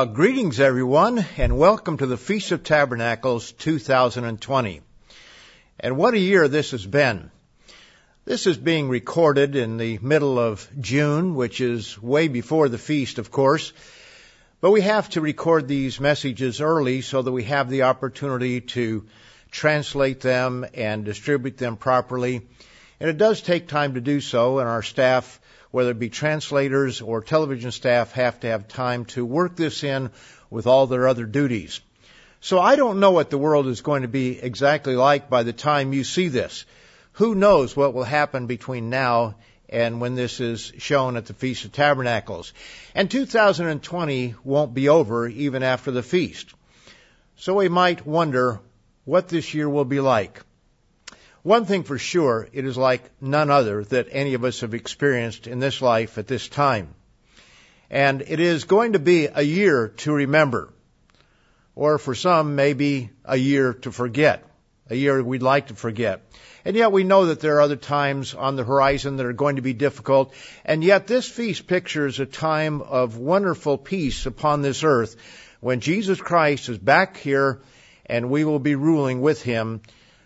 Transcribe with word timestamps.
Well, 0.00 0.06
greetings 0.06 0.60
everyone, 0.60 1.26
and 1.36 1.58
welcome 1.58 1.98
to 1.98 2.06
the 2.06 2.16
Feast 2.16 2.52
of 2.52 2.62
Tabernacles 2.62 3.52
2020. 3.52 4.80
And 5.78 5.96
what 5.98 6.14
a 6.14 6.18
year 6.18 6.48
this 6.48 6.70
has 6.70 6.86
been. 6.86 7.30
This 8.24 8.46
is 8.46 8.56
being 8.56 8.88
recorded 8.88 9.56
in 9.56 9.76
the 9.76 9.98
middle 9.98 10.38
of 10.38 10.66
June, 10.80 11.34
which 11.34 11.60
is 11.60 12.00
way 12.00 12.28
before 12.28 12.70
the 12.70 12.78
feast, 12.78 13.18
of 13.18 13.30
course. 13.30 13.74
But 14.62 14.70
we 14.70 14.80
have 14.80 15.10
to 15.10 15.20
record 15.20 15.68
these 15.68 16.00
messages 16.00 16.62
early 16.62 17.02
so 17.02 17.20
that 17.20 17.32
we 17.32 17.44
have 17.44 17.68
the 17.68 17.82
opportunity 17.82 18.62
to 18.62 19.04
translate 19.50 20.22
them 20.22 20.64
and 20.72 21.04
distribute 21.04 21.58
them 21.58 21.76
properly. 21.76 22.48
And 23.00 23.10
it 23.10 23.18
does 23.18 23.42
take 23.42 23.68
time 23.68 23.92
to 23.92 24.00
do 24.00 24.22
so, 24.22 24.60
and 24.60 24.68
our 24.68 24.82
staff 24.82 25.39
whether 25.70 25.90
it 25.90 25.98
be 25.98 26.08
translators 26.08 27.00
or 27.00 27.20
television 27.20 27.70
staff, 27.70 28.12
have 28.12 28.40
to 28.40 28.48
have 28.48 28.68
time 28.68 29.04
to 29.06 29.24
work 29.24 29.56
this 29.56 29.84
in 29.84 30.10
with 30.50 30.66
all 30.66 30.86
their 30.86 31.06
other 31.06 31.26
duties. 31.26 31.80
So 32.40 32.58
I 32.58 32.76
don't 32.76 33.00
know 33.00 33.10
what 33.10 33.30
the 33.30 33.38
world 33.38 33.66
is 33.66 33.82
going 33.82 34.02
to 34.02 34.08
be 34.08 34.38
exactly 34.38 34.96
like 34.96 35.28
by 35.28 35.42
the 35.42 35.52
time 35.52 35.92
you 35.92 36.04
see 36.04 36.28
this. 36.28 36.64
Who 37.12 37.34
knows 37.34 37.76
what 37.76 37.92
will 37.92 38.04
happen 38.04 38.46
between 38.46 38.88
now 38.88 39.36
and 39.68 40.00
when 40.00 40.14
this 40.14 40.40
is 40.40 40.72
shown 40.78 41.16
at 41.16 41.26
the 41.26 41.34
Feast 41.34 41.64
of 41.64 41.72
Tabernacles. 41.72 42.52
And 42.94 43.10
2020 43.10 44.34
won't 44.42 44.74
be 44.74 44.88
over 44.88 45.28
even 45.28 45.62
after 45.62 45.90
the 45.90 46.02
feast. 46.02 46.52
So 47.36 47.54
we 47.54 47.68
might 47.68 48.06
wonder 48.06 48.60
what 49.04 49.28
this 49.28 49.54
year 49.54 49.68
will 49.68 49.84
be 49.84 50.00
like. 50.00 50.42
One 51.42 51.64
thing 51.64 51.84
for 51.84 51.96
sure, 51.96 52.46
it 52.52 52.66
is 52.66 52.76
like 52.76 53.02
none 53.18 53.50
other 53.50 53.82
that 53.84 54.08
any 54.10 54.34
of 54.34 54.44
us 54.44 54.60
have 54.60 54.74
experienced 54.74 55.46
in 55.46 55.58
this 55.58 55.80
life 55.80 56.18
at 56.18 56.26
this 56.26 56.48
time. 56.48 56.94
And 57.88 58.20
it 58.20 58.40
is 58.40 58.64
going 58.64 58.92
to 58.92 58.98
be 58.98 59.26
a 59.26 59.40
year 59.40 59.88
to 59.98 60.12
remember. 60.12 60.72
Or 61.74 61.96
for 61.96 62.14
some, 62.14 62.56
maybe 62.56 63.10
a 63.24 63.36
year 63.36 63.72
to 63.72 63.90
forget. 63.90 64.44
A 64.90 64.94
year 64.94 65.22
we'd 65.22 65.42
like 65.42 65.68
to 65.68 65.74
forget. 65.74 66.30
And 66.66 66.76
yet 66.76 66.92
we 66.92 67.04
know 67.04 67.26
that 67.26 67.40
there 67.40 67.56
are 67.56 67.62
other 67.62 67.76
times 67.76 68.34
on 68.34 68.56
the 68.56 68.64
horizon 68.64 69.16
that 69.16 69.24
are 69.24 69.32
going 69.32 69.56
to 69.56 69.62
be 69.62 69.72
difficult. 69.72 70.34
And 70.66 70.84
yet 70.84 71.06
this 71.06 71.26
feast 71.26 71.66
pictures 71.66 72.20
a 72.20 72.26
time 72.26 72.82
of 72.82 73.16
wonderful 73.16 73.78
peace 73.78 74.26
upon 74.26 74.60
this 74.60 74.84
earth 74.84 75.16
when 75.60 75.80
Jesus 75.80 76.20
Christ 76.20 76.68
is 76.68 76.76
back 76.76 77.16
here 77.16 77.62
and 78.04 78.28
we 78.28 78.44
will 78.44 78.58
be 78.58 78.74
ruling 78.74 79.22
with 79.22 79.40
him 79.42 79.80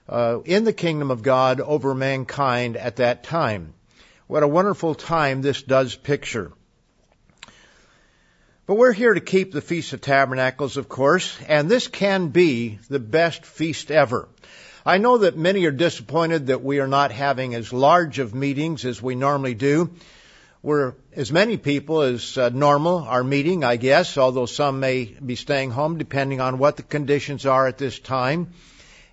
uh, 0.08 0.40
in 0.44 0.64
the 0.64 0.72
kingdom 0.72 1.10
of 1.10 1.22
God 1.22 1.60
over 1.60 1.94
mankind 1.94 2.76
at 2.76 2.96
that 2.96 3.24
time. 3.24 3.74
What 4.26 4.42
a 4.42 4.48
wonderful 4.48 4.94
time 4.94 5.42
this 5.42 5.62
does 5.62 5.94
picture. 5.94 6.52
But 8.66 8.76
we're 8.76 8.92
here 8.92 9.12
to 9.12 9.20
keep 9.20 9.52
the 9.52 9.60
Feast 9.60 9.92
of 9.92 10.00
Tabernacles, 10.00 10.78
of 10.78 10.88
course, 10.88 11.38
and 11.48 11.70
this 11.70 11.86
can 11.86 12.28
be 12.28 12.78
the 12.88 12.98
best 12.98 13.44
feast 13.44 13.90
ever. 13.90 14.28
I 14.86 14.98
know 14.98 15.18
that 15.18 15.36
many 15.36 15.64
are 15.66 15.70
disappointed 15.70 16.46
that 16.46 16.62
we 16.62 16.80
are 16.80 16.86
not 16.86 17.10
having 17.10 17.54
as 17.54 17.72
large 17.72 18.18
of 18.18 18.34
meetings 18.34 18.84
as 18.86 19.02
we 19.02 19.14
normally 19.14 19.54
do. 19.54 19.90
We're 20.62 20.94
as 21.14 21.30
many 21.30 21.58
people 21.58 22.00
as 22.00 22.38
uh, 22.38 22.48
normal 22.48 23.00
are 23.00 23.22
meeting, 23.22 23.64
I 23.64 23.76
guess, 23.76 24.16
although 24.16 24.46
some 24.46 24.80
may 24.80 25.04
be 25.04 25.36
staying 25.36 25.70
home 25.70 25.98
depending 25.98 26.40
on 26.40 26.58
what 26.58 26.78
the 26.78 26.82
conditions 26.82 27.44
are 27.44 27.66
at 27.66 27.76
this 27.76 27.98
time 27.98 28.52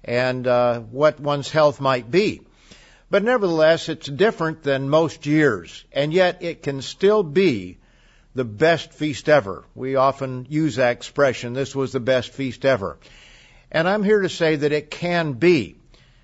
and 0.03 0.47
uh, 0.47 0.79
what 0.79 1.19
one's 1.19 1.49
health 1.49 1.79
might 1.79 2.09
be. 2.09 2.41
But 3.09 3.23
nevertheless, 3.23 3.89
it's 3.89 4.07
different 4.07 4.63
than 4.63 4.89
most 4.89 5.25
years, 5.25 5.83
and 5.91 6.13
yet 6.13 6.43
it 6.43 6.63
can 6.63 6.81
still 6.81 7.23
be 7.23 7.77
the 8.33 8.45
best 8.45 8.93
feast 8.93 9.27
ever. 9.27 9.65
We 9.75 9.97
often 9.97 10.47
use 10.49 10.77
that 10.77 10.91
expression, 10.91 11.53
this 11.53 11.75
was 11.75 11.91
the 11.91 11.99
best 11.99 12.31
feast 12.31 12.63
ever. 12.65 12.97
And 13.69 13.87
I'm 13.87 14.03
here 14.03 14.21
to 14.21 14.29
say 14.29 14.55
that 14.55 14.71
it 14.71 14.91
can 14.91 15.33
be, 15.33 15.75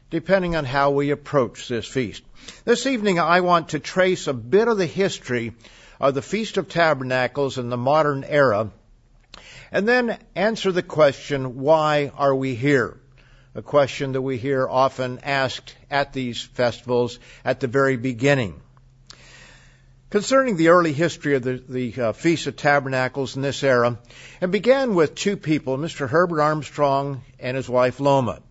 depending 0.10 0.56
on 0.56 0.64
how 0.66 0.92
we 0.92 1.12
approach 1.12 1.68
this 1.68 1.86
feast. 1.86 2.24
This 2.64 2.86
evening 2.86 3.20
I 3.20 3.42
want 3.42 3.70
to 3.70 3.80
trace 3.80 4.28
a 4.28 4.34
bit 4.34 4.70
of 4.70 4.78
the 4.78 4.86
history 4.86 5.54
of 6.00 6.14
the 6.14 6.22
Feast 6.22 6.58
of 6.58 6.70
Tabernacles 6.70 7.58
in 7.58 7.70
the 7.70 7.78
modern 7.78 8.24
era, 8.24 8.72
and 9.72 9.88
then 9.88 10.18
answer 10.36 10.72
the 10.72 10.84
question, 10.84 11.60
why 11.60 12.12
are 12.16 12.34
we 12.34 12.56
here? 12.56 12.98
A 13.58 13.62
question 13.64 14.12
that 14.12 14.22
we 14.22 14.38
hear 14.38 14.70
often 14.70 15.20
asked 15.24 15.76
at 15.90 16.14
these 16.14 16.44
festivals 16.44 17.18
at 17.44 17.60
the 17.60 17.66
very 17.66 17.98
beginning. 17.98 18.62
Concerning 20.12 20.58
the 20.58 20.68
early 20.68 20.94
history 20.94 21.34
of 21.36 21.42
the, 21.42 21.64
the 21.68 22.02
uh, 22.02 22.12
Feast 22.14 22.46
of 22.46 22.56
Tabernacles 22.56 23.36
in 23.36 23.42
this 23.42 23.64
era, 23.64 23.98
it 24.42 24.52
began 24.52 24.94
with 24.94 25.16
two 25.16 25.36
people, 25.36 25.76
Mr. 25.80 26.08
Herbert 26.08 26.40
Armstrong 26.40 27.24
and 27.40 27.58
his 27.58 27.68
wife 27.68 28.00
Loma. 28.00 28.44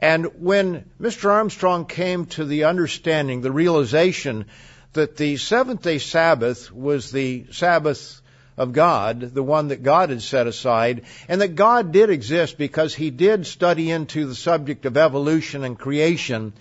And 0.00 0.26
when 0.40 0.88
Mr. 1.00 1.28
Armstrong 1.28 1.86
came 1.86 2.26
to 2.26 2.44
the 2.44 2.64
understanding, 2.64 3.40
the 3.40 3.50
realization 3.50 4.46
that 4.92 5.16
the 5.16 5.36
seventh 5.36 5.82
day 5.82 5.98
Sabbath 5.98 6.70
was 6.70 7.10
the 7.10 7.46
Sabbath 7.50 8.21
of 8.62 8.72
God, 8.72 9.20
the 9.20 9.42
one 9.42 9.68
that 9.68 9.82
God 9.82 10.10
had 10.10 10.22
set 10.22 10.46
aside, 10.46 11.02
and 11.28 11.40
that 11.40 11.56
God 11.56 11.90
did 11.90 12.10
exist 12.10 12.56
because 12.56 12.94
he 12.94 13.10
did 13.10 13.44
study 13.46 13.90
into 13.90 14.24
the 14.24 14.36
subject 14.36 14.86
of 14.86 14.96
evolution 14.96 15.64
and 15.64 15.78
creation, 15.78 16.52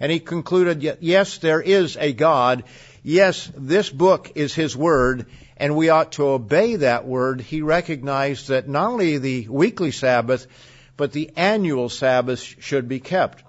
and 0.00 0.10
he 0.10 0.18
concluded, 0.18 0.98
yes, 1.00 1.38
there 1.38 1.62
is 1.62 1.96
a 1.96 2.12
God, 2.12 2.64
yes, 3.04 3.48
this 3.56 3.88
book 3.88 4.32
is 4.34 4.54
his 4.54 4.76
word, 4.76 5.26
and 5.56 5.76
we 5.76 5.88
ought 5.88 6.10
to 6.12 6.26
obey 6.26 6.76
that 6.76 7.06
word. 7.06 7.40
He 7.40 7.62
recognized 7.62 8.48
that 8.48 8.68
not 8.68 8.90
only 8.90 9.18
the 9.18 9.46
weekly 9.48 9.92
Sabbath, 9.92 10.48
but 10.96 11.12
the 11.12 11.30
annual 11.36 11.88
Sabbath 11.88 12.40
should 12.40 12.88
be 12.88 12.98
kept. 12.98 13.44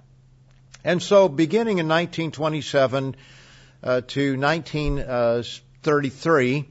And 0.84 1.02
so, 1.02 1.28
beginning 1.28 1.78
in 1.78 1.88
1927 1.88 3.16
uh, 3.82 4.02
to 4.06 4.38
1933, 4.38 6.68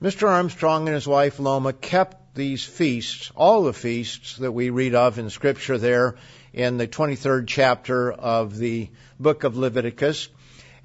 Mr. 0.00 0.28
Armstrong 0.28 0.86
and 0.86 0.94
his 0.94 1.08
wife 1.08 1.40
Loma 1.40 1.72
kept 1.72 2.36
these 2.36 2.64
feasts, 2.64 3.32
all 3.34 3.64
the 3.64 3.72
feasts 3.72 4.36
that 4.36 4.52
we 4.52 4.70
read 4.70 4.94
of 4.94 5.18
in 5.18 5.28
Scripture 5.28 5.76
there 5.76 6.14
in 6.52 6.78
the 6.78 6.86
23rd 6.86 7.48
chapter 7.48 8.12
of 8.12 8.56
the 8.56 8.90
book 9.18 9.42
of 9.42 9.56
Leviticus, 9.56 10.28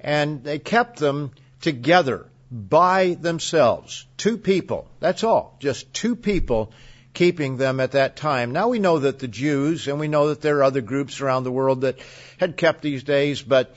and 0.00 0.42
they 0.42 0.58
kept 0.58 0.98
them 0.98 1.30
together 1.60 2.26
by 2.50 3.16
themselves. 3.20 4.04
Two 4.16 4.36
people. 4.36 4.88
That's 4.98 5.22
all. 5.22 5.56
Just 5.60 5.94
two 5.94 6.16
people 6.16 6.72
keeping 7.12 7.56
them 7.56 7.78
at 7.78 7.92
that 7.92 8.16
time. 8.16 8.50
Now 8.50 8.66
we 8.66 8.80
know 8.80 8.98
that 8.98 9.20
the 9.20 9.28
Jews, 9.28 9.86
and 9.86 10.00
we 10.00 10.08
know 10.08 10.30
that 10.30 10.40
there 10.40 10.58
are 10.58 10.64
other 10.64 10.80
groups 10.80 11.20
around 11.20 11.44
the 11.44 11.52
world 11.52 11.82
that 11.82 12.00
had 12.38 12.56
kept 12.56 12.82
these 12.82 13.04
days, 13.04 13.40
but 13.40 13.76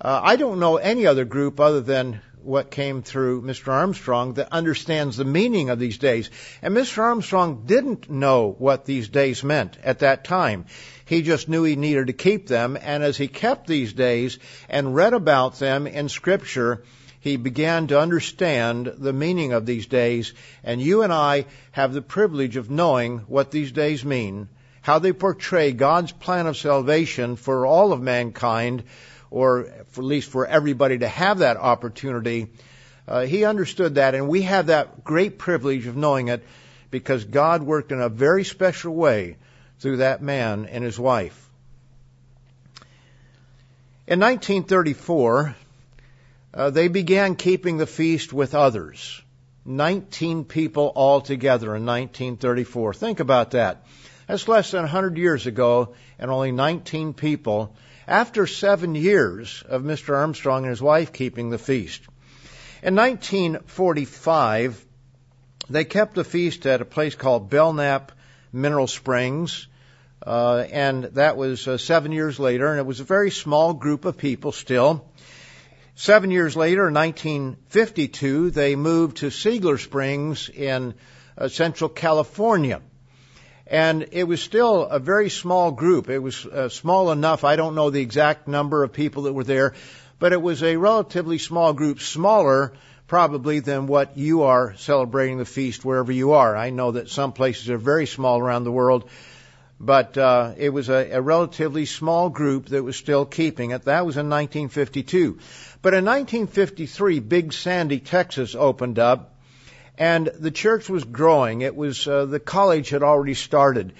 uh, 0.00 0.20
I 0.24 0.36
don't 0.36 0.58
know 0.58 0.78
any 0.78 1.06
other 1.06 1.26
group 1.26 1.60
other 1.60 1.82
than 1.82 2.22
what 2.42 2.70
came 2.70 3.02
through 3.02 3.42
Mr. 3.42 3.68
Armstrong 3.68 4.34
that 4.34 4.52
understands 4.52 5.16
the 5.16 5.24
meaning 5.24 5.70
of 5.70 5.78
these 5.78 5.98
days. 5.98 6.30
And 6.62 6.76
Mr. 6.76 6.98
Armstrong 6.98 7.64
didn't 7.66 8.10
know 8.10 8.54
what 8.58 8.84
these 8.84 9.08
days 9.08 9.44
meant 9.44 9.76
at 9.82 10.00
that 10.00 10.24
time. 10.24 10.66
He 11.04 11.22
just 11.22 11.48
knew 11.48 11.64
he 11.64 11.76
needed 11.76 12.06
to 12.06 12.12
keep 12.12 12.46
them, 12.46 12.78
and 12.80 13.02
as 13.02 13.16
he 13.16 13.28
kept 13.28 13.66
these 13.66 13.92
days 13.92 14.38
and 14.68 14.94
read 14.94 15.12
about 15.12 15.58
them 15.58 15.86
in 15.86 16.08
Scripture, 16.08 16.84
he 17.20 17.36
began 17.36 17.88
to 17.88 18.00
understand 18.00 18.94
the 18.96 19.12
meaning 19.12 19.52
of 19.52 19.66
these 19.66 19.86
days, 19.86 20.32
and 20.64 20.80
you 20.80 21.02
and 21.02 21.12
I 21.12 21.46
have 21.72 21.92
the 21.92 22.00
privilege 22.00 22.56
of 22.56 22.70
knowing 22.70 23.18
what 23.28 23.50
these 23.50 23.72
days 23.72 24.04
mean, 24.04 24.48
how 24.80 24.98
they 24.98 25.12
portray 25.12 25.72
God's 25.72 26.12
plan 26.12 26.46
of 26.46 26.56
salvation 26.56 27.36
for 27.36 27.66
all 27.66 27.92
of 27.92 28.00
mankind, 28.00 28.84
or 29.30 29.79
for, 29.90 30.02
at 30.02 30.06
least 30.06 30.30
for 30.30 30.46
everybody 30.46 30.98
to 30.98 31.08
have 31.08 31.38
that 31.38 31.56
opportunity. 31.56 32.48
Uh, 33.06 33.22
he 33.22 33.44
understood 33.44 33.96
that, 33.96 34.14
and 34.14 34.28
we 34.28 34.42
have 34.42 34.66
that 34.66 35.04
great 35.04 35.38
privilege 35.38 35.86
of 35.86 35.96
knowing 35.96 36.28
it 36.28 36.44
because 36.90 37.24
God 37.24 37.62
worked 37.62 37.92
in 37.92 38.00
a 38.00 38.08
very 38.08 38.44
special 38.44 38.94
way 38.94 39.36
through 39.78 39.98
that 39.98 40.22
man 40.22 40.66
and 40.66 40.84
his 40.84 40.98
wife. 40.98 41.48
In 44.06 44.18
1934, 44.18 45.56
uh, 46.52 46.70
they 46.70 46.88
began 46.88 47.36
keeping 47.36 47.76
the 47.76 47.86
feast 47.86 48.32
with 48.32 48.54
others. 48.54 49.22
19 49.64 50.44
people 50.44 50.92
altogether 50.96 51.76
in 51.76 51.86
1934. 51.86 52.94
Think 52.94 53.20
about 53.20 53.52
that. 53.52 53.86
That's 54.26 54.48
less 54.48 54.70
than 54.70 54.82
100 54.82 55.16
years 55.16 55.46
ago, 55.46 55.94
and 56.18 56.30
only 56.30 56.50
19 56.50 57.14
people 57.14 57.74
after 58.06 58.46
seven 58.46 58.94
years 58.94 59.62
of 59.68 59.82
Mr. 59.82 60.16
Armstrong 60.16 60.64
and 60.64 60.70
his 60.70 60.82
wife 60.82 61.12
keeping 61.12 61.50
the 61.50 61.58
feast. 61.58 62.02
In 62.82 62.94
1945, 62.96 64.84
they 65.68 65.84
kept 65.84 66.14
the 66.14 66.24
feast 66.24 66.66
at 66.66 66.80
a 66.80 66.84
place 66.84 67.14
called 67.14 67.50
Belknap 67.50 68.12
Mineral 68.52 68.86
Springs, 68.86 69.68
uh, 70.26 70.64
and 70.70 71.04
that 71.04 71.36
was 71.36 71.66
uh, 71.68 71.78
seven 71.78 72.12
years 72.12 72.38
later, 72.38 72.70
and 72.70 72.78
it 72.78 72.86
was 72.86 73.00
a 73.00 73.04
very 73.04 73.30
small 73.30 73.74
group 73.74 74.04
of 74.04 74.16
people 74.18 74.52
still. 74.52 75.06
Seven 75.94 76.30
years 76.30 76.56
later, 76.56 76.88
in 76.88 76.94
1952, 76.94 78.50
they 78.50 78.74
moved 78.74 79.18
to 79.18 79.26
Siegler 79.26 79.78
Springs 79.78 80.48
in 80.48 80.94
uh, 81.36 81.48
Central 81.48 81.90
California. 81.90 82.80
And 83.70 84.08
it 84.10 84.24
was 84.24 84.42
still 84.42 84.82
a 84.82 84.98
very 84.98 85.30
small 85.30 85.70
group. 85.70 86.10
It 86.10 86.18
was 86.18 86.44
uh, 86.44 86.68
small 86.68 87.12
enough. 87.12 87.44
I 87.44 87.54
don't 87.54 87.76
know 87.76 87.90
the 87.90 88.02
exact 88.02 88.48
number 88.48 88.82
of 88.82 88.92
people 88.92 89.22
that 89.22 89.32
were 89.32 89.44
there, 89.44 89.74
but 90.18 90.32
it 90.32 90.42
was 90.42 90.64
a 90.64 90.76
relatively 90.76 91.38
small 91.38 91.72
group, 91.72 92.00
smaller 92.00 92.72
probably 93.06 93.58
than 93.60 93.86
what 93.86 94.16
you 94.16 94.42
are 94.42 94.74
celebrating 94.76 95.38
the 95.38 95.44
feast 95.44 95.84
wherever 95.84 96.12
you 96.12 96.32
are. 96.32 96.56
I 96.56 96.70
know 96.70 96.92
that 96.92 97.08
some 97.08 97.32
places 97.32 97.68
are 97.70 97.78
very 97.78 98.06
small 98.06 98.38
around 98.38 98.62
the 98.62 98.72
world, 98.72 99.08
but 99.80 100.16
uh, 100.18 100.52
it 100.56 100.68
was 100.70 100.88
a, 100.88 101.10
a 101.12 101.20
relatively 101.20 101.86
small 101.86 102.28
group 102.28 102.66
that 102.66 102.84
was 102.84 102.96
still 102.96 103.24
keeping 103.24 103.70
it. 103.70 103.86
That 103.86 104.06
was 104.06 104.16
in 104.16 104.28
1952. 104.30 105.38
But 105.82 105.94
in 105.94 106.04
1953, 106.04 107.20
Big 107.20 107.52
Sandy, 107.52 107.98
Texas 107.98 108.54
opened 108.54 108.98
up, 108.98 109.29
and 110.00 110.28
the 110.28 110.50
church 110.50 110.88
was 110.88 111.04
growing. 111.04 111.60
It 111.60 111.76
was 111.76 112.08
uh, 112.08 112.24
the 112.24 112.40
college 112.40 112.88
had 112.88 113.02
already 113.02 113.34
started, 113.34 113.92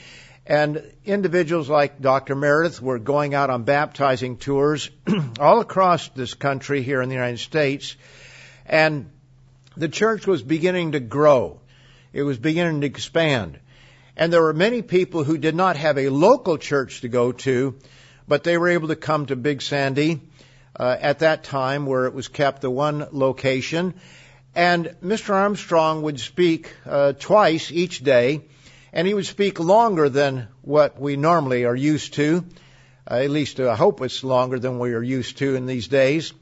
and 0.47 0.83
individuals 1.05 1.69
like 1.69 2.01
Dr. 2.01 2.35
Meredith 2.35 2.81
were 2.81 2.99
going 2.99 3.35
out 3.35 3.51
on 3.51 3.65
baptizing 3.65 4.39
tours 4.39 4.91
all 5.39 5.61
across 5.61 6.09
this 6.09 6.33
country 6.33 6.83
here 6.83 7.03
in 7.03 7.11
the 7.11 7.15
United 7.15 7.39
States, 7.39 7.97
and 8.65 9.11
the 9.77 9.91
church 9.91 10.27
was 10.27 10.43
beginning 10.43 10.93
to 10.93 11.01
grow. 11.01 11.61
It 12.15 12.23
was 12.23 12.39
beginning 12.39 12.81
to 12.81 12.87
expand. 12.87 13.59
And 14.17 14.33
there 14.33 14.43
were 14.43 14.55
many 14.55 14.81
people 14.81 15.23
who 15.23 15.37
did 15.37 15.55
not 15.55 15.77
have 15.77 15.99
a 15.99 16.09
local 16.09 16.57
church 16.57 17.03
to 17.03 17.09
go 17.09 17.33
to, 17.33 17.77
but 18.27 18.43
they 18.43 18.57
were 18.57 18.69
able 18.69 18.89
to 18.89 18.97
come 18.97 19.27
to 19.27 19.37
Big 19.37 19.61
Sandy 19.61 20.23
uh, 20.79 20.97
at 20.99 21.19
that 21.19 21.45
time 21.45 21.85
where 21.85 22.07
it 22.07 22.15
was 22.15 22.29
kept 22.29 22.63
the 22.63 22.71
one 22.71 23.07
location. 23.13 23.95
And 24.55 24.97
Mr. 25.03 25.31
Armstrong 25.31 26.03
would 26.03 26.19
speak 26.19 26.73
uh, 26.85 27.13
twice 27.13 27.71
each 27.71 28.03
day, 28.03 28.41
and 28.93 29.07
he 29.07 29.15
would 29.15 29.27
speak 29.27 29.61
longer 29.61 30.09
than 30.09 30.49
what 30.63 31.01
we 31.01 31.17
normally 31.17 31.65
are 31.65 31.77
used 31.77 32.15
to. 32.15 32.45
Uh, 33.09 33.15
at 33.15 33.31
least 33.31 33.61
I 33.61 33.77
hope 33.77 34.01
it's 34.01 34.25
longer 34.25 34.59
than 34.59 34.81
we 34.81 34.95
are 34.95 35.03
used 35.03 35.39
to 35.39 35.55
in 35.55 35.67
these 35.67 35.87
days, 35.87 36.33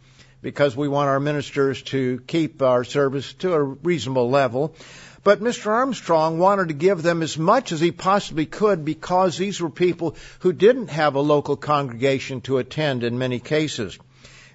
because 0.40 0.74
we 0.74 0.88
want 0.88 1.08
our 1.08 1.20
ministers 1.20 1.82
to 1.82 2.22
keep 2.26 2.62
our 2.62 2.82
service 2.82 3.34
to 3.34 3.52
a 3.52 3.62
reasonable 3.62 4.30
level. 4.30 4.74
But 5.22 5.42
Mr. 5.42 5.66
Armstrong 5.66 6.38
wanted 6.38 6.68
to 6.68 6.74
give 6.74 7.02
them 7.02 7.20
as 7.22 7.36
much 7.36 7.72
as 7.72 7.80
he 7.80 7.92
possibly 7.92 8.46
could 8.46 8.86
because 8.86 9.36
these 9.36 9.60
were 9.60 9.68
people 9.68 10.16
who 10.38 10.54
didn't 10.54 10.88
have 10.88 11.16
a 11.16 11.20
local 11.20 11.56
congregation 11.56 12.40
to 12.42 12.56
attend 12.56 13.04
in 13.04 13.18
many 13.18 13.38
cases. 13.38 13.98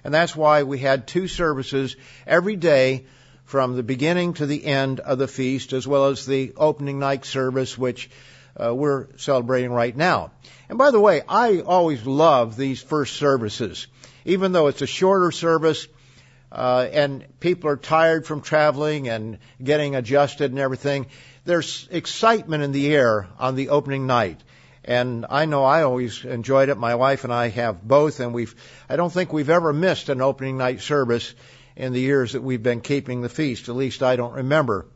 And 0.02 0.12
that's 0.12 0.34
why 0.34 0.64
we 0.64 0.78
had 0.78 1.06
two 1.06 1.28
services 1.28 1.94
every 2.26 2.56
day 2.56 3.04
from 3.54 3.76
the 3.76 3.84
beginning 3.84 4.34
to 4.34 4.46
the 4.46 4.66
end 4.66 4.98
of 4.98 5.16
the 5.16 5.28
feast, 5.28 5.72
as 5.72 5.86
well 5.86 6.06
as 6.06 6.26
the 6.26 6.52
opening 6.56 6.98
night 6.98 7.24
service, 7.24 7.78
which 7.78 8.10
uh, 8.60 8.74
we're 8.74 9.06
celebrating 9.16 9.70
right 9.70 9.96
now. 9.96 10.32
And 10.68 10.76
by 10.76 10.90
the 10.90 10.98
way, 10.98 11.22
I 11.28 11.60
always 11.60 12.04
love 12.04 12.56
these 12.56 12.82
first 12.82 13.14
services. 13.14 13.86
Even 14.24 14.50
though 14.50 14.66
it's 14.66 14.82
a 14.82 14.88
shorter 14.88 15.30
service, 15.30 15.86
uh, 16.50 16.88
and 16.92 17.24
people 17.38 17.70
are 17.70 17.76
tired 17.76 18.26
from 18.26 18.40
traveling 18.40 19.08
and 19.08 19.38
getting 19.62 19.94
adjusted 19.94 20.50
and 20.50 20.58
everything. 20.58 21.06
There's 21.44 21.86
excitement 21.92 22.64
in 22.64 22.72
the 22.72 22.92
air 22.92 23.28
on 23.38 23.54
the 23.54 23.68
opening 23.68 24.08
night. 24.08 24.42
And 24.84 25.26
I 25.30 25.44
know 25.44 25.62
I 25.62 25.84
always 25.84 26.24
enjoyed 26.24 26.70
it. 26.70 26.76
My 26.76 26.96
wife 26.96 27.22
and 27.22 27.32
I 27.32 27.50
have 27.50 27.86
both, 27.86 28.18
and 28.18 28.34
we've, 28.34 28.56
I 28.88 28.96
don't 28.96 29.12
think 29.12 29.32
we've 29.32 29.48
ever 29.48 29.72
missed 29.72 30.08
an 30.08 30.20
opening 30.20 30.58
night 30.58 30.80
service 30.80 31.32
in 31.76 31.92
the 31.92 32.00
years 32.00 32.32
that 32.32 32.42
we've 32.42 32.62
been 32.62 32.80
keeping 32.80 33.20
the 33.20 33.28
feast. 33.28 33.68
At 33.68 33.76
least 33.76 34.02
I 34.02 34.16
don't 34.16 34.34
remember 34.34 34.86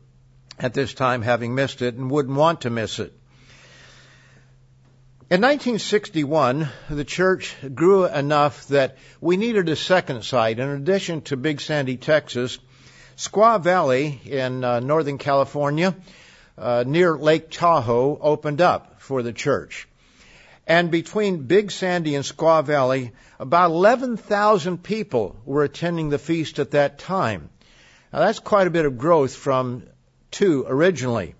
at 0.57 0.73
this 0.73 0.93
time 0.93 1.21
having 1.21 1.55
missed 1.55 1.81
it 1.81 1.95
and 1.95 2.09
wouldn't 2.09 2.37
want 2.37 2.61
to 2.61 2.69
miss 2.69 2.99
it. 2.99 3.13
In 5.31 5.41
1961, 5.41 6.69
the 6.89 7.05
church 7.05 7.55
grew 7.75 8.05
enough 8.05 8.67
that 8.69 8.97
we 9.21 9.37
needed 9.37 9.69
a 9.69 9.75
second 9.75 10.23
site. 10.23 10.57
In 10.57 10.69
addition 10.69 11.21
to 11.23 11.37
Big 11.37 11.61
Sandy, 11.61 11.97
Texas, 11.97 12.57
Squaw 13.15 13.61
Valley 13.61 14.19
in 14.25 14.63
uh, 14.63 14.79
Northern 14.79 15.17
California, 15.17 15.95
uh, 16.57 16.83
near 16.87 17.17
Lake 17.17 17.51
Tahoe, 17.51 18.17
opened 18.19 18.61
up 18.61 19.01
for 19.01 19.21
the 19.21 19.33
church. 19.33 19.88
And 20.69 20.91
between 20.91 21.47
Big 21.47 21.71
Sandy 21.71 22.13
and 22.13 22.23
Squaw 22.23 22.63
Valley, 22.63 23.11
about 23.39 23.71
11,000 23.71 24.83
people 24.83 25.35
were 25.43 25.63
attending 25.63 26.09
the 26.09 26.19
feast 26.19 26.59
at 26.59 26.71
that 26.71 26.99
time. 26.99 27.49
Now 28.13 28.19
that's 28.19 28.37
quite 28.37 28.67
a 28.67 28.69
bit 28.69 28.85
of 28.85 28.99
growth 28.99 29.33
from 29.33 29.81
two 30.29 30.65
originally. 30.67 31.33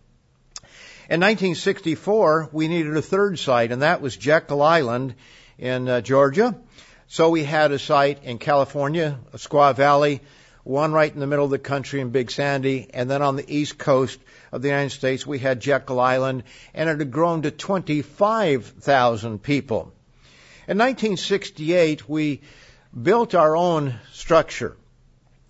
In 1.12 1.22
1964, 1.22 2.50
we 2.52 2.68
needed 2.68 2.98
a 2.98 3.04
third 3.04 3.38
site, 3.38 3.72
and 3.72 3.84
that 3.84 4.02
was 4.02 4.18
Jekyll 4.18 4.64
Island 4.64 5.14
in 5.60 5.88
uh, 5.88 6.02
Georgia. 6.02 6.56
So 7.08 7.30
we 7.30 7.44
had 7.44 7.72
a 7.72 7.78
site 7.78 8.24
in 8.24 8.40
California, 8.40 9.20
Squaw 9.34 9.76
Valley, 9.76 10.22
one 10.64 10.92
right 10.92 11.14
in 11.14 11.20
the 11.20 11.28
middle 11.28 11.46
of 11.46 11.52
the 11.52 11.60
country 11.60 12.02
in 12.02 12.10
Big 12.10 12.32
Sandy, 12.32 12.90
and 12.96 13.08
then 13.08 13.22
on 13.22 13.36
the 13.36 13.46
east 13.48 13.78
coast 13.78 14.20
of 14.52 14.62
the 14.62 14.68
United 14.68 14.92
States, 14.92 15.26
we 15.26 15.40
had 15.40 15.60
Jekyll 15.60 16.00
Island, 16.00 16.44
and 16.74 16.90
it 16.90 17.00
had 17.00 17.12
grown 17.12 17.44
to 17.44 17.52
25,000 17.52 19.42
people. 19.44 19.94
In 20.68 20.78
1968, 20.78 22.08
we 22.08 22.42
built 22.94 23.36
our 23.36 23.56
own 23.56 24.00
structure 24.14 24.76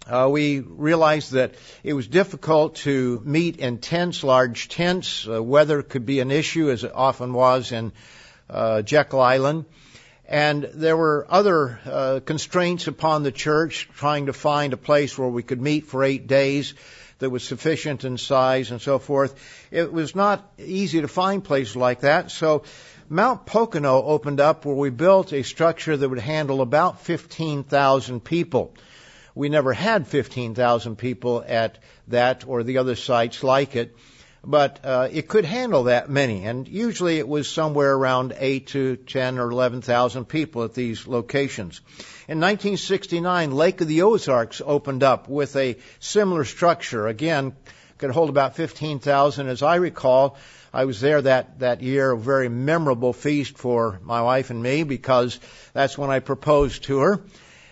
uh, 0.10 0.28
we 0.28 0.60
realized 0.60 1.34
that 1.34 1.54
it 1.84 1.94
was 1.94 2.08
difficult 2.08 2.76
to 2.76 3.22
meet 3.24 3.58
in 3.58 3.78
tents, 3.78 4.24
large 4.24 4.68
tents. 4.68 5.28
Uh, 5.28 5.42
weather 5.42 5.84
could 5.84 6.06
be 6.06 6.20
an 6.20 6.32
issue, 6.32 6.72
as 6.72 6.84
it 6.84 6.92
often 6.96 7.32
was 7.32 7.72
in 7.72 7.92
uh, 8.50 8.82
Jekyll 8.82 9.22
Island. 9.22 9.66
And 10.28 10.64
there 10.74 10.98
were 10.98 11.28
other 11.30 11.80
uh, 11.86 12.20
constraints 12.26 12.88
upon 12.88 13.24
the 13.24 13.32
church, 13.32 13.90
trying 13.96 14.28
to 14.28 14.34
find 14.34 14.74
a 14.74 14.78
place 14.78 15.18
where 15.18 15.30
we 15.30 15.44
could 15.44 15.62
meet 15.62 15.86
for 15.86 16.04
eight 16.04 16.28
days 16.28 16.74
that 17.20 17.30
was 17.30 17.44
sufficient 17.44 18.04
in 18.04 18.18
size 18.18 18.72
and 18.72 18.82
so 18.82 19.00
forth. 19.00 19.36
It 19.72 19.94
was 19.94 20.16
not 20.16 20.52
easy 20.58 21.02
to 21.02 21.08
find 21.08 21.44
places 21.44 21.76
like 21.76 22.02
that, 22.02 22.32
so 22.32 22.64
Mount 23.10 23.46
Pocono 23.46 24.04
opened 24.04 24.40
up 24.40 24.66
where 24.66 24.76
we 24.76 24.90
built 24.90 25.34
a 25.34 25.44
structure 25.44 25.96
that 25.96 26.10
would 26.10 26.20
handle 26.20 26.62
about 26.62 27.02
15,000 27.02 28.24
people. 28.24 28.74
We 29.36 29.50
never 29.50 29.74
had 29.74 30.08
15,000 30.08 30.96
people 30.96 31.44
at 31.48 31.80
that 32.08 32.46
or 32.48 32.64
the 32.64 32.78
other 32.78 32.96
sites 32.96 33.44
like 33.44 33.76
it, 33.76 33.96
but 34.44 34.80
uh, 34.84 35.08
it 35.12 35.28
could 35.28 35.46
handle 35.46 35.84
that 35.84 36.10
many. 36.10 36.46
And 36.46 36.68
usually 36.68 37.18
it 37.18 37.28
was 37.28 37.48
somewhere 37.48 37.94
around 37.94 38.34
8 38.38 38.68
to 38.68 38.96
10 38.96 39.40
or 39.40 39.52
11,000 39.52 40.26
people 40.26 40.64
at 40.64 40.74
these 40.74 41.08
locations. 41.08 41.82
In 42.28 42.40
1969, 42.40 43.52
Lake 43.52 43.82
of 43.82 43.88
the 43.88 44.04
Ozarks 44.04 44.62
opened 44.66 45.04
up 45.04 45.28
with 45.28 45.56
a 45.56 45.78
similar 46.00 46.46
structure. 46.46 47.08
Again, 47.08 47.56
could 47.98 48.12
hold 48.12 48.30
about 48.30 48.56
15,000 48.56 49.48
as 49.48 49.62
I 49.62 49.76
recall. 49.76 50.38
I 50.74 50.86
was 50.86 51.02
there 51.02 51.22
that, 51.22 51.60
that 51.60 51.82
year, 51.82 52.12
a 52.12 52.18
very 52.18 52.48
memorable 52.48 53.12
feast 53.12 53.58
for 53.58 54.00
my 54.04 54.22
wife 54.22 54.52
and 54.52 54.64
me 54.64 54.84
because 54.84 55.40
that's 55.74 55.98
when 55.98 56.10
I 56.10 56.20
proposed 56.20 56.84
to 56.84 57.00
her 57.00 57.24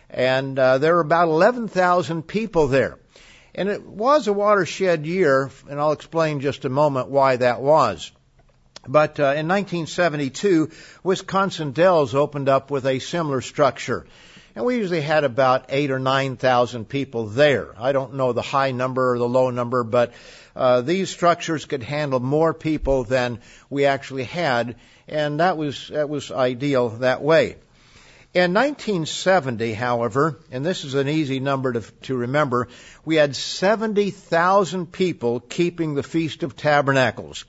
and 0.10 0.58
uh, 0.58 0.78
there 0.78 0.96
were 0.96 1.02
about 1.02 1.28
11,000 1.28 2.24
people 2.24 2.68
there. 2.68 2.98
And 3.58 3.70
it 3.70 3.84
was 3.84 4.28
a 4.28 4.34
watershed 4.34 5.08
year, 5.08 5.50
and 5.68 5.80
I'll 5.80 5.92
explain 5.92 6.42
just 6.42 6.64
a 6.64 6.70
moment 6.70 7.10
why 7.10 7.38
that 7.38 7.60
was. 7.60 8.12
But 8.88 9.20
uh, 9.20 9.34
in 9.36 9.48
1972, 9.48 10.70
Wisconsin 11.04 11.72
Dells 11.72 12.14
opened 12.14 12.50
up 12.50 12.70
with 12.70 12.86
a 12.86 13.00
similar 13.00 13.42
structure. 13.42 14.06
And 14.56 14.64
we 14.64 14.78
usually 14.78 15.02
had 15.02 15.24
about 15.24 15.66
eight 15.70 15.90
or 15.90 16.00
nine 16.00 16.38
thousand 16.38 16.88
people 16.88 17.28
there. 17.28 17.74
I 17.78 17.92
don't 17.92 18.14
know 18.14 18.32
the 18.32 18.42
high 18.42 18.72
number 18.72 19.14
or 19.14 19.18
the 19.18 19.28
low 19.28 19.50
number, 19.50 19.84
but 19.84 20.14
uh, 20.56 20.82
these 20.82 21.10
structures 21.10 21.66
could 21.66 21.84
handle 21.84 22.20
more 22.20 22.54
people 22.54 23.04
than 23.04 23.40
we 23.70 23.86
actually 23.86 24.24
had, 24.24 24.76
and 25.08 25.40
that 25.40 25.58
was 25.58 25.90
that 25.90 26.10
was 26.10 26.32
ideal 26.32 26.90
that 26.90 27.22
way. 27.22 27.58
In 28.38 28.54
1970, 28.54 29.74
however, 29.74 30.38
and 30.52 30.64
this 30.64 30.86
is 30.86 30.94
an 30.94 31.08
easy 31.10 31.40
number 31.40 31.74
to, 31.74 31.82
to 32.04 32.16
remember, 32.16 32.68
we 33.04 33.16
had 33.16 33.36
70,000 33.36 34.92
people 34.92 35.40
keeping 35.40 35.96
the 35.96 36.04
Feast 36.04 36.44
of 36.44 36.56
Tabernacles 36.56 37.46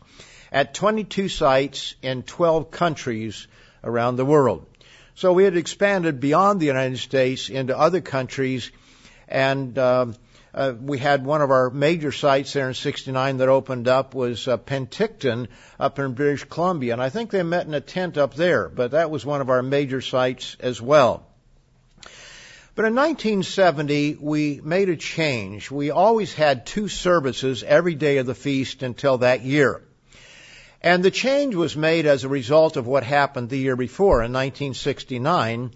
at 0.51 0.73
22 0.73 1.29
sites 1.29 1.95
in 2.01 2.23
12 2.23 2.71
countries 2.71 3.49
around 3.85 4.17
the 4.17 4.25
world. 4.25 4.65
So 5.15 5.35
we 5.35 5.45
had 5.45 5.59
expanded 5.59 6.21
beyond 6.21 6.59
the 6.59 6.73
United 6.73 7.01
States 7.01 7.51
into 7.51 7.79
other 7.79 8.01
countries, 8.01 8.71
and 9.29 9.79
um, 9.79 10.15
uh, 10.59 10.73
we 10.73 10.99
had 10.99 11.25
one 11.25 11.41
of 11.41 11.53
our 11.53 11.71
major 11.71 12.11
sites 12.11 12.53
there 12.53 12.67
in 12.67 12.75
69 12.75 13.37
that 13.37 13.49
opened 13.49 13.87
up 13.87 14.13
was 14.13 14.49
uh, 14.49 14.57
Penticton 14.57 15.47
up 15.79 16.01
in 16.01 16.15
British 16.15 16.43
Columbia. 16.45 16.95
And 16.95 17.01
I 17.01 17.11
think 17.11 17.31
they 17.31 17.45
met 17.45 17.67
in 17.67 17.75
a 17.75 17.81
tent 17.81 18.19
up 18.19 18.35
there, 18.35 18.69
but 18.69 18.91
that 18.91 19.09
was 19.09 19.25
one 19.25 19.41
of 19.41 19.51
our 19.51 19.63
major 19.63 20.01
sites 20.01 20.57
as 20.59 20.83
well. 20.83 21.25
But 22.75 22.87
in 22.87 22.97
1970, 22.97 24.19
we 24.21 24.61
made 24.61 24.89
a 24.89 24.97
change. 24.97 25.71
We 25.71 25.93
always 25.93 26.35
had 26.35 26.67
two 26.67 26.89
services 26.89 27.63
every 27.63 27.95
day 27.95 28.19
of 28.19 28.27
the 28.27 28.35
feast 28.35 28.83
until 28.83 29.19
that 29.19 29.43
year. 29.43 29.83
And 30.83 31.05
the 31.05 31.13
change 31.13 31.55
was 31.55 31.77
made 31.77 32.07
as 32.07 32.25
a 32.25 32.29
result 32.29 32.77
of 32.77 32.85
what 32.85 33.05
happened 33.05 33.49
the 33.49 33.59
year 33.59 33.77
before 33.77 34.25
in 34.25 34.33
1969, 34.33 35.71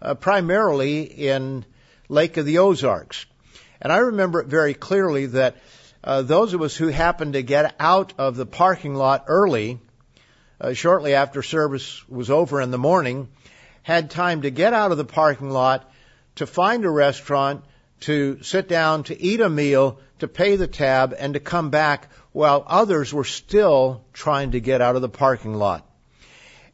uh, 0.00 0.14
primarily 0.14 1.02
in 1.02 1.66
Lake 2.08 2.38
of 2.38 2.46
the 2.46 2.58
Ozarks. 2.58 3.26
And 3.82 3.92
I 3.92 3.98
remember 3.98 4.40
it 4.40 4.46
very 4.46 4.74
clearly 4.74 5.26
that 5.26 5.56
uh, 6.04 6.22
those 6.22 6.54
of 6.54 6.62
us 6.62 6.76
who 6.76 6.86
happened 6.86 7.32
to 7.32 7.42
get 7.42 7.74
out 7.80 8.14
of 8.16 8.36
the 8.36 8.46
parking 8.46 8.94
lot 8.94 9.24
early, 9.26 9.80
uh, 10.60 10.72
shortly 10.72 11.14
after 11.14 11.42
service 11.42 12.08
was 12.08 12.30
over 12.30 12.60
in 12.60 12.70
the 12.70 12.78
morning, 12.78 13.28
had 13.82 14.08
time 14.08 14.42
to 14.42 14.50
get 14.50 14.72
out 14.72 14.92
of 14.92 14.98
the 14.98 15.04
parking 15.04 15.50
lot 15.50 15.92
to 16.36 16.46
find 16.46 16.84
a 16.84 16.90
restaurant, 16.90 17.64
to 18.00 18.40
sit 18.42 18.68
down, 18.68 19.02
to 19.04 19.20
eat 19.20 19.40
a 19.40 19.48
meal, 19.48 19.98
to 20.20 20.28
pay 20.28 20.54
the 20.54 20.68
tab, 20.68 21.12
and 21.18 21.34
to 21.34 21.40
come 21.40 21.70
back 21.70 22.08
while 22.30 22.64
others 22.64 23.12
were 23.12 23.24
still 23.24 24.04
trying 24.12 24.52
to 24.52 24.60
get 24.60 24.80
out 24.80 24.94
of 24.94 25.02
the 25.02 25.08
parking 25.08 25.54
lot. 25.54 25.84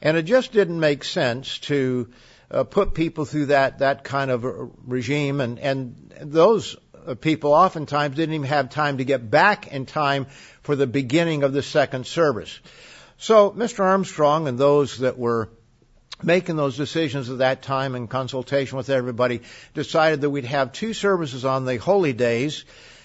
And 0.03 0.19
it 0.19 0.25
just 0.25 0.53
didn't 0.53 0.79
make 0.79 1.05
sense 1.05 1.59
to 1.61 2.11
uh, 2.51 2.65
put 2.65 2.95
people 2.95 3.25
through 3.25 3.47
that, 3.47 3.79
that 3.79 4.05
kind 4.05 4.31
of 4.31 4.45
regime 4.87 5.41
and, 5.41 5.59
and 5.59 6.15
those 6.21 6.77
people 7.15 7.53
oftentimes 7.53 8.17
didn't 8.17 8.35
even 8.35 8.49
have 8.49 8.71
time 8.71 8.99
to 8.99 9.05
get 9.05 9.31
back 9.31 9.73
in 9.73 9.87
time 9.87 10.27
for 10.63 10.77
the 10.77 10.87
beginning 10.87 11.43
of 11.43 11.53
the 11.53 11.63
second 11.63 12.07
service. 12.07 12.59
So 13.19 13.51
Mr. 13.51 13.81
Armstrong 13.81 14.49
and 14.49 14.59
those 14.59 14.99
that 14.99 15.19
were 15.19 15.49
making 16.23 16.57
those 16.57 16.77
decisions 16.77 17.31
at 17.31 17.39
that 17.39 17.63
time 17.63 17.95
in 17.95 18.09
consultation 18.09 18.77
with 18.77 18.91
everybody, 18.91 19.43
decided 19.75 20.21
that 20.21 20.31
we'd 20.31 20.45
have 20.45 20.73
two 20.73 20.93
services 20.93 21.45
on 21.45 21.65
the 21.65 21.77
holy 21.77 22.13
days 22.13 22.65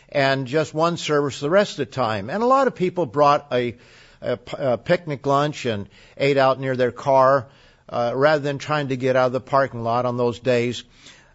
and 0.09 0.47
just 0.47 0.73
one 0.73 0.97
service 0.97 1.39
the 1.39 1.49
rest 1.49 1.73
of 1.73 1.77
the 1.77 1.85
time. 1.85 2.29
And 2.29 2.41
a 2.41 2.47
lot 2.47 2.67
of 2.67 2.75
people 2.75 3.05
brought 3.05 3.47
a, 3.51 3.75
a, 4.21 4.39
a 4.57 4.77
picnic 4.77 5.25
lunch 5.25 5.65
and 5.65 5.89
ate 6.17 6.37
out 6.37 6.59
near 6.59 6.75
their 6.75 6.91
car 6.91 7.49
uh, 7.89 8.13
rather 8.15 8.41
than 8.41 8.57
trying 8.57 8.87
to 8.89 8.97
get 8.97 9.15
out 9.15 9.27
of 9.27 9.33
the 9.33 9.41
parking 9.41 9.83
lot 9.83 10.05
on 10.05 10.17
those 10.17 10.39
days. 10.39 10.83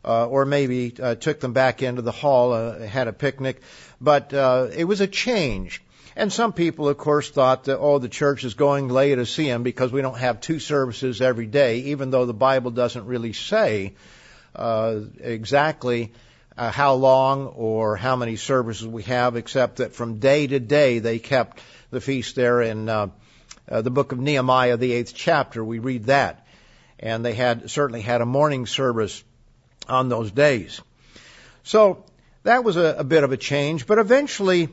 Uh, 0.04 0.26
or 0.26 0.44
maybe 0.44 0.94
uh, 1.02 1.16
took 1.16 1.40
them 1.40 1.52
back 1.52 1.82
into 1.82 2.02
the 2.02 2.12
hall, 2.12 2.52
uh, 2.52 2.78
had 2.78 3.08
a 3.08 3.12
picnic. 3.12 3.60
But 4.00 4.32
uh, 4.32 4.68
it 4.74 4.84
was 4.84 5.00
a 5.00 5.06
change. 5.06 5.82
And 6.16 6.32
some 6.32 6.52
people, 6.52 6.88
of 6.88 6.98
course, 6.98 7.30
thought 7.30 7.64
that, 7.64 7.78
oh, 7.78 7.98
the 7.98 8.08
church 8.08 8.42
is 8.44 8.54
going 8.54 8.88
Laodicean 8.88 9.62
because 9.62 9.92
we 9.92 10.02
don't 10.02 10.18
have 10.18 10.40
two 10.40 10.58
services 10.58 11.20
every 11.20 11.46
day, 11.46 11.78
even 11.92 12.10
though 12.10 12.26
the 12.26 12.34
Bible 12.34 12.72
doesn't 12.72 13.06
really 13.06 13.32
say 13.32 13.94
uh, 14.56 15.00
exactly 15.20 16.12
uh, 16.56 16.72
how 16.72 16.94
long 16.94 17.46
or 17.46 17.96
how 17.96 18.16
many 18.16 18.34
services 18.34 18.86
we 18.86 19.04
have, 19.04 19.36
except 19.36 19.76
that 19.76 19.94
from 19.94 20.18
day 20.18 20.46
to 20.46 20.58
day 20.58 20.98
they 20.98 21.20
kept 21.20 21.60
the 21.90 22.00
feast 22.00 22.34
there 22.34 22.60
in 22.62 22.88
uh, 22.88 23.08
uh, 23.68 23.82
the 23.82 23.90
book 23.90 24.10
of 24.10 24.18
Nehemiah, 24.18 24.76
the 24.76 24.92
eighth 24.92 25.14
chapter. 25.14 25.64
We 25.64 25.78
read 25.78 26.06
that, 26.06 26.46
and 26.98 27.24
they 27.24 27.34
had 27.34 27.70
certainly 27.70 28.00
had 28.00 28.20
a 28.22 28.26
morning 28.26 28.66
service 28.66 29.22
on 29.88 30.08
those 30.08 30.30
days. 30.30 30.80
So 31.62 32.04
that 32.44 32.64
was 32.64 32.76
a, 32.76 32.96
a 32.98 33.04
bit 33.04 33.24
of 33.24 33.32
a 33.32 33.36
change, 33.36 33.86
but 33.86 33.98
eventually 33.98 34.68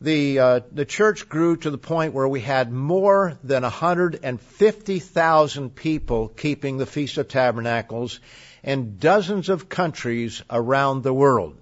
the 0.00 0.38
uh, 0.38 0.60
the 0.70 0.84
church 0.84 1.28
grew 1.28 1.56
to 1.56 1.70
the 1.70 1.78
point 1.78 2.14
where 2.14 2.28
we 2.28 2.40
had 2.40 2.72
more 2.72 3.36
than 3.42 3.62
150,000 3.62 5.74
people 5.74 6.28
keeping 6.28 6.78
the 6.78 6.86
Feast 6.86 7.18
of 7.18 7.26
Tabernacles 7.28 8.20
in 8.62 8.98
dozens 8.98 9.48
of 9.48 9.68
countries 9.68 10.42
around 10.50 11.02
the 11.02 11.12
world. 11.12 11.56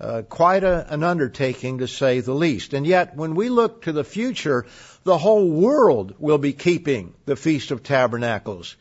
Uh, 0.00 0.22
quite 0.22 0.62
a, 0.62 0.86
an 0.92 1.02
undertaking 1.02 1.78
to 1.78 1.88
say 1.88 2.20
the 2.20 2.32
least. 2.32 2.72
And 2.72 2.86
yet, 2.86 3.16
when 3.16 3.34
we 3.34 3.48
look 3.48 3.82
to 3.82 3.90
the 3.90 4.04
future, 4.04 4.64
the 5.02 5.18
whole 5.18 5.50
world 5.50 6.14
will 6.20 6.38
be 6.38 6.52
keeping 6.52 7.14
the 7.26 7.34
Feast 7.34 7.72
of 7.72 7.82
Tabernacles. 7.82 8.76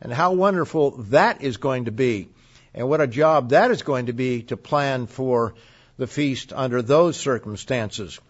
And 0.00 0.12
how 0.12 0.32
wonderful 0.32 0.90
that 1.10 1.42
is 1.42 1.58
going 1.58 1.84
to 1.84 1.92
be. 1.92 2.30
And 2.76 2.88
what 2.88 3.00
a 3.00 3.06
job 3.06 3.50
that 3.50 3.70
is 3.70 3.82
going 3.82 4.06
to 4.06 4.12
be 4.12 4.42
to 4.44 4.56
plan 4.56 5.06
for 5.06 5.54
the 5.96 6.06
feast 6.06 6.52
under 6.52 6.82
those 6.82 7.16
circumstances. 7.16 8.20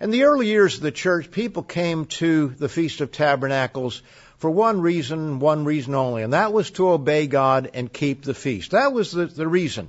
In 0.00 0.10
the 0.10 0.24
early 0.24 0.48
years 0.48 0.74
of 0.74 0.82
the 0.82 0.90
church, 0.90 1.30
people 1.30 1.62
came 1.62 2.04
to 2.06 2.48
the 2.48 2.68
Feast 2.68 3.00
of 3.00 3.12
Tabernacles 3.12 4.02
for 4.38 4.50
one 4.50 4.82
reason, 4.82 5.38
one 5.38 5.64
reason 5.64 5.94
only, 5.94 6.22
and 6.22 6.32
that 6.32 6.52
was 6.52 6.70
to 6.72 6.90
obey 6.90 7.26
God 7.26 7.70
and 7.72 7.90
keep 7.90 8.22
the 8.22 8.34
feast. 8.34 8.72
That 8.72 8.92
was 8.92 9.12
the, 9.12 9.26
the 9.26 9.48
reason. 9.48 9.88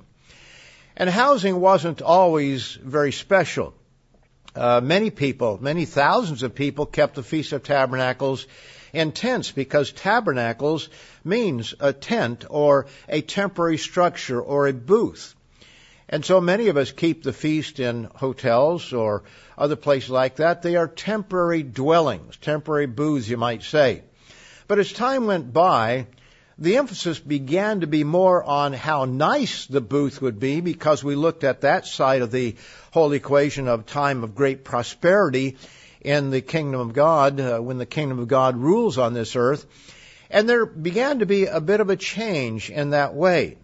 And 0.96 1.10
housing 1.10 1.60
wasn't 1.60 2.02
always 2.02 2.74
very 2.76 3.12
special. 3.12 3.74
Uh, 4.58 4.82
many 4.82 5.12
people, 5.12 5.60
many 5.62 5.86
thousands 5.86 6.42
of 6.42 6.56
people 6.56 6.88
kept 6.88 7.14
the 7.14 7.24
Feast 7.24 7.52
of 7.52 7.62
Tabernacles 7.62 8.48
in 8.92 9.12
tents 9.12 9.52
because 9.52 9.92
tabernacles 9.92 10.90
means 11.24 11.76
a 11.80 11.94
tent 11.94 12.46
or 12.50 12.88
a 13.08 13.22
temporary 13.22 13.78
structure 13.78 14.42
or 14.42 14.68
a 14.68 14.74
booth. 14.74 15.36
And 16.10 16.26
so 16.26 16.42
many 16.42 16.70
of 16.70 16.78
us 16.78 16.92
keep 16.92 17.22
the 17.22 17.34
feast 17.34 17.80
in 17.80 18.06
hotels 18.16 18.94
or 18.94 19.24
other 19.58 19.76
places 19.76 20.10
like 20.10 20.38
that. 20.38 20.62
They 20.62 20.76
are 20.76 20.88
temporary 20.88 21.62
dwellings, 21.64 22.38
temporary 22.38 22.88
booths, 22.88 23.30
you 23.30 23.38
might 23.38 23.62
say. 23.62 24.04
But 24.68 24.80
as 24.80 24.92
time 24.92 25.28
went 25.28 25.54
by, 25.54 26.08
the 26.60 26.78
emphasis 26.78 27.20
began 27.20 27.82
to 27.82 27.88
be 27.88 28.04
more 28.04 28.44
on 28.44 28.74
how 28.74 29.06
nice 29.06 29.68
the 29.68 29.82
booth 29.82 30.22
would 30.22 30.40
be 30.40 30.60
because 30.60 31.04
we 31.04 31.16
looked 31.16 31.44
at 31.44 31.62
that 31.62 31.86
side 31.86 32.22
of 32.22 32.32
the 32.32 32.56
whole 32.92 33.12
equation 33.12 33.68
of 33.68 33.86
time 33.86 34.24
of 34.24 34.34
great 34.34 34.64
prosperity 34.64 35.58
in 36.02 36.32
the 36.32 36.42
kingdom 36.42 36.80
of 36.80 36.94
God, 36.94 37.40
uh, 37.40 37.60
when 37.60 37.78
the 37.78 37.86
kingdom 37.86 38.20
of 38.20 38.28
God 38.28 38.58
rules 38.58 38.98
on 38.98 39.14
this 39.14 39.36
earth. 39.36 39.66
And 40.30 40.50
there 40.50 40.66
began 40.66 41.20
to 41.20 41.26
be 41.26 41.46
a 41.46 41.62
bit 41.62 41.80
of 41.80 41.90
a 41.90 41.96
change 41.96 42.70
in 42.70 42.90
that 42.90 43.14
way. 43.14 43.58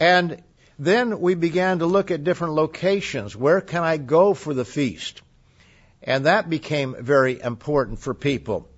And 0.00 0.42
then 0.78 1.20
we 1.20 1.34
began 1.34 1.78
to 1.78 1.86
look 1.86 2.10
at 2.10 2.24
different 2.24 2.54
locations. 2.54 3.34
Where 3.36 3.60
can 3.60 3.82
I 3.82 3.96
go 3.96 4.34
for 4.34 4.52
the 4.52 4.64
feast? 4.64 5.22
And 6.02 6.26
that 6.26 6.50
became 6.50 6.96
very 6.98 7.40
important 7.40 8.00
for 8.00 8.12
people. 8.12 8.68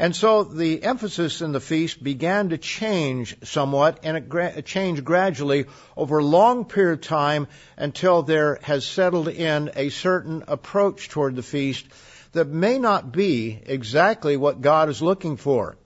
And 0.00 0.16
so 0.16 0.44
the 0.44 0.82
emphasis 0.82 1.42
in 1.42 1.52
the 1.52 1.60
feast 1.60 2.02
began 2.02 2.48
to 2.48 2.56
change 2.56 3.36
somewhat, 3.44 4.00
and 4.02 4.16
it, 4.16 4.30
gra- 4.30 4.62
changed 4.62 5.04
gradually 5.04 5.66
over 5.94 6.16
a 6.16 6.24
long 6.24 6.64
period 6.64 7.00
of 7.00 7.00
time 7.02 7.48
until 7.76 8.22
there 8.22 8.58
has 8.62 8.86
settled 8.86 9.28
in 9.28 9.70
a 9.76 9.90
certain 9.90 10.44
approach 10.48 11.10
toward 11.10 11.36
the 11.36 11.42
feast 11.42 11.84
that 12.32 12.48
may 12.48 12.78
not 12.78 13.12
be 13.12 13.60
exactly 13.66 14.38
what 14.38 14.62
God 14.62 14.88
is 14.88 15.02
looking 15.02 15.36
for. 15.36 15.76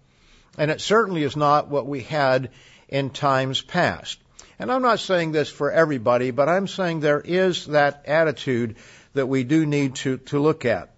And 0.57 0.71
it 0.71 0.81
certainly 0.81 1.25
is 1.25 1.37
not 1.37 1.69
what 1.69 1.89
we 1.89 2.03
had 2.03 2.51
in 2.89 3.11
times 3.11 3.63
past. 3.63 4.21
And 4.61 4.71
I'm 4.71 4.83
not 4.83 5.01
saying 5.01 5.33
this 5.33 5.51
for 5.51 5.73
everybody, 5.73 6.31
but 6.31 6.49
I'm 6.49 6.69
saying 6.69 7.01
there 7.01 7.21
is 7.21 7.67
that 7.67 8.05
attitude 8.07 8.77
that 9.15 9.27
we 9.27 9.43
do 9.43 9.67
need 9.67 9.97
to, 9.97 10.19
to 10.19 10.39
look 10.39 10.65
at. 10.65 10.95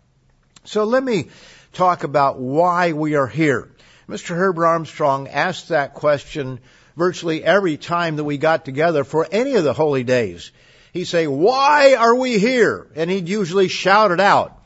So 0.65 0.85
let 0.85 1.03
me 1.03 1.29
talk 1.77 2.05
about 2.05 2.39
why 2.39 2.93
we 2.93 3.15
are 3.15 3.27
here. 3.27 3.71
Mr. 4.09 4.35
Herbert 4.35 4.67
Armstrong 4.67 5.29
asked 5.29 5.69
that 5.69 5.95
question 5.95 6.61
virtually 6.97 7.45
every 7.45 7.77
time 7.77 8.17
that 8.17 8.25
we 8.25 8.39
got 8.39 8.65
together 8.65 9.05
for 9.05 9.27
any 9.31 9.55
of 9.57 9.65
the 9.65 9.75
holy 9.75 10.03
days. 10.03 10.53
He'd 10.93 11.05
say, 11.05 11.27
why 11.27 11.95
are 11.95 12.15
we 12.15 12.39
here? 12.39 12.87
And 12.97 13.11
he'd 13.11 13.29
usually 13.29 13.69
shout 13.69 14.11
it 14.11 14.21
out. 14.21 14.63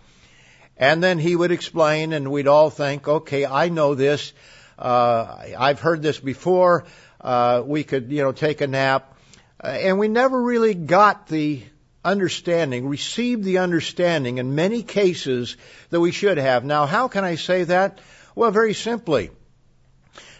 And 0.76 1.02
then 1.02 1.18
he 1.18 1.34
would 1.34 1.50
explain 1.50 2.12
and 2.12 2.30
we'd 2.30 2.46
all 2.46 2.70
think, 2.70 3.08
okay, 3.08 3.44
I 3.44 3.68
know 3.68 3.94
this. 3.94 4.32
Uh, 4.78 5.36
I've 5.58 5.80
heard 5.80 6.02
this 6.02 6.20
before 6.20 6.84
uh, 7.20 7.62
we 7.66 7.82
could, 7.82 8.12
you 8.12 8.22
know, 8.22 8.32
take 8.32 8.60
a 8.60 8.66
nap. 8.66 9.16
Uh, 9.62 9.66
and 9.66 9.98
we 9.98 10.08
never 10.08 10.40
really 10.40 10.74
got 10.74 11.26
the 11.26 11.62
understanding, 12.04 12.88
received 12.88 13.44
the 13.44 13.58
understanding 13.58 14.38
in 14.38 14.54
many 14.54 14.82
cases 14.82 15.56
that 15.90 16.00
we 16.00 16.12
should 16.12 16.38
have. 16.38 16.64
Now, 16.64 16.86
how 16.86 17.08
can 17.08 17.24
I 17.24 17.34
say 17.34 17.64
that? 17.64 18.00
Well, 18.34 18.50
very 18.50 18.74
simply. 18.74 19.30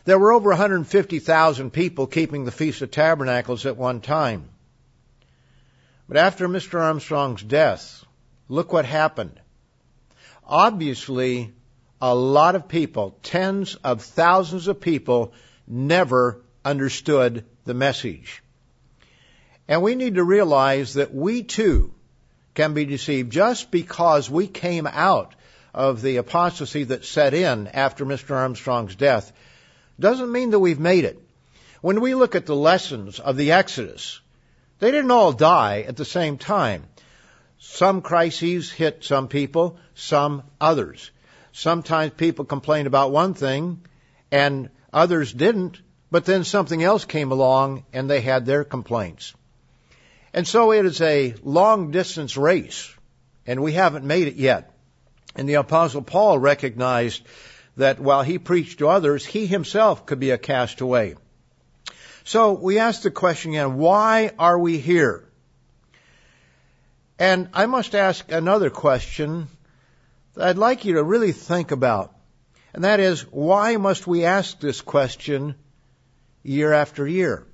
There 0.04 0.18
were 0.18 0.32
over 0.32 0.50
150,000 0.50 1.70
people 1.70 2.06
keeping 2.06 2.44
the 2.44 2.50
Feast 2.50 2.82
of 2.82 2.90
Tabernacles 2.90 3.66
at 3.66 3.76
one 3.76 4.00
time. 4.00 4.48
But 6.08 6.16
after 6.16 6.48
Mr. 6.48 6.80
Armstrong's 6.80 7.42
death, 7.42 8.04
look 8.48 8.72
what 8.72 8.86
happened. 8.86 9.38
Obviously, 10.44 11.52
a 12.00 12.14
lot 12.14 12.54
of 12.54 12.66
people, 12.66 13.18
tens 13.22 13.76
of 13.76 14.02
thousands 14.02 14.66
of 14.66 14.80
people, 14.80 15.34
never 15.68 16.42
understood 16.64 17.44
the 17.64 17.74
message. 17.74 18.42
And 19.70 19.82
we 19.82 19.94
need 19.94 20.16
to 20.16 20.24
realize 20.24 20.94
that 20.94 21.14
we 21.14 21.44
too 21.44 21.94
can 22.54 22.74
be 22.74 22.84
deceived 22.84 23.30
just 23.30 23.70
because 23.70 24.28
we 24.28 24.48
came 24.48 24.84
out 24.84 25.36
of 25.72 26.02
the 26.02 26.16
apostasy 26.16 26.82
that 26.82 27.04
set 27.04 27.34
in 27.34 27.68
after 27.68 28.04
Mr. 28.04 28.34
Armstrong's 28.34 28.96
death 28.96 29.32
doesn't 30.00 30.32
mean 30.32 30.50
that 30.50 30.58
we've 30.58 30.80
made 30.80 31.04
it. 31.04 31.22
When 31.82 32.00
we 32.00 32.16
look 32.16 32.34
at 32.34 32.46
the 32.46 32.56
lessons 32.56 33.20
of 33.20 33.36
the 33.36 33.52
Exodus, 33.52 34.20
they 34.80 34.90
didn't 34.90 35.12
all 35.12 35.32
die 35.32 35.82
at 35.82 35.96
the 35.96 36.04
same 36.04 36.36
time. 36.36 36.88
Some 37.60 38.02
crises 38.02 38.72
hit 38.72 39.04
some 39.04 39.28
people, 39.28 39.78
some 39.94 40.42
others. 40.60 41.12
Sometimes 41.52 42.14
people 42.14 42.44
complained 42.44 42.88
about 42.88 43.12
one 43.12 43.34
thing 43.34 43.82
and 44.32 44.68
others 44.92 45.32
didn't, 45.32 45.80
but 46.10 46.24
then 46.24 46.42
something 46.42 46.82
else 46.82 47.04
came 47.04 47.30
along 47.30 47.84
and 47.92 48.10
they 48.10 48.20
had 48.20 48.46
their 48.46 48.64
complaints. 48.64 49.32
And 50.32 50.46
so 50.46 50.72
it 50.72 50.86
is 50.86 51.00
a 51.00 51.34
long 51.42 51.90
distance 51.90 52.36
race 52.36 52.92
and 53.46 53.62
we 53.62 53.72
haven't 53.72 54.04
made 54.04 54.28
it 54.28 54.36
yet. 54.36 54.76
And 55.34 55.48
the 55.48 55.54
apostle 55.54 56.02
Paul 56.02 56.38
recognized 56.38 57.22
that 57.76 58.00
while 58.00 58.22
he 58.22 58.38
preached 58.38 58.78
to 58.78 58.88
others, 58.88 59.24
he 59.24 59.46
himself 59.46 60.06
could 60.06 60.20
be 60.20 60.30
a 60.30 60.38
castaway. 60.38 61.16
So 62.24 62.52
we 62.52 62.78
ask 62.78 63.02
the 63.02 63.10
question 63.10 63.52
again, 63.52 63.76
why 63.76 64.32
are 64.38 64.58
we 64.58 64.78
here? 64.78 65.24
And 67.18 67.48
I 67.52 67.66
must 67.66 67.94
ask 67.94 68.30
another 68.30 68.70
question 68.70 69.48
that 70.34 70.48
I'd 70.48 70.58
like 70.58 70.84
you 70.84 70.94
to 70.94 71.02
really 71.02 71.32
think 71.32 71.70
about. 71.70 72.14
And 72.72 72.84
that 72.84 73.00
is, 73.00 73.22
why 73.22 73.76
must 73.76 74.06
we 74.06 74.24
ask 74.24 74.60
this 74.60 74.80
question 74.80 75.54
year 76.42 76.72
after 76.72 77.06
year? 77.06 77.46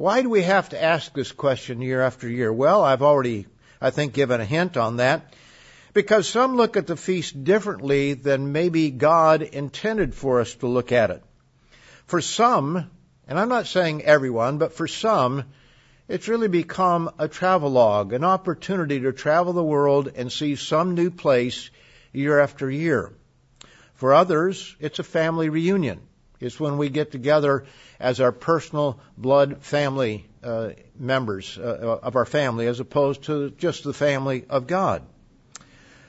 Why 0.00 0.22
do 0.22 0.30
we 0.30 0.44
have 0.44 0.70
to 0.70 0.82
ask 0.82 1.12
this 1.12 1.30
question 1.30 1.82
year 1.82 2.00
after 2.00 2.26
year? 2.26 2.50
Well, 2.50 2.82
I've 2.82 3.02
already, 3.02 3.46
I 3.82 3.90
think, 3.90 4.14
given 4.14 4.40
a 4.40 4.46
hint 4.46 4.78
on 4.78 4.96
that. 4.96 5.34
Because 5.92 6.26
some 6.26 6.56
look 6.56 6.78
at 6.78 6.86
the 6.86 6.96
feast 6.96 7.44
differently 7.44 8.14
than 8.14 8.52
maybe 8.52 8.90
God 8.90 9.42
intended 9.42 10.14
for 10.14 10.40
us 10.40 10.54
to 10.54 10.68
look 10.68 10.90
at 10.90 11.10
it. 11.10 11.22
For 12.06 12.22
some, 12.22 12.90
and 13.28 13.38
I'm 13.38 13.50
not 13.50 13.66
saying 13.66 14.02
everyone, 14.02 14.56
but 14.56 14.72
for 14.72 14.88
some, 14.88 15.44
it's 16.08 16.28
really 16.28 16.48
become 16.48 17.10
a 17.18 17.28
travelogue, 17.28 18.14
an 18.14 18.24
opportunity 18.24 19.00
to 19.00 19.12
travel 19.12 19.52
the 19.52 19.62
world 19.62 20.10
and 20.16 20.32
see 20.32 20.56
some 20.56 20.94
new 20.94 21.10
place 21.10 21.68
year 22.10 22.40
after 22.40 22.70
year. 22.70 23.12
For 23.96 24.14
others, 24.14 24.74
it's 24.80 24.98
a 24.98 25.02
family 25.02 25.50
reunion. 25.50 26.00
It's 26.40 26.58
when 26.58 26.78
we 26.78 26.88
get 26.88 27.12
together 27.12 27.66
as 28.00 28.20
our 28.20 28.32
personal 28.32 28.98
blood 29.16 29.62
family 29.62 30.26
uh, 30.42 30.70
members 30.98 31.58
uh, 31.58 31.98
of 32.02 32.16
our 32.16 32.24
family 32.24 32.66
as 32.66 32.80
opposed 32.80 33.24
to 33.24 33.50
just 33.50 33.84
the 33.84 33.92
family 33.92 34.44
of 34.48 34.66
God. 34.66 35.02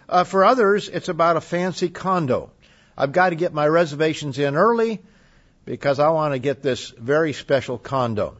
Uh, 0.07 0.23
for 0.23 0.43
others, 0.43 0.89
it's 0.89 1.09
about 1.09 1.37
a 1.37 1.41
fancy 1.41 1.89
condo. 1.89 2.51
I've 2.97 3.11
got 3.11 3.29
to 3.29 3.35
get 3.35 3.53
my 3.53 3.67
reservations 3.67 4.39
in 4.39 4.55
early 4.55 5.01
because 5.65 5.99
I 5.99 6.09
want 6.09 6.33
to 6.33 6.39
get 6.39 6.61
this 6.61 6.89
very 6.89 7.33
special 7.33 7.77
condo. 7.77 8.37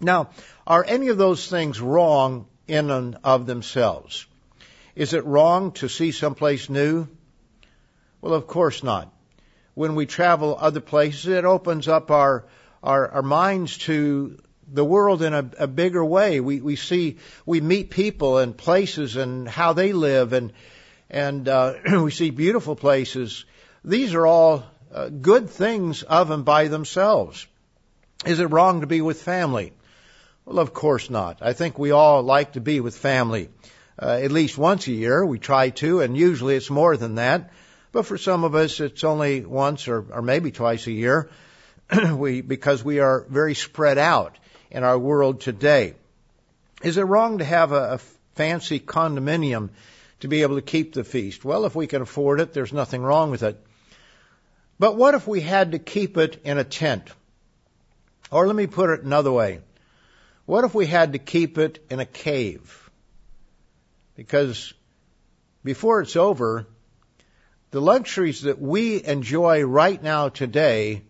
Now, 0.00 0.30
are 0.66 0.84
any 0.86 1.08
of 1.08 1.18
those 1.18 1.48
things 1.48 1.80
wrong 1.80 2.46
in 2.66 2.90
and 2.90 3.16
of 3.22 3.46
themselves? 3.46 4.26
Is 4.94 5.14
it 5.14 5.24
wrong 5.24 5.72
to 5.72 5.88
see 5.88 6.10
someplace 6.10 6.68
new? 6.68 7.06
Well, 8.20 8.34
of 8.34 8.46
course 8.46 8.82
not. 8.82 9.12
When 9.74 9.94
we 9.94 10.04
travel 10.04 10.56
other 10.58 10.80
places, 10.80 11.26
it 11.28 11.44
opens 11.44 11.88
up 11.88 12.10
our, 12.10 12.44
our, 12.82 13.08
our 13.08 13.22
minds 13.22 13.78
to 13.78 14.38
the 14.72 14.84
world 14.84 15.22
in 15.22 15.34
a, 15.34 15.50
a 15.58 15.66
bigger 15.66 16.04
way. 16.04 16.40
We, 16.40 16.60
we 16.60 16.76
see, 16.76 17.18
we 17.44 17.60
meet 17.60 17.90
people 17.90 18.38
and 18.38 18.56
places 18.56 19.16
and 19.16 19.48
how 19.48 19.74
they 19.74 19.92
live 19.92 20.32
and, 20.32 20.52
and, 21.10 21.48
uh, 21.48 21.74
we 22.02 22.10
see 22.10 22.30
beautiful 22.30 22.74
places. 22.74 23.44
These 23.84 24.14
are 24.14 24.26
all 24.26 24.64
uh, 24.92 25.08
good 25.08 25.50
things 25.50 26.02
of 26.02 26.30
and 26.30 26.44
by 26.44 26.68
themselves. 26.68 27.46
Is 28.24 28.40
it 28.40 28.46
wrong 28.46 28.80
to 28.80 28.86
be 28.86 29.00
with 29.00 29.22
family? 29.22 29.72
Well, 30.44 30.58
of 30.58 30.72
course 30.72 31.10
not. 31.10 31.38
I 31.40 31.52
think 31.52 31.78
we 31.78 31.90
all 31.90 32.22
like 32.22 32.52
to 32.52 32.60
be 32.60 32.80
with 32.80 32.96
family. 32.96 33.48
Uh, 34.00 34.20
at 34.22 34.32
least 34.32 34.56
once 34.56 34.86
a 34.86 34.92
year, 34.92 35.24
we 35.24 35.38
try 35.38 35.70
to, 35.70 36.00
and 36.00 36.16
usually 36.16 36.56
it's 36.56 36.70
more 36.70 36.96
than 36.96 37.16
that. 37.16 37.50
But 37.92 38.06
for 38.06 38.16
some 38.16 38.44
of 38.44 38.54
us, 38.54 38.80
it's 38.80 39.04
only 39.04 39.44
once 39.44 39.86
or, 39.86 40.04
or 40.10 40.22
maybe 40.22 40.50
twice 40.50 40.86
a 40.86 40.92
year, 40.92 41.30
we, 42.16 42.40
because 42.40 42.82
we 42.84 43.00
are 43.00 43.26
very 43.28 43.54
spread 43.54 43.98
out 43.98 44.38
in 44.70 44.84
our 44.84 44.98
world 44.98 45.40
today. 45.40 45.94
Is 46.82 46.96
it 46.96 47.02
wrong 47.02 47.38
to 47.38 47.44
have 47.44 47.72
a, 47.72 47.94
a 47.94 47.98
fancy 48.34 48.80
condominium 48.80 49.70
to 50.20 50.28
be 50.28 50.42
able 50.42 50.56
to 50.56 50.62
keep 50.62 50.94
the 50.94 51.04
feast? 51.04 51.44
Well, 51.44 51.64
if 51.64 51.74
we 51.74 51.86
can 51.86 52.02
afford 52.02 52.40
it, 52.40 52.52
there's 52.52 52.72
nothing 52.72 53.02
wrong 53.02 53.30
with 53.30 53.42
it. 53.42 53.62
But 54.78 54.96
what 54.96 55.14
if 55.14 55.26
we 55.26 55.40
had 55.40 55.72
to 55.72 55.78
keep 55.78 56.16
it 56.16 56.40
in 56.44 56.58
a 56.58 56.64
tent? 56.64 57.10
Or 58.30 58.46
let 58.46 58.56
me 58.56 58.66
put 58.66 58.90
it 58.90 59.02
another 59.02 59.30
way. 59.30 59.60
What 60.46 60.64
if 60.64 60.74
we 60.74 60.86
had 60.86 61.12
to 61.12 61.18
keep 61.18 61.58
it 61.58 61.84
in 61.90 62.00
a 62.00 62.06
cave? 62.06 62.90
Because 64.16 64.72
before 65.62 66.00
it's 66.00 66.16
over, 66.16 66.66
the 67.70 67.80
luxuries 67.80 68.42
that 68.42 68.60
we 68.60 69.02
enjoy 69.04 69.62
right 69.62 70.02
now 70.02 70.28
today 70.28 71.02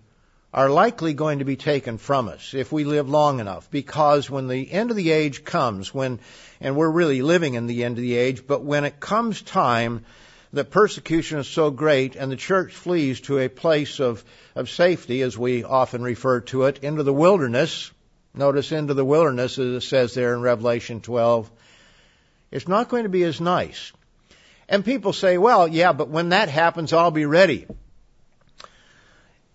are 0.52 0.68
likely 0.68 1.14
going 1.14 1.38
to 1.38 1.44
be 1.44 1.56
taken 1.56 1.98
from 1.98 2.28
us 2.28 2.54
if 2.54 2.70
we 2.70 2.84
live 2.84 3.08
long 3.08 3.40
enough 3.40 3.70
because 3.70 4.28
when 4.28 4.48
the 4.48 4.70
end 4.70 4.90
of 4.90 4.96
the 4.96 5.10
age 5.10 5.44
comes 5.44 5.94
when 5.94 6.20
and 6.60 6.76
we're 6.76 6.90
really 6.90 7.22
living 7.22 7.54
in 7.54 7.66
the 7.66 7.84
end 7.84 7.96
of 7.96 8.02
the 8.02 8.16
age 8.16 8.46
but 8.46 8.62
when 8.62 8.84
it 8.84 9.00
comes 9.00 9.40
time 9.42 10.04
that 10.52 10.70
persecution 10.70 11.38
is 11.38 11.48
so 11.48 11.70
great 11.70 12.14
and 12.14 12.30
the 12.30 12.36
church 12.36 12.72
flees 12.72 13.20
to 13.22 13.38
a 13.38 13.48
place 13.48 14.00
of, 14.00 14.22
of 14.54 14.68
safety, 14.68 15.22
as 15.22 15.36
we 15.36 15.64
often 15.64 16.02
refer 16.02 16.40
to 16.40 16.64
it, 16.64 16.80
into 16.82 17.02
the 17.02 17.12
wilderness. 17.12 17.90
Notice 18.34 18.72
into 18.72 18.94
the 18.94 19.04
wilderness, 19.04 19.58
as 19.58 19.84
it 19.84 19.86
says 19.86 20.14
there 20.14 20.34
in 20.34 20.42
Revelation 20.42 21.00
12. 21.00 21.50
It's 22.50 22.68
not 22.68 22.88
going 22.88 23.04
to 23.04 23.08
be 23.08 23.24
as 23.24 23.40
nice. 23.40 23.92
And 24.68 24.84
people 24.84 25.12
say, 25.12 25.38
well, 25.38 25.68
yeah, 25.68 25.92
but 25.92 26.08
when 26.08 26.30
that 26.30 26.48
happens, 26.48 26.92
I'll 26.92 27.10
be 27.10 27.26
ready. 27.26 27.66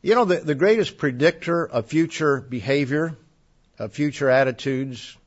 You 0.02 0.16
know, 0.16 0.26
the, 0.26 0.38
the 0.38 0.56
greatest 0.56 0.98
predictor 0.98 1.66
of 1.66 1.88
future 1.88 2.40
behavior, 2.40 3.18
of 3.80 3.94
future 3.94 4.30
attitudes, 4.30 5.18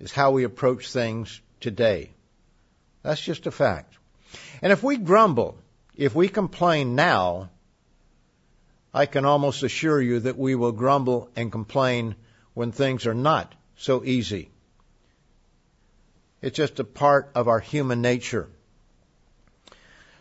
is 0.00 0.12
how 0.12 0.32
we 0.32 0.44
approach 0.44 0.90
things 0.90 1.40
today. 1.60 2.10
That's 3.02 3.20
just 3.20 3.46
a 3.46 3.50
fact. 3.50 3.94
And 4.62 4.72
if 4.72 4.82
we 4.82 4.96
grumble, 4.96 5.58
if 5.96 6.14
we 6.14 6.28
complain 6.28 6.94
now, 6.94 7.50
I 8.94 9.06
can 9.06 9.24
almost 9.24 9.62
assure 9.62 10.00
you 10.00 10.20
that 10.20 10.38
we 10.38 10.54
will 10.54 10.72
grumble 10.72 11.30
and 11.36 11.52
complain 11.52 12.14
when 12.54 12.72
things 12.72 13.06
are 13.06 13.14
not 13.14 13.54
so 13.76 14.04
easy. 14.04 14.50
It's 16.40 16.56
just 16.56 16.80
a 16.80 16.84
part 16.84 17.30
of 17.34 17.48
our 17.48 17.60
human 17.60 18.02
nature. 18.02 18.48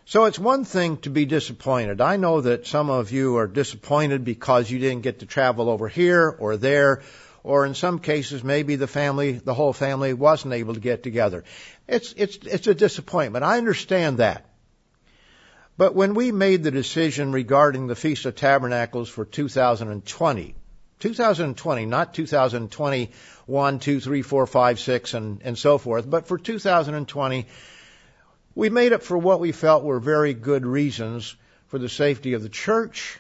So 0.06 0.26
it's 0.26 0.40
one 0.40 0.66
thing 0.66 0.98
to 0.98 1.10
be 1.10 1.26
disappointed. 1.26 2.02
I 2.02 2.18
know 2.18 2.42
that 2.42 2.68
some 2.68 2.90
of 2.90 3.12
you 3.12 3.38
are 3.38 3.48
disappointed 3.48 4.26
because 4.26 4.70
you 4.70 4.80
didn't 4.80 5.04
get 5.04 5.20
to 5.20 5.26
travel 5.26 5.70
over 5.70 5.88
here 5.88 6.28
or 6.28 6.58
there, 6.58 7.04
or 7.44 7.66
in 7.66 7.76
some 7.76 8.00
cases 8.00 8.44
maybe 8.44 8.76
the 8.76 8.88
family, 8.88 9.34
the 9.34 9.54
whole 9.54 9.74
family 9.74 10.14
wasn't 10.14 10.54
able 10.54 10.74
to 10.74 10.80
get 10.80 11.04
together. 11.04 11.44
It's, 11.88 12.14
it's, 12.18 12.38
it's 12.38 12.68
a 12.68 12.74
disappointment. 12.74 13.46
I 13.46 13.58
understand 13.58 14.18
that. 14.18 14.46
But 15.78 15.96
when 15.96 16.14
we 16.14 16.32
made 16.32 16.64
the 16.64 16.72
decision 16.72 17.32
regarding 17.32 17.88
the 17.88 17.96
Feast 17.96 18.26
of 18.26 18.36
Tabernacles 18.36 19.10
for 19.10 19.26
2020, 19.26 20.56
2020, 21.00 21.86
not 21.86 22.14
2021, 22.14 23.80
2, 23.80 24.00
3, 24.00 24.22
4, 24.22 24.48
5, 24.48 24.80
6, 24.80 25.14
and, 25.14 25.42
and 25.44 25.58
so 25.58 25.78
forth, 25.78 26.10
but 26.10 26.28
for 26.28 26.38
2020, 26.38 27.48
we 28.56 28.70
made 28.70 28.92
it 28.92 29.04
for 29.04 29.18
what 29.18 29.40
we 29.40 29.52
felt 29.52 29.84
were 29.84 30.00
very 30.00 30.34
good 30.34 30.66
reasons 30.66 31.36
for 31.68 31.80
the 31.80 31.90
safety 31.90 32.34
of 32.34 32.44
the 32.44 32.50
church, 32.50 33.20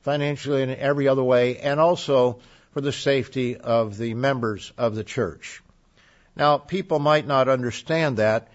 financially 0.00 0.62
and 0.62 0.72
in 0.72 0.78
every 0.78 1.06
other 1.06 1.22
way, 1.22 1.58
and 1.58 1.78
also 1.78 2.40
for 2.72 2.80
the 2.80 2.92
safety 2.92 3.56
of 3.56 3.96
the 3.96 4.14
members 4.14 4.72
of 4.76 4.94
the 4.94 5.04
church. 5.04 5.62
Now, 6.34 6.58
people 6.58 6.98
might 6.98 7.26
not 7.26 7.48
understand 7.48 8.16
that, 8.18 8.48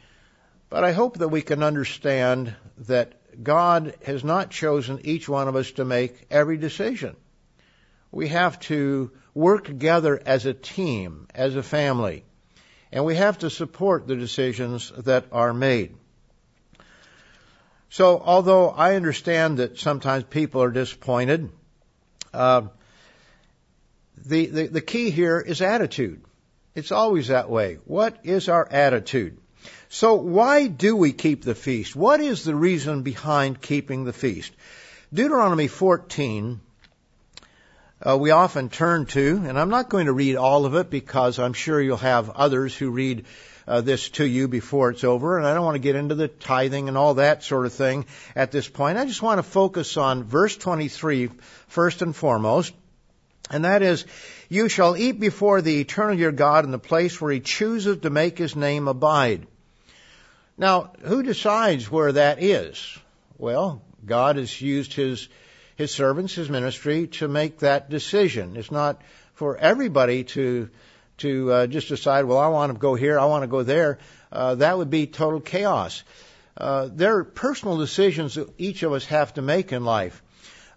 but 0.70 0.84
I 0.84 0.92
hope 0.92 1.18
that 1.18 1.30
we 1.30 1.42
can 1.42 1.64
understand 1.64 2.54
that 2.80 3.14
God 3.44 3.96
has 4.06 4.24
not 4.24 4.50
chosen 4.50 5.02
each 5.04 5.28
one 5.28 5.48
of 5.48 5.56
us 5.56 5.72
to 5.74 5.86
make 5.86 6.28
every 6.30 6.58
decision. 6.58 7.16
We 8.12 8.28
have 8.30 8.60
to 8.62 9.12
work 9.34 9.66
together 9.66 10.22
as 10.26 10.46
a 10.46 10.54
team, 10.54 11.28
as 11.34 11.56
a 11.56 11.64
family, 11.64 12.26
and 12.94 13.04
we 13.04 13.16
have 13.16 13.40
to 13.40 13.50
support 13.50 14.08
the 14.08 14.16
decisions 14.16 14.92
that 15.00 15.26
are 15.32 15.52
made. 15.52 15.96
So, 17.90 18.22
although 18.24 18.70
I 18.70 18.96
understand 18.96 19.58
that 19.58 19.80
sometimes 19.80 20.24
people 20.26 20.62
are 20.62 20.70
disappointed, 20.70 21.50
uh, 22.34 22.62
the, 24.18 24.46
the, 24.46 24.68
the 24.68 24.82
key 24.82 25.10
here 25.10 25.40
is 25.40 25.62
attitude. 25.62 26.24
It's 26.76 26.92
always 26.92 27.28
that 27.28 27.50
way. 27.50 27.80
What 27.86 28.20
is 28.24 28.48
our 28.48 28.68
attitude? 28.72 29.40
So 29.90 30.16
why 30.16 30.68
do 30.68 30.96
we 30.96 31.14
keep 31.14 31.44
the 31.44 31.56
feast? 31.56 31.96
What 31.96 32.20
is 32.20 32.44
the 32.44 32.56
reason 32.56 33.02
behind 33.02 33.62
keeping 33.62 34.06
the 34.06 34.14
feast? 34.14 34.52
Deuteronomy 35.12 35.68
14 35.68 36.60
uh, 38.06 38.18
we 38.18 38.32
often 38.32 38.70
turn 38.70 39.06
to, 39.08 39.44
and 39.48 39.58
I'm 39.58 39.70
not 39.70 39.90
going 39.90 40.08
to 40.08 40.14
read 40.14 40.36
all 40.36 40.66
of 40.66 40.76
it 40.76 40.90
because 40.90 41.40
I'm 41.40 41.54
sure 41.54 41.82
you'll 41.82 41.98
have 41.98 42.30
others 42.30 42.76
who 42.76 42.90
read 42.90 43.26
uh, 43.66 43.80
this 43.80 44.10
to 44.10 44.26
you 44.26 44.50
before 44.50 44.90
it's 44.90 45.06
over, 45.06 45.38
and 45.38 45.48
I 45.48 45.54
don't 45.54 45.64
want 45.64 45.76
to 45.76 45.80
get 45.80 45.96
into 45.96 46.16
the 46.16 46.28
tithing 46.28 46.90
and 46.90 46.98
all 46.98 47.14
that 47.14 47.44
sort 47.44 47.66
of 47.66 47.72
thing 47.72 48.06
at 48.36 48.52
this 48.52 48.68
point. 48.68 48.98
I 48.98 49.06
just 49.06 49.22
want 49.22 49.40
to 49.40 49.44
focus 49.44 49.96
on 49.96 50.26
verse 50.26 50.58
23 50.58 51.30
first 51.68 52.02
and 52.02 52.14
foremost, 52.14 52.74
and 53.50 53.64
that 53.64 53.82
is, 53.82 54.06
you 54.50 54.68
shall 54.68 54.98
eat 54.98 55.20
before 55.20 55.62
the 55.62 55.80
eternal 55.80 56.18
your 56.18 56.34
God 56.34 56.66
in 56.66 56.72
the 56.72 56.80
place 56.80 57.22
where 57.22 57.32
he 57.32 57.40
chooses 57.40 58.00
to 58.00 58.10
make 58.10 58.38
his 58.38 58.56
name 58.56 58.90
abide. 58.90 59.48
Now, 60.58 60.92
who 61.04 61.24
decides 61.24 61.90
where 61.90 62.12
that 62.12 62.44
is? 62.44 62.98
Well, 63.38 63.82
God 64.06 64.36
has 64.36 64.62
used 64.62 64.94
his 64.94 65.30
his 65.76 65.92
servants, 65.92 66.36
his 66.36 66.50
ministry, 66.50 67.08
to 67.08 67.28
make 67.28 67.60
that 67.60 67.90
decision. 67.90 68.56
It's 68.58 68.72
not 68.72 69.02
for 69.34 69.58
everybody 69.58 70.24
to 70.24 70.70
to 71.18 71.52
uh, 71.52 71.68
just 71.68 71.90
decide, 71.90 72.26
well, 72.26 72.40
I 72.40 72.48
want 72.48 72.74
to 72.74 72.78
go 72.78 72.96
here, 72.96 73.20
I 73.20 73.26
want 73.26 73.44
to 73.44 73.48
go 73.48 73.64
there. 73.64 74.00
Uh, 74.32 74.56
that 74.56 74.78
would 74.78 74.90
be 74.90 75.06
total 75.06 75.40
chaos. 75.40 76.04
Uh, 76.58 76.90
there 76.92 77.18
are 77.18 77.24
personal 77.24 77.78
decisions 77.78 78.36
that 78.36 78.50
each 78.58 78.84
of 78.84 78.94
us 78.94 79.06
have 79.06 79.34
to 79.36 79.42
make 79.42 79.72
in 79.72 79.86
life. 79.86 80.22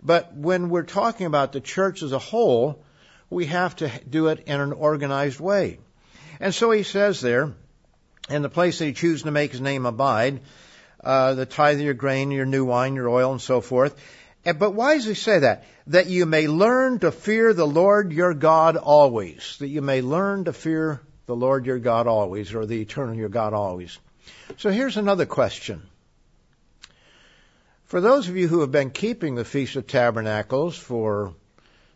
But 0.02 0.34
when 0.34 0.68
we're 0.68 0.82
talking 0.82 1.26
about 1.26 1.52
the 1.52 1.60
church 1.60 2.02
as 2.02 2.12
a 2.12 2.18
whole, 2.18 2.84
we 3.30 3.46
have 3.46 3.76
to 3.76 3.90
do 4.08 4.28
it 4.28 4.44
in 4.46 4.60
an 4.60 4.72
organized 4.72 5.40
way. 5.40 5.78
And 6.38 6.54
so 6.54 6.70
he 6.70 6.82
says 6.82 7.20
there, 7.20 7.54
in 8.28 8.42
the 8.42 8.48
place 8.48 8.78
that 8.78 8.86
he 8.86 8.92
chooses 8.92 9.22
to 9.22 9.30
make 9.30 9.52
his 9.52 9.60
name 9.60 9.86
abide, 9.86 10.40
uh, 11.02 11.34
the 11.34 11.46
tithe 11.46 11.76
of 11.76 11.84
your 11.84 11.94
grain, 11.94 12.30
your 12.30 12.46
new 12.46 12.64
wine, 12.64 12.94
your 12.94 13.08
oil, 13.08 13.32
and 13.32 13.40
so 13.40 13.60
forth. 13.60 13.94
But 14.52 14.72
why 14.72 14.94
does 14.94 15.06
he 15.06 15.14
say 15.14 15.40
that? 15.40 15.64
That 15.88 16.06
you 16.06 16.26
may 16.26 16.46
learn 16.46 17.00
to 17.00 17.10
fear 17.10 17.52
the 17.52 17.66
Lord 17.66 18.12
your 18.12 18.34
God 18.34 18.76
always. 18.76 19.56
That 19.58 19.68
you 19.68 19.82
may 19.82 20.02
learn 20.02 20.44
to 20.44 20.52
fear 20.52 21.00
the 21.26 21.36
Lord 21.36 21.66
your 21.66 21.78
God 21.78 22.06
always, 22.06 22.54
or 22.54 22.66
the 22.66 22.80
eternal 22.80 23.14
your 23.14 23.28
God 23.28 23.52
always. 23.52 23.98
So 24.58 24.70
here's 24.70 24.96
another 24.96 25.26
question. 25.26 25.82
For 27.86 28.00
those 28.00 28.28
of 28.28 28.36
you 28.36 28.48
who 28.48 28.60
have 28.60 28.72
been 28.72 28.90
keeping 28.90 29.34
the 29.34 29.44
Feast 29.44 29.76
of 29.76 29.86
Tabernacles 29.86 30.76
for 30.76 31.34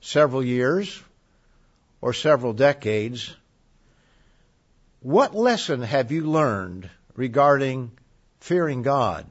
several 0.01 0.45
years 0.45 1.03
or 2.01 2.13
several 2.13 2.53
decades, 2.53 3.35
what 5.01 5.35
lesson 5.35 5.83
have 5.83 6.13
you 6.13 6.25
learned 6.25 6.89
regarding 7.17 7.93
fearing 8.39 8.83
God? 8.83 9.27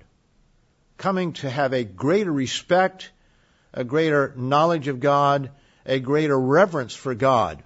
Coming 0.99 1.33
to 1.33 1.49
have 1.49 1.73
a 1.73 1.83
greater 1.83 2.31
respect, 2.31 3.09
a 3.73 3.83
greater 3.83 4.33
knowledge 4.35 4.87
of 4.87 4.99
God, 4.99 5.49
a 5.85 5.99
greater 5.99 6.39
reverence 6.39 6.93
for 6.93 7.15
God. 7.15 7.63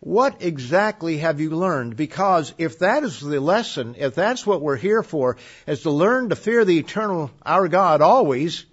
What 0.00 0.40
exactly 0.40 1.18
have 1.18 1.40
you 1.40 1.50
learned? 1.50 1.96
Because 1.96 2.54
if 2.58 2.78
that 2.78 3.02
is 3.02 3.20
the 3.20 3.40
lesson, 3.40 3.96
if 3.98 4.14
that's 4.14 4.46
what 4.46 4.62
we're 4.62 4.76
here 4.76 5.02
for, 5.02 5.36
is 5.66 5.82
to 5.82 5.90
learn 5.90 6.28
to 6.28 6.36
fear 6.36 6.64
the 6.64 6.78
eternal, 6.78 7.30
our 7.44 7.66
God 7.68 8.00
always, 8.00 8.64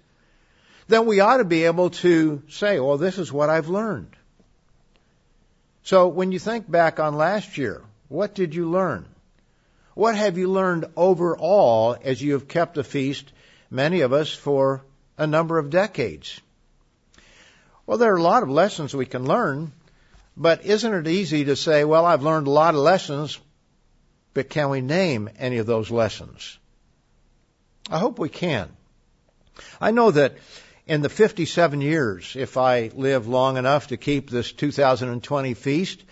then 0.86 1.06
we 1.06 1.20
ought 1.20 1.38
to 1.38 1.44
be 1.44 1.64
able 1.64 1.90
to 1.90 2.42
say, 2.48 2.78
well, 2.78 2.98
this 2.98 3.18
is 3.18 3.32
what 3.32 3.50
I've 3.50 3.68
learned. 3.68 4.14
So 5.82 6.08
when 6.08 6.30
you 6.30 6.38
think 6.38 6.70
back 6.70 7.00
on 7.00 7.16
last 7.16 7.58
year, 7.58 7.82
what 8.08 8.34
did 8.34 8.54
you 8.54 8.70
learn? 8.70 9.06
What 9.94 10.14
have 10.14 10.38
you 10.38 10.48
learned 10.50 10.86
overall 10.96 11.96
as 12.02 12.22
you 12.22 12.34
have 12.34 12.48
kept 12.48 12.74
the 12.74 12.84
feast 12.84 13.32
many 13.74 14.02
of 14.02 14.12
us 14.12 14.32
for 14.32 14.84
a 15.18 15.26
number 15.26 15.58
of 15.58 15.68
decades. 15.68 16.40
Well, 17.86 17.98
there 17.98 18.14
are 18.14 18.18
a 18.18 18.22
lot 18.22 18.44
of 18.44 18.48
lessons 18.48 18.94
we 18.94 19.04
can 19.04 19.26
learn, 19.26 19.72
but 20.36 20.64
isn't 20.64 20.94
it 20.94 21.08
easy 21.08 21.44
to 21.46 21.56
say, 21.56 21.84
well, 21.84 22.06
I've 22.06 22.22
learned 22.22 22.46
a 22.46 22.50
lot 22.50 22.74
of 22.74 22.80
lessons, 22.80 23.38
but 24.32 24.48
can 24.48 24.70
we 24.70 24.80
name 24.80 25.28
any 25.38 25.58
of 25.58 25.66
those 25.66 25.90
lessons? 25.90 26.58
I 27.90 27.98
hope 27.98 28.18
we 28.18 28.28
can. 28.28 28.70
I 29.80 29.90
know 29.90 30.10
that 30.10 30.36
in 30.86 31.02
the 31.02 31.08
57 31.08 31.80
years, 31.80 32.36
if 32.36 32.56
I 32.56 32.90
live 32.94 33.26
long 33.26 33.56
enough 33.56 33.88
to 33.88 33.96
keep 33.96 34.30
this 34.30 34.52
2020 34.52 35.54
feast, 35.54 36.02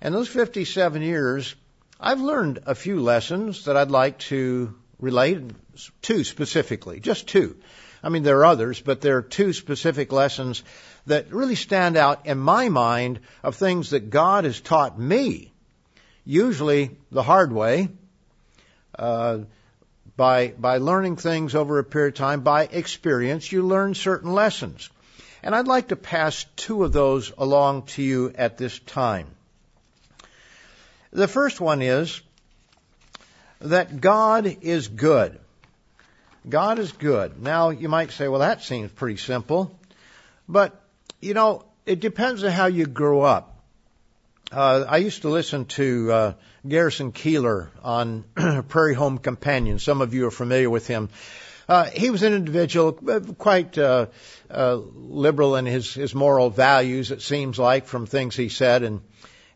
and 0.00 0.14
those 0.14 0.28
57 0.28 1.02
years, 1.02 1.54
I've 2.00 2.20
learned 2.20 2.60
a 2.66 2.74
few 2.74 3.00
lessons 3.00 3.64
that 3.64 3.76
I'd 3.76 3.90
like 3.90 4.18
to 4.30 4.74
relate 4.98 5.40
two 6.02 6.24
specifically, 6.24 7.00
just 7.00 7.28
two. 7.28 7.56
I 8.02 8.08
mean, 8.08 8.22
there 8.22 8.38
are 8.38 8.44
others, 8.44 8.80
but 8.80 9.00
there 9.00 9.16
are 9.18 9.22
two 9.22 9.52
specific 9.52 10.12
lessons 10.12 10.62
that 11.06 11.32
really 11.32 11.54
stand 11.54 11.96
out 11.96 12.26
in 12.26 12.38
my 12.38 12.68
mind 12.68 13.20
of 13.42 13.56
things 13.56 13.90
that 13.90 14.10
God 14.10 14.44
has 14.44 14.60
taught 14.60 14.98
me, 14.98 15.52
usually 16.24 16.96
the 17.10 17.22
hard 17.22 17.52
way, 17.52 17.88
uh, 18.98 19.38
by 20.16 20.48
by 20.48 20.78
learning 20.78 21.16
things 21.16 21.54
over 21.54 21.78
a 21.78 21.84
period 21.84 22.14
of 22.14 22.18
time, 22.18 22.40
by 22.40 22.64
experience, 22.64 23.50
you 23.50 23.62
learn 23.62 23.94
certain 23.94 24.32
lessons. 24.32 24.88
And 25.42 25.54
I'd 25.54 25.68
like 25.68 25.88
to 25.88 25.96
pass 25.96 26.44
two 26.56 26.82
of 26.84 26.92
those 26.92 27.32
along 27.36 27.82
to 27.94 28.02
you 28.02 28.32
at 28.34 28.58
this 28.58 28.78
time. 28.78 29.28
The 31.12 31.28
first 31.28 31.60
one 31.60 31.82
is 31.82 32.20
that 33.60 34.00
God 34.00 34.56
is 34.62 34.88
good. 34.88 35.38
God 36.48 36.78
is 36.78 36.92
good. 36.92 37.42
Now, 37.42 37.70
you 37.70 37.88
might 37.88 38.12
say, 38.12 38.28
well, 38.28 38.40
that 38.40 38.62
seems 38.62 38.92
pretty 38.92 39.16
simple. 39.16 39.76
But, 40.48 40.80
you 41.20 41.34
know, 41.34 41.64
it 41.84 42.00
depends 42.00 42.44
on 42.44 42.52
how 42.52 42.66
you 42.66 42.86
grow 42.86 43.22
up. 43.22 43.52
Uh, 44.52 44.84
I 44.88 44.98
used 44.98 45.22
to 45.22 45.28
listen 45.28 45.64
to 45.64 46.12
uh, 46.12 46.32
Garrison 46.66 47.10
Keillor 47.10 47.68
on 47.82 48.24
Prairie 48.68 48.94
Home 48.94 49.18
Companion. 49.18 49.80
Some 49.80 50.00
of 50.00 50.14
you 50.14 50.26
are 50.26 50.30
familiar 50.30 50.70
with 50.70 50.86
him. 50.86 51.08
Uh, 51.68 51.86
he 51.86 52.10
was 52.10 52.22
an 52.22 52.32
individual 52.32 52.96
uh, 53.08 53.18
quite 53.38 53.76
uh, 53.76 54.06
uh, 54.48 54.76
liberal 54.76 55.56
in 55.56 55.66
his, 55.66 55.92
his 55.94 56.14
moral 56.14 56.48
values, 56.48 57.10
it 57.10 57.22
seems 57.22 57.58
like, 57.58 57.86
from 57.86 58.06
things 58.06 58.36
he 58.36 58.48
said. 58.48 58.84
And 58.84 59.00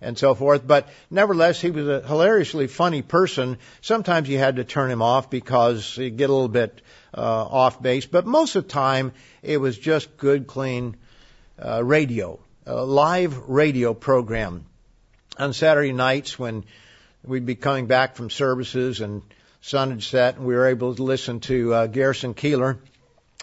and 0.01 0.17
so 0.17 0.35
forth. 0.35 0.67
But 0.67 0.89
nevertheless, 1.11 1.61
he 1.61 1.71
was 1.71 1.87
a 1.87 2.07
hilariously 2.07 2.67
funny 2.67 3.03
person. 3.03 3.59
Sometimes 3.81 4.29
you 4.29 4.39
had 4.39 4.57
to 4.57 4.65
turn 4.65 4.91
him 4.91 5.03
off 5.03 5.31
because 5.31 5.95
he'd 5.95 6.17
get 6.17 6.31
a 6.31 6.33
little 6.33 6.49
bit 6.49 6.81
uh, 7.15 7.21
off 7.21 7.83
base. 7.83 8.07
But 8.07 8.27
most 8.27 8.57
of 8.57 8.65
the 8.65 8.71
time, 8.71 9.13
it 9.43 9.59
was 9.59 9.79
just 9.79 10.17
good, 10.17 10.47
clean 10.47 10.97
uh, 11.63 11.85
radio, 11.85 12.39
a 12.67 12.85
live 12.85 13.37
radio 13.49 13.95
program 13.95 14.65
on 15.39 15.53
Saturday 15.53 15.93
nights 15.93 16.39
when 16.39 16.65
we'd 17.25 17.47
be 17.47 17.55
coming 17.55 17.87
back 17.87 18.17
from 18.17 18.31
services 18.31 19.01
and 19.01 19.23
sun 19.61 19.91
had 19.91 20.03
set, 20.03 20.37
and 20.37 20.47
we 20.47 20.55
were 20.55 20.67
able 20.67 20.95
to 20.95 21.03
listen 21.03 21.41
to 21.41 21.75
uh, 21.75 21.87
Garrison 21.87 22.35
Keillor. 22.35 22.79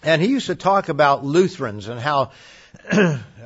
And 0.04 0.22
he 0.22 0.30
used 0.30 0.48
to 0.48 0.56
talk 0.56 0.89
about 0.89 1.26
Lutherans 1.26 1.88
and 1.88 2.00
how 2.00 2.32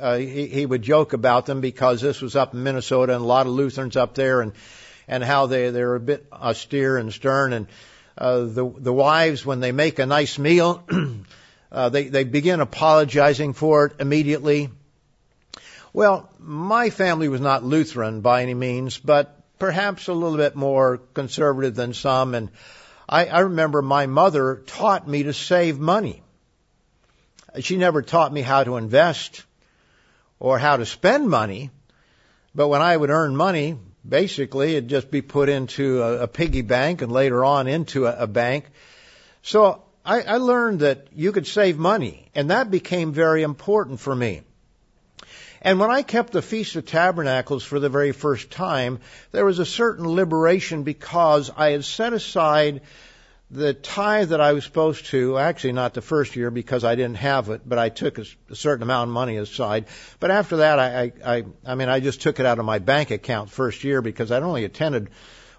uh, 0.00 0.16
he, 0.16 0.46
he 0.46 0.66
would 0.66 0.82
joke 0.82 1.12
about 1.12 1.46
them 1.46 1.60
because 1.60 2.00
this 2.00 2.20
was 2.20 2.36
up 2.36 2.54
in 2.54 2.62
Minnesota 2.62 3.14
and 3.14 3.22
a 3.22 3.26
lot 3.26 3.46
of 3.46 3.52
Lutherans 3.52 3.96
up 3.96 4.14
there 4.14 4.40
and 4.40 4.52
and 5.08 5.24
how 5.24 5.46
they 5.46 5.70
they're 5.70 5.94
a 5.94 6.00
bit 6.00 6.26
austere 6.32 6.96
and 6.96 7.12
stern 7.12 7.52
and 7.52 7.66
uh, 8.16 8.40
the 8.40 8.72
the 8.78 8.92
wives 8.92 9.44
when 9.44 9.60
they 9.60 9.72
make 9.72 9.98
a 9.98 10.06
nice 10.06 10.38
meal 10.38 10.84
uh, 11.72 11.88
they 11.88 12.08
they 12.08 12.24
begin 12.24 12.60
apologizing 12.60 13.52
for 13.52 13.86
it 13.86 14.00
immediately. 14.00 14.70
Well, 15.92 16.30
my 16.38 16.90
family 16.90 17.28
was 17.28 17.40
not 17.40 17.64
Lutheran 17.64 18.22
by 18.22 18.42
any 18.42 18.54
means, 18.54 18.96
but 18.98 19.38
perhaps 19.58 20.08
a 20.08 20.14
little 20.14 20.38
bit 20.38 20.56
more 20.56 20.98
conservative 21.14 21.74
than 21.74 21.92
some 21.94 22.34
and 22.34 22.50
I, 23.08 23.26
I 23.26 23.40
remember 23.40 23.82
my 23.82 24.06
mother 24.06 24.62
taught 24.66 25.06
me 25.06 25.24
to 25.24 25.34
save 25.34 25.78
money. 25.78 26.22
She 27.60 27.76
never 27.76 28.02
taught 28.02 28.32
me 28.32 28.40
how 28.40 28.64
to 28.64 28.76
invest 28.76 29.44
or 30.40 30.58
how 30.58 30.76
to 30.76 30.86
spend 30.86 31.28
money, 31.28 31.70
but 32.54 32.68
when 32.68 32.82
I 32.82 32.96
would 32.96 33.10
earn 33.10 33.36
money, 33.36 33.78
basically 34.06 34.76
it'd 34.76 34.88
just 34.88 35.10
be 35.10 35.22
put 35.22 35.48
into 35.48 36.02
a, 36.02 36.22
a 36.22 36.28
piggy 36.28 36.62
bank 36.62 37.02
and 37.02 37.12
later 37.12 37.44
on 37.44 37.68
into 37.68 38.06
a, 38.06 38.24
a 38.24 38.26
bank. 38.26 38.64
So 39.42 39.82
I, 40.04 40.22
I 40.22 40.36
learned 40.38 40.80
that 40.80 41.08
you 41.14 41.32
could 41.32 41.46
save 41.46 41.78
money, 41.78 42.28
and 42.34 42.50
that 42.50 42.70
became 42.70 43.12
very 43.12 43.42
important 43.42 44.00
for 44.00 44.14
me. 44.14 44.42
And 45.60 45.78
when 45.78 45.92
I 45.92 46.02
kept 46.02 46.32
the 46.32 46.42
Feast 46.42 46.74
of 46.74 46.86
Tabernacles 46.86 47.62
for 47.62 47.78
the 47.78 47.88
very 47.88 48.10
first 48.10 48.50
time, 48.50 48.98
there 49.30 49.44
was 49.44 49.60
a 49.60 49.66
certain 49.66 50.08
liberation 50.08 50.82
because 50.82 51.50
I 51.56 51.70
had 51.70 51.84
set 51.84 52.12
aside 52.12 52.80
the 53.52 53.74
tithe 53.74 54.30
that 54.30 54.40
I 54.40 54.54
was 54.54 54.64
supposed 54.64 55.06
to, 55.06 55.36
actually 55.38 55.72
not 55.72 55.92
the 55.92 56.00
first 56.00 56.36
year 56.36 56.50
because 56.50 56.84
I 56.84 56.94
didn't 56.94 57.16
have 57.16 57.50
it, 57.50 57.60
but 57.66 57.78
I 57.78 57.90
took 57.90 58.18
a, 58.18 58.24
certain 58.54 58.82
amount 58.82 59.08
of 59.08 59.14
money 59.14 59.36
aside. 59.36 59.84
But 60.20 60.30
after 60.30 60.56
that, 60.58 60.78
I, 60.78 61.02
I, 61.02 61.12
I, 61.36 61.44
I 61.66 61.74
mean, 61.74 61.90
I 61.90 62.00
just 62.00 62.22
took 62.22 62.40
it 62.40 62.46
out 62.46 62.58
of 62.58 62.64
my 62.64 62.78
bank 62.78 63.10
account 63.10 63.50
first 63.50 63.84
year 63.84 64.00
because 64.00 64.32
I'd 64.32 64.42
only 64.42 64.64
attended 64.64 65.10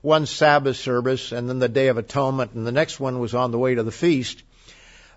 one 0.01 0.25
Sabbath 0.25 0.77
service 0.77 1.31
and 1.31 1.47
then 1.47 1.59
the 1.59 1.69
Day 1.69 1.89
of 1.89 1.99
Atonement 1.99 2.53
and 2.53 2.65
the 2.65 2.71
next 2.71 2.99
one 2.99 3.19
was 3.19 3.35
on 3.35 3.51
the 3.51 3.59
way 3.59 3.75
to 3.75 3.83
the 3.83 3.91
feast. 3.91 4.41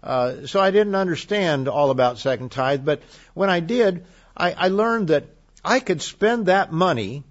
Uh, 0.02 0.46
so 0.46 0.60
I 0.60 0.70
didn't 0.70 0.94
understand 0.94 1.68
all 1.68 1.90
about 1.90 2.18
second 2.18 2.52
tithe, 2.52 2.84
but 2.84 3.00
when 3.32 3.48
I 3.48 3.60
did, 3.60 4.04
I, 4.36 4.52
I 4.52 4.68
learned 4.68 5.08
that 5.08 5.24
I 5.64 5.80
could 5.80 6.02
spend 6.02 6.46
that 6.46 6.72
money 6.72 7.24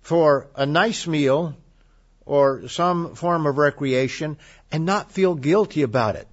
for 0.00 0.48
a 0.56 0.66
nice 0.66 1.06
meal 1.06 1.54
or 2.30 2.68
some 2.68 3.16
form 3.16 3.44
of 3.44 3.58
recreation 3.58 4.38
and 4.70 4.86
not 4.86 5.10
feel 5.10 5.34
guilty 5.34 5.82
about 5.82 6.14
it 6.14 6.28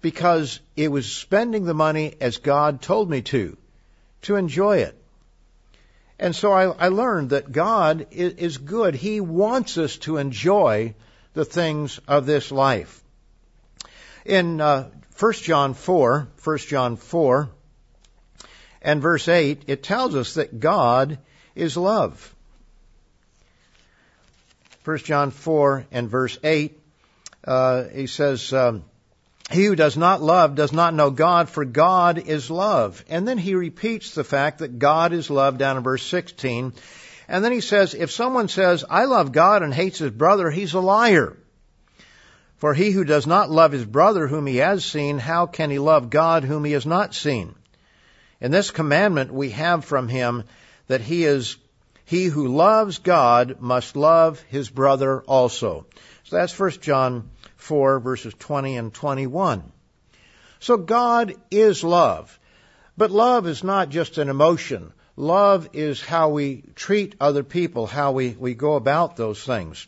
because 0.00 0.58
it 0.74 0.90
was 0.90 1.12
spending 1.12 1.66
the 1.66 1.74
money 1.74 2.14
as 2.18 2.38
God 2.38 2.80
told 2.80 3.10
me 3.10 3.20
to, 3.20 3.58
to 4.22 4.36
enjoy 4.36 4.78
it. 4.78 4.96
And 6.18 6.34
so 6.34 6.50
I, 6.50 6.86
I 6.86 6.88
learned 6.88 7.28
that 7.30 7.52
God 7.52 8.06
is, 8.10 8.32
is 8.34 8.56
good. 8.56 8.94
He 8.94 9.20
wants 9.20 9.76
us 9.76 9.98
to 9.98 10.16
enjoy 10.16 10.94
the 11.34 11.44
things 11.44 12.00
of 12.08 12.24
this 12.24 12.50
life. 12.50 13.02
In 14.24 14.62
uh, 14.62 14.88
1 15.18 15.32
John 15.34 15.74
4, 15.74 16.28
1 16.42 16.58
John 16.58 16.96
4, 16.96 17.50
and 18.80 19.02
verse 19.02 19.28
8, 19.28 19.64
it 19.66 19.82
tells 19.82 20.14
us 20.14 20.34
that 20.34 20.58
God 20.58 21.18
is 21.54 21.76
love. 21.76 22.34
1 24.86 24.98
John 24.98 25.32
4 25.32 25.86
and 25.90 26.08
verse 26.08 26.38
8, 26.44 26.78
uh, 27.44 27.84
he 27.92 28.06
says, 28.06 28.52
um, 28.52 28.84
he 29.50 29.64
who 29.64 29.74
does 29.74 29.96
not 29.96 30.22
love 30.22 30.54
does 30.54 30.72
not 30.72 30.94
know 30.94 31.10
God, 31.10 31.48
for 31.48 31.64
God 31.64 32.18
is 32.18 32.52
love. 32.52 33.04
And 33.08 33.26
then 33.26 33.36
he 33.36 33.56
repeats 33.56 34.14
the 34.14 34.22
fact 34.22 34.60
that 34.60 34.78
God 34.78 35.12
is 35.12 35.28
love 35.28 35.58
down 35.58 35.76
in 35.76 35.82
verse 35.82 36.04
16. 36.04 36.72
And 37.26 37.44
then 37.44 37.50
he 37.50 37.60
says, 37.60 37.94
if 37.94 38.12
someone 38.12 38.46
says, 38.46 38.84
I 38.88 39.06
love 39.06 39.32
God 39.32 39.64
and 39.64 39.74
hates 39.74 39.98
his 39.98 40.12
brother, 40.12 40.50
he's 40.50 40.74
a 40.74 40.80
liar. 40.80 41.36
For 42.58 42.72
he 42.72 42.92
who 42.92 43.02
does 43.02 43.26
not 43.26 43.50
love 43.50 43.72
his 43.72 43.84
brother 43.84 44.28
whom 44.28 44.46
he 44.46 44.58
has 44.58 44.84
seen, 44.84 45.18
how 45.18 45.46
can 45.46 45.70
he 45.70 45.80
love 45.80 46.10
God 46.10 46.44
whom 46.44 46.64
he 46.64 46.72
has 46.72 46.86
not 46.86 47.12
seen? 47.12 47.56
In 48.40 48.52
this 48.52 48.70
commandment 48.70 49.34
we 49.34 49.50
have 49.50 49.84
from 49.84 50.06
him 50.06 50.44
that 50.86 51.00
he 51.00 51.24
is, 51.24 51.56
he 52.06 52.26
who 52.26 52.48
loves 52.48 52.98
God 52.98 53.60
must 53.60 53.96
love 53.96 54.40
his 54.48 54.70
brother 54.70 55.22
also. 55.22 55.86
So 56.24 56.36
that's 56.36 56.58
1 56.58 56.70
John 56.80 57.30
4 57.56 57.98
verses 57.98 58.32
20 58.38 58.76
and 58.76 58.94
21. 58.94 59.64
So 60.60 60.76
God 60.76 61.34
is 61.50 61.82
love. 61.82 62.38
But 62.96 63.10
love 63.10 63.46
is 63.46 63.62
not 63.62 63.90
just 63.90 64.18
an 64.18 64.28
emotion. 64.28 64.92
Love 65.16 65.68
is 65.72 66.00
how 66.00 66.28
we 66.28 66.62
treat 66.76 67.16
other 67.20 67.42
people, 67.42 67.86
how 67.86 68.12
we, 68.12 68.30
we 68.30 68.54
go 68.54 68.74
about 68.74 69.16
those 69.16 69.42
things. 69.42 69.86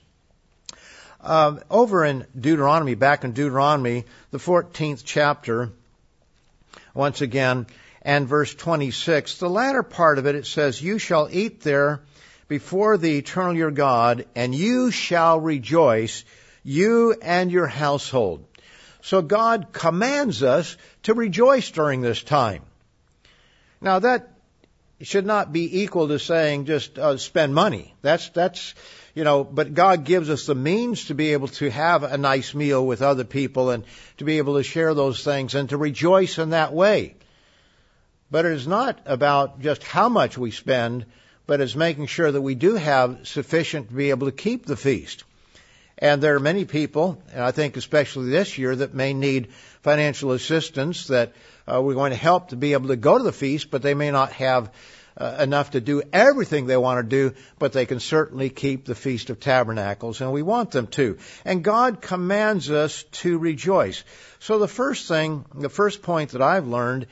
Um, 1.20 1.60
over 1.70 2.04
in 2.04 2.26
Deuteronomy, 2.38 2.96
back 2.96 3.22
in 3.22 3.32
Deuteronomy, 3.32 4.04
the 4.32 4.38
14th 4.38 5.02
chapter, 5.04 5.70
once 6.94 7.20
again, 7.20 7.66
and 8.02 8.26
verse 8.26 8.54
26, 8.54 9.38
the 9.38 9.50
latter 9.50 9.82
part 9.82 10.18
of 10.18 10.26
it, 10.26 10.34
it 10.34 10.46
says, 10.46 10.82
You 10.82 10.98
shall 10.98 11.28
eat 11.30 11.60
there 11.60 12.02
before 12.48 12.96
the 12.96 13.18
eternal 13.18 13.54
your 13.54 13.70
God, 13.70 14.24
and 14.34 14.54
you 14.54 14.90
shall 14.90 15.38
rejoice 15.38 16.24
you 16.64 17.14
and 17.22 17.52
your 17.52 17.66
household. 17.66 18.44
So 19.02 19.22
God 19.22 19.68
commands 19.72 20.42
us 20.42 20.76
to 21.04 21.14
rejoice 21.14 21.70
during 21.70 22.00
this 22.00 22.22
time. 22.22 22.62
Now 23.80 24.00
that 24.00 24.32
should 25.00 25.26
not 25.26 25.52
be 25.52 25.82
equal 25.82 26.08
to 26.08 26.18
saying 26.18 26.64
just 26.64 26.98
uh, 26.98 27.16
spend 27.16 27.54
money. 27.54 27.94
That's 28.02 28.28
that's 28.30 28.74
you 29.14 29.24
know, 29.24 29.44
but 29.44 29.74
God 29.74 30.04
gives 30.04 30.30
us 30.30 30.46
the 30.46 30.54
means 30.54 31.06
to 31.06 31.14
be 31.14 31.32
able 31.32 31.48
to 31.48 31.70
have 31.70 32.02
a 32.02 32.18
nice 32.18 32.54
meal 32.54 32.86
with 32.86 33.02
other 33.02 33.24
people 33.24 33.70
and 33.70 33.84
to 34.18 34.24
be 34.24 34.38
able 34.38 34.56
to 34.56 34.62
share 34.62 34.94
those 34.94 35.24
things 35.24 35.54
and 35.54 35.68
to 35.70 35.76
rejoice 35.76 36.38
in 36.38 36.50
that 36.50 36.72
way. 36.72 37.16
But 38.30 38.44
it 38.44 38.52
is 38.52 38.66
not 38.66 39.00
about 39.06 39.60
just 39.60 39.82
how 39.82 40.08
much 40.08 40.36
we 40.36 40.50
spend, 40.50 41.06
but 41.48 41.62
it's 41.62 41.74
making 41.74 42.06
sure 42.06 42.30
that 42.30 42.42
we 42.42 42.54
do 42.54 42.74
have 42.74 43.26
sufficient 43.26 43.88
to 43.88 43.94
be 43.94 44.10
able 44.10 44.26
to 44.26 44.32
keep 44.32 44.66
the 44.66 44.76
feast. 44.76 45.24
And 45.96 46.22
there 46.22 46.36
are 46.36 46.40
many 46.40 46.66
people, 46.66 47.20
and 47.32 47.42
I 47.42 47.52
think 47.52 47.78
especially 47.78 48.28
this 48.28 48.58
year, 48.58 48.76
that 48.76 48.92
may 48.92 49.14
need 49.14 49.48
financial 49.80 50.32
assistance 50.32 51.06
that 51.06 51.32
uh, 51.66 51.80
we're 51.80 51.94
going 51.94 52.10
to 52.10 52.16
help 52.18 52.50
to 52.50 52.56
be 52.56 52.74
able 52.74 52.88
to 52.88 52.96
go 52.96 53.16
to 53.16 53.24
the 53.24 53.32
feast, 53.32 53.70
but 53.70 53.80
they 53.80 53.94
may 53.94 54.10
not 54.10 54.32
have 54.32 54.70
uh, 55.16 55.38
enough 55.40 55.70
to 55.70 55.80
do 55.80 56.02
everything 56.12 56.66
they 56.66 56.76
want 56.76 57.02
to 57.02 57.16
do, 57.16 57.34
but 57.58 57.72
they 57.72 57.86
can 57.86 57.98
certainly 57.98 58.50
keep 58.50 58.84
the 58.84 58.94
Feast 58.94 59.30
of 59.30 59.40
Tabernacles, 59.40 60.20
and 60.20 60.30
we 60.32 60.42
want 60.42 60.70
them 60.70 60.86
to. 60.88 61.16
And 61.46 61.64
God 61.64 62.02
commands 62.02 62.70
us 62.70 63.04
to 63.22 63.38
rejoice. 63.38 64.04
So 64.38 64.58
the 64.58 64.68
first 64.68 65.08
thing, 65.08 65.46
the 65.54 65.70
first 65.70 66.02
point 66.02 66.32
that 66.32 66.42
I've 66.42 66.68
learned 66.68 67.06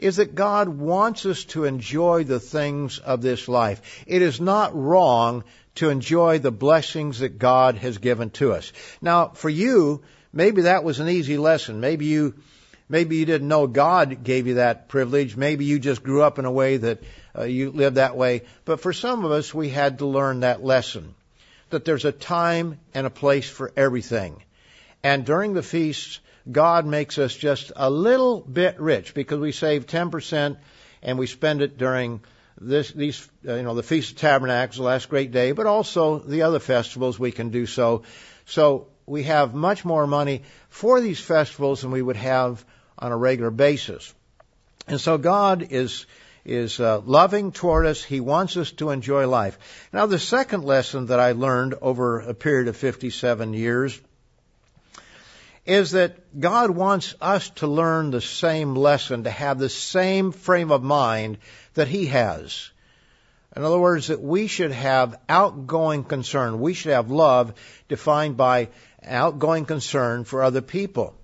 is 0.00 0.16
that 0.16 0.34
God 0.34 0.68
wants 0.68 1.26
us 1.26 1.44
to 1.44 1.64
enjoy 1.64 2.24
the 2.24 2.40
things 2.40 2.98
of 2.98 3.20
this 3.20 3.48
life. 3.48 4.02
It 4.06 4.22
is 4.22 4.40
not 4.40 4.74
wrong 4.74 5.44
to 5.74 5.90
enjoy 5.90 6.38
the 6.38 6.50
blessings 6.50 7.18
that 7.18 7.38
God 7.38 7.76
has 7.76 7.98
given 7.98 8.30
to 8.30 8.54
us. 8.54 8.72
Now, 9.02 9.28
for 9.28 9.50
you, 9.50 10.02
maybe 10.32 10.62
that 10.62 10.84
was 10.84 11.00
an 11.00 11.08
easy 11.10 11.36
lesson. 11.36 11.80
Maybe 11.80 12.06
you, 12.06 12.34
maybe 12.88 13.16
you 13.16 13.26
didn't 13.26 13.48
know 13.48 13.66
God 13.66 14.24
gave 14.24 14.46
you 14.46 14.54
that 14.54 14.88
privilege. 14.88 15.36
Maybe 15.36 15.66
you 15.66 15.78
just 15.78 16.02
grew 16.02 16.22
up 16.22 16.38
in 16.38 16.46
a 16.46 16.50
way 16.50 16.78
that 16.78 17.02
uh, 17.36 17.44
you 17.44 17.70
lived 17.70 17.96
that 17.96 18.16
way. 18.16 18.42
But 18.64 18.80
for 18.80 18.94
some 18.94 19.26
of 19.26 19.32
us, 19.32 19.52
we 19.52 19.68
had 19.68 19.98
to 19.98 20.06
learn 20.06 20.40
that 20.40 20.64
lesson. 20.64 21.14
That 21.68 21.84
there's 21.84 22.06
a 22.06 22.12
time 22.12 22.80
and 22.94 23.06
a 23.06 23.10
place 23.10 23.48
for 23.48 23.70
everything. 23.76 24.42
And 25.02 25.26
during 25.26 25.52
the 25.52 25.62
feasts, 25.62 26.20
God 26.50 26.86
makes 26.86 27.18
us 27.18 27.34
just 27.34 27.72
a 27.76 27.90
little 27.90 28.40
bit 28.40 28.80
rich 28.80 29.14
because 29.14 29.38
we 29.38 29.52
save 29.52 29.86
10% 29.86 30.56
and 31.02 31.18
we 31.18 31.26
spend 31.26 31.62
it 31.62 31.78
during 31.78 32.20
this, 32.60 32.90
these, 32.92 33.28
uh, 33.46 33.54
you 33.54 33.62
know, 33.62 33.74
the 33.74 33.82
Feast 33.82 34.12
of 34.12 34.18
Tabernacles, 34.18 34.76
the 34.76 34.82
last 34.82 35.08
great 35.08 35.32
day, 35.32 35.52
but 35.52 35.66
also 35.66 36.18
the 36.18 36.42
other 36.42 36.58
festivals 36.58 37.18
we 37.18 37.32
can 37.32 37.50
do 37.50 37.66
so. 37.66 38.02
So 38.44 38.88
we 39.06 39.24
have 39.24 39.54
much 39.54 39.84
more 39.84 40.06
money 40.06 40.42
for 40.68 41.00
these 41.00 41.20
festivals 41.20 41.82
than 41.82 41.90
we 41.90 42.02
would 42.02 42.16
have 42.16 42.64
on 42.98 43.12
a 43.12 43.16
regular 43.16 43.50
basis. 43.50 44.14
And 44.86 45.00
so 45.00 45.18
God 45.18 45.68
is, 45.70 46.06
is 46.44 46.80
uh, 46.80 47.00
loving 47.00 47.52
toward 47.52 47.86
us. 47.86 48.02
He 48.02 48.20
wants 48.20 48.56
us 48.56 48.72
to 48.72 48.90
enjoy 48.90 49.26
life. 49.26 49.58
Now 49.92 50.06
the 50.06 50.18
second 50.18 50.64
lesson 50.64 51.06
that 51.06 51.20
I 51.20 51.32
learned 51.32 51.74
over 51.80 52.20
a 52.20 52.34
period 52.34 52.68
of 52.68 52.76
57 52.76 53.54
years 53.54 54.00
is 55.66 55.92
that 55.92 56.38
God 56.38 56.70
wants 56.70 57.14
us 57.20 57.50
to 57.56 57.66
learn 57.66 58.10
the 58.10 58.20
same 58.20 58.74
lesson, 58.74 59.24
to 59.24 59.30
have 59.30 59.58
the 59.58 59.68
same 59.68 60.32
frame 60.32 60.72
of 60.72 60.82
mind 60.82 61.38
that 61.74 61.88
He 61.88 62.06
has. 62.06 62.70
In 63.56 63.64
other 63.64 63.78
words, 63.78 64.06
that 64.06 64.20
we 64.20 64.46
should 64.46 64.72
have 64.72 65.18
outgoing 65.28 66.04
concern. 66.04 66.60
We 66.60 66.74
should 66.74 66.92
have 66.92 67.10
love 67.10 67.54
defined 67.88 68.36
by 68.36 68.68
outgoing 69.02 69.64
concern 69.64 70.24
for 70.24 70.42
other 70.42 70.60
people. 70.60 71.14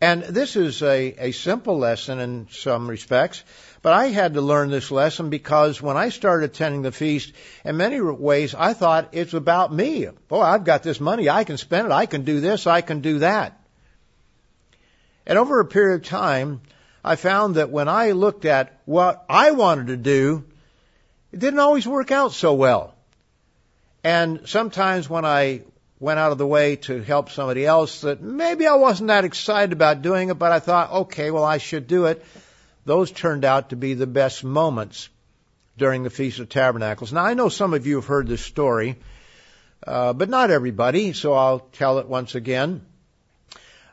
And 0.00 0.22
this 0.22 0.56
is 0.56 0.82
a, 0.82 1.28
a 1.28 1.32
simple 1.32 1.78
lesson 1.78 2.18
in 2.18 2.48
some 2.50 2.88
respects, 2.88 3.44
but 3.82 3.92
I 3.92 4.06
had 4.06 4.34
to 4.34 4.40
learn 4.40 4.70
this 4.70 4.92
lesson 4.92 5.28
because 5.28 5.82
when 5.82 5.96
I 5.96 6.10
started 6.10 6.50
attending 6.50 6.82
the 6.82 6.92
feast, 6.92 7.32
in 7.64 7.76
many 7.76 8.00
ways, 8.00 8.54
I 8.54 8.74
thought 8.74 9.08
it's 9.12 9.34
about 9.34 9.72
me. 9.72 10.06
Boy, 10.28 10.40
I've 10.40 10.64
got 10.64 10.84
this 10.84 11.00
money. 11.00 11.28
I 11.28 11.42
can 11.42 11.58
spend 11.58 11.86
it. 11.86 11.92
I 11.92 12.06
can 12.06 12.22
do 12.22 12.40
this. 12.40 12.68
I 12.68 12.80
can 12.80 13.00
do 13.00 13.18
that. 13.18 13.60
And 15.26 15.36
over 15.36 15.58
a 15.58 15.64
period 15.64 15.96
of 15.96 16.06
time, 16.06 16.60
I 17.04 17.16
found 17.16 17.56
that 17.56 17.70
when 17.70 17.88
I 17.88 18.12
looked 18.12 18.44
at 18.44 18.78
what 18.84 19.24
I 19.28 19.50
wanted 19.50 19.88
to 19.88 19.96
do, 19.96 20.44
it 21.32 21.40
didn't 21.40 21.58
always 21.58 21.86
work 21.86 22.12
out 22.12 22.32
so 22.32 22.54
well. 22.54 22.94
And 24.04 24.42
sometimes 24.46 25.10
when 25.10 25.24
I 25.24 25.62
went 25.98 26.18
out 26.18 26.32
of 26.32 26.38
the 26.38 26.46
way 26.46 26.76
to 26.76 27.00
help 27.02 27.30
somebody 27.30 27.64
else 27.64 28.00
that 28.02 28.20
maybe 28.20 28.66
I 28.66 28.74
wasn't 28.74 29.08
that 29.08 29.24
excited 29.24 29.72
about 29.72 30.02
doing 30.02 30.30
it, 30.30 30.38
but 30.38 30.52
I 30.52 30.58
thought, 30.58 30.92
okay, 30.92 31.30
well, 31.30 31.44
I 31.44 31.58
should 31.58 31.86
do 31.86 32.06
it. 32.06 32.24
Those 32.84 33.12
turned 33.12 33.44
out 33.44 33.70
to 33.70 33.76
be 33.76 33.94
the 33.94 34.06
best 34.06 34.42
moments 34.42 35.08
during 35.78 36.02
the 36.02 36.10
Feast 36.10 36.40
of 36.40 36.48
Tabernacles. 36.48 37.12
Now, 37.12 37.24
I 37.24 37.34
know 37.34 37.48
some 37.48 37.74
of 37.74 37.86
you 37.86 37.96
have 37.96 38.06
heard 38.06 38.26
this 38.26 38.42
story, 38.42 38.98
uh, 39.86 40.12
but 40.12 40.28
not 40.28 40.50
everybody, 40.50 41.12
so 41.12 41.32
I'll 41.32 41.60
tell 41.60 41.98
it 41.98 42.08
once 42.08 42.34
again. 42.34 42.84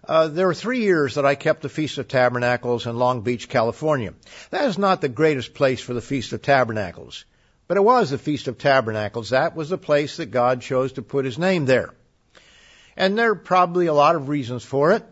Uh, 0.08 0.28
there 0.28 0.48
were 0.48 0.56
three 0.56 0.82
years 0.82 1.16
that 1.16 1.26
I 1.26 1.36
kept 1.36 1.62
the 1.62 1.70
Feast 1.70 2.00
of 2.00 2.08
Tabernacles 2.08 2.88
in 2.88 2.98
Long 2.98 3.22
Beach, 3.22 3.48
California. 3.48 4.14
That 4.50 4.66
is 4.66 4.78
not 4.80 5.02
the 5.02 5.10
greatest 5.10 5.54
place 5.54 5.82
for 5.82 5.94
the 5.94 6.02
Feast 6.02 6.34
of 6.34 6.42
Tabernacles, 6.42 7.26
but 7.68 7.78
it 7.78 7.84
was 7.84 8.10
the 8.10 8.18
Feast 8.18 8.48
of 8.48 8.58
Tabernacles. 8.58 9.30
That 9.30 9.56
was 9.56 9.70
the 9.70 9.78
place 9.78 10.18
that 10.18 10.32
God 10.32 10.62
chose 10.62 10.94
to 10.94 11.04
put 11.04 11.26
His 11.26 11.38
name 11.38 11.66
there. 11.66 11.94
And 12.98 13.18
there 13.18 13.32
are 13.32 13.36
probably 13.36 13.86
a 13.86 13.94
lot 13.94 14.16
of 14.16 14.30
reasons 14.30 14.66
for 14.66 14.94
it, 14.94 15.06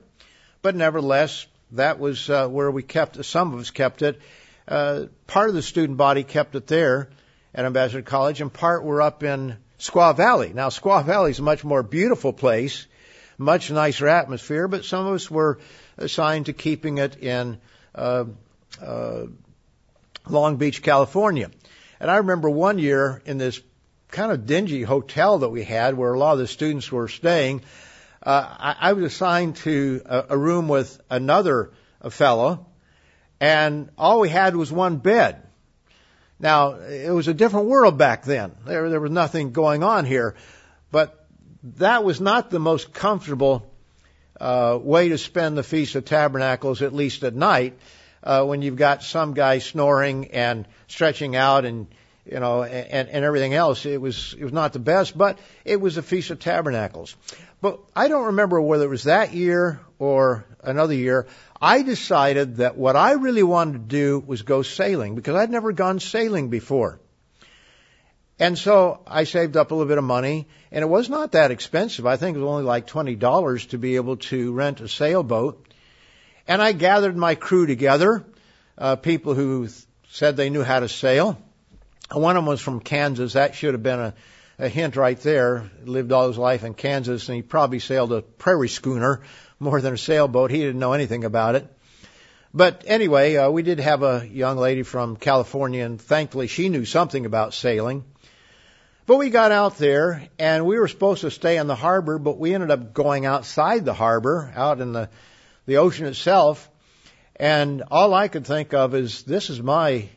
but 0.64 0.76
nevertheless, 0.76 1.46
that 1.72 2.00
was 2.00 2.30
uh, 2.30 2.48
where 2.48 2.72
we 2.72 2.84
kept. 2.84 3.24
Some 3.26 3.54
of 3.54 3.60
us 3.60 3.72
kept 3.72 4.02
it. 4.02 4.20
Uh, 4.68 5.06
part 5.28 5.50
of 5.50 5.56
the 5.56 5.62
student 5.62 5.98
body 5.98 6.24
kept 6.24 6.56
it 6.56 6.68
there 6.68 7.10
at 7.54 7.66
Ambassador 7.66 8.02
College, 8.02 8.42
and 8.42 8.52
part 8.52 8.84
were 8.84 9.02
up 9.02 9.24
in 9.24 9.58
Squaw 9.80 10.16
Valley. 10.16 10.52
Now, 10.54 10.70
Squaw 10.70 11.06
Valley 11.06 11.32
is 11.32 11.40
a 11.40 11.44
much 11.44 11.64
more 11.64 11.84
beautiful 11.84 12.34
place 12.34 12.88
much 13.38 13.70
nicer 13.70 14.08
atmosphere, 14.08 14.68
but 14.68 14.86
some 14.86 15.06
of 15.06 15.14
us 15.14 15.30
were 15.30 15.60
assigned 15.98 16.48
to 16.48 16.54
keeping 16.54 16.98
it 16.98 17.18
in 17.18 17.60
uh, 17.94 18.26
uh, 18.82 19.24
Long 20.28 20.58
Beach, 20.58 20.82
California. 20.82 21.52
And 22.00 22.12
I 22.12 22.18
remember 22.18 22.50
one 22.50 22.80
year 22.80 23.22
in 23.26 23.38
this 23.38 23.62
kind 24.10 24.32
of 24.32 24.46
dingy 24.46 24.84
hotel 24.84 25.40
that 25.40 25.50
we 25.50 25.64
had 25.64 25.96
where 25.96 26.14
a 26.14 26.20
lot 26.20 26.34
of 26.34 26.40
the 26.40 26.48
students 26.48 26.92
were 26.92 27.08
staying, 27.08 27.62
uh, 28.24 28.56
I, 28.58 28.76
I 28.90 28.94
was 28.94 29.06
assigned 29.06 29.58
to 29.58 30.02
a, 30.06 30.26
a 30.30 30.38
room 30.38 30.68
with 30.68 31.00
another 31.10 31.72
a 32.02 32.10
fellow, 32.10 32.66
and 33.40 33.90
all 33.98 34.20
we 34.20 34.30
had 34.30 34.56
was 34.56 34.72
one 34.72 34.98
bed. 34.98 35.42
Now, 36.40 36.74
it 36.74 37.12
was 37.12 37.28
a 37.28 37.34
different 37.34 37.68
world 37.68 37.98
back 37.98 38.24
then. 38.24 38.52
There, 38.66 38.90
there 38.90 39.00
was 39.00 39.12
nothing 39.12 39.52
going 39.52 39.84
on 39.84 40.06
here, 40.06 40.36
but 40.92 41.26
that 41.78 42.04
was 42.04 42.22
not 42.22 42.50
the 42.50 42.60
most 42.60 42.94
comfortable 42.94 43.72
uh, 44.40 44.78
way 44.80 45.10
to 45.10 45.18
spend 45.18 45.58
the 45.58 45.64
Feast 45.64 45.96
of 45.96 46.06
Tabernacles, 46.06 46.82
at 46.82 46.94
least 46.94 47.24
at 47.24 47.34
night, 47.34 47.78
uh, 48.24 48.44
when 48.46 48.62
you've 48.62 48.76
got 48.76 49.02
some 49.04 49.34
guy 49.34 49.58
snoring 49.58 50.28
and 50.28 50.68
stretching 50.88 51.36
out 51.36 51.66
and 51.66 51.88
you 52.30 52.40
know, 52.40 52.64
and, 52.64 53.10
and 53.10 53.26
everything 53.26 53.54
else. 53.54 53.86
It 53.86 54.02
was 54.02 54.36
it 54.38 54.44
was 54.44 54.54
not 54.54 54.74
the 54.74 54.80
best, 54.80 55.18
but 55.18 55.40
it 55.64 55.80
was 55.80 55.98
a 55.98 56.02
Feast 56.02 56.30
of 56.30 56.40
Tabernacles. 56.40 57.16
But 57.62 57.80
I 57.96 58.08
don't 58.08 58.28
remember 58.28 58.62
whether 58.62 58.86
it 58.86 58.90
was 58.90 59.06
that 59.06 59.34
year 59.34 59.80
or 59.98 60.46
another 60.62 60.94
year. 60.94 61.28
I 61.60 61.82
decided 61.82 62.58
that 62.58 62.78
what 62.78 62.96
I 62.96 63.14
really 63.14 63.44
wanted 63.44 63.74
to 63.74 63.80
do 63.80 64.24
was 64.26 64.44
go 64.44 64.62
sailing 64.62 65.16
because 65.16 65.36
I'd 65.36 65.50
never 65.50 65.72
gone 65.72 66.00
sailing 66.00 66.50
before. 66.50 67.00
And 68.40 68.56
so 68.56 69.02
I 69.08 69.24
saved 69.24 69.58
up 69.58 69.72
a 69.72 69.74
little 69.74 69.88
bit 69.88 69.98
of 69.98 70.04
money, 70.04 70.48
and 70.72 70.84
it 70.84 70.88
was 70.88 71.10
not 71.10 71.32
that 71.32 71.50
expensive. 71.50 72.06
I 72.06 72.18
think 72.18 72.38
it 72.38 72.40
was 72.40 72.48
only 72.48 72.64
like 72.64 72.86
$20 72.86 73.70
to 73.70 73.78
be 73.80 73.96
able 73.96 74.18
to 74.18 74.54
rent 74.54 74.80
a 74.80 74.88
sailboat. 74.88 75.74
And 76.48 76.62
I 76.62 76.72
gathered 76.72 77.18
my 77.18 77.34
crew 77.34 77.66
together, 77.66 78.24
uh, 78.78 78.96
people 78.96 79.34
who 79.34 79.68
said 80.10 80.38
they 80.38 80.52
knew 80.52 80.62
how 80.62 80.80
to 80.80 80.88
sail. 80.88 81.42
One 82.12 82.38
of 82.38 82.44
them 82.44 82.48
was 82.48 82.62
from 82.62 82.80
Kansas. 82.80 83.34
That 83.34 83.56
should 83.56 83.74
have 83.74 83.84
been 83.84 84.00
a, 84.00 84.14
a 84.60 84.70
hint 84.70 84.96
right 84.96 85.20
there. 85.20 85.70
Lived 85.84 86.12
all 86.12 86.28
his 86.28 86.38
life 86.38 86.64
in 86.64 86.74
Kansas, 86.74 87.28
and 87.30 87.36
he 87.36 87.42
probably 87.42 87.80
sailed 87.80 88.12
a 88.14 88.22
prairie 88.22 88.70
schooner 88.70 89.22
more 89.60 89.82
than 89.82 89.94
a 89.94 89.98
sailboat. 89.98 90.52
He 90.52 90.60
didn't 90.60 90.80
know 90.80 90.94
anything 90.94 91.24
about 91.24 91.56
it. 91.56 91.68
But 92.54 92.84
anyway, 92.88 93.36
uh, 93.36 93.50
we 93.50 93.62
did 93.62 93.80
have 93.80 94.04
a 94.04 94.28
young 94.28 94.58
lady 94.58 94.84
from 94.84 95.16
California, 95.16 95.86
and 95.86 96.02
thankfully 96.02 96.48
she 96.48 96.70
knew 96.70 96.86
something 96.86 97.26
about 97.26 97.54
sailing. 97.54 98.04
But 99.06 99.18
we 99.18 99.30
got 99.30 99.52
out 99.52 99.78
there, 99.78 100.28
and 100.40 100.66
we 100.66 100.80
were 100.80 100.88
supposed 100.88 101.22
to 101.22 101.32
stay 101.32 101.58
in 101.58 101.68
the 101.68 101.76
harbor, 101.76 102.18
but 102.20 102.38
we 102.38 102.54
ended 102.54 102.72
up 102.72 102.94
going 102.94 103.26
outside 103.26 103.86
the 103.86 103.94
harbor, 103.94 104.52
out 104.56 104.82
in 104.82 104.92
the 104.92 105.10
the 105.68 105.78
ocean 105.78 106.08
itself. 106.08 106.70
And 107.36 107.84
all 107.92 108.14
I 108.14 108.30
could 108.30 108.48
think 108.48 108.74
of 108.74 108.96
is, 108.96 109.24
this 109.24 109.52
is 109.52 109.62
my 109.62 110.10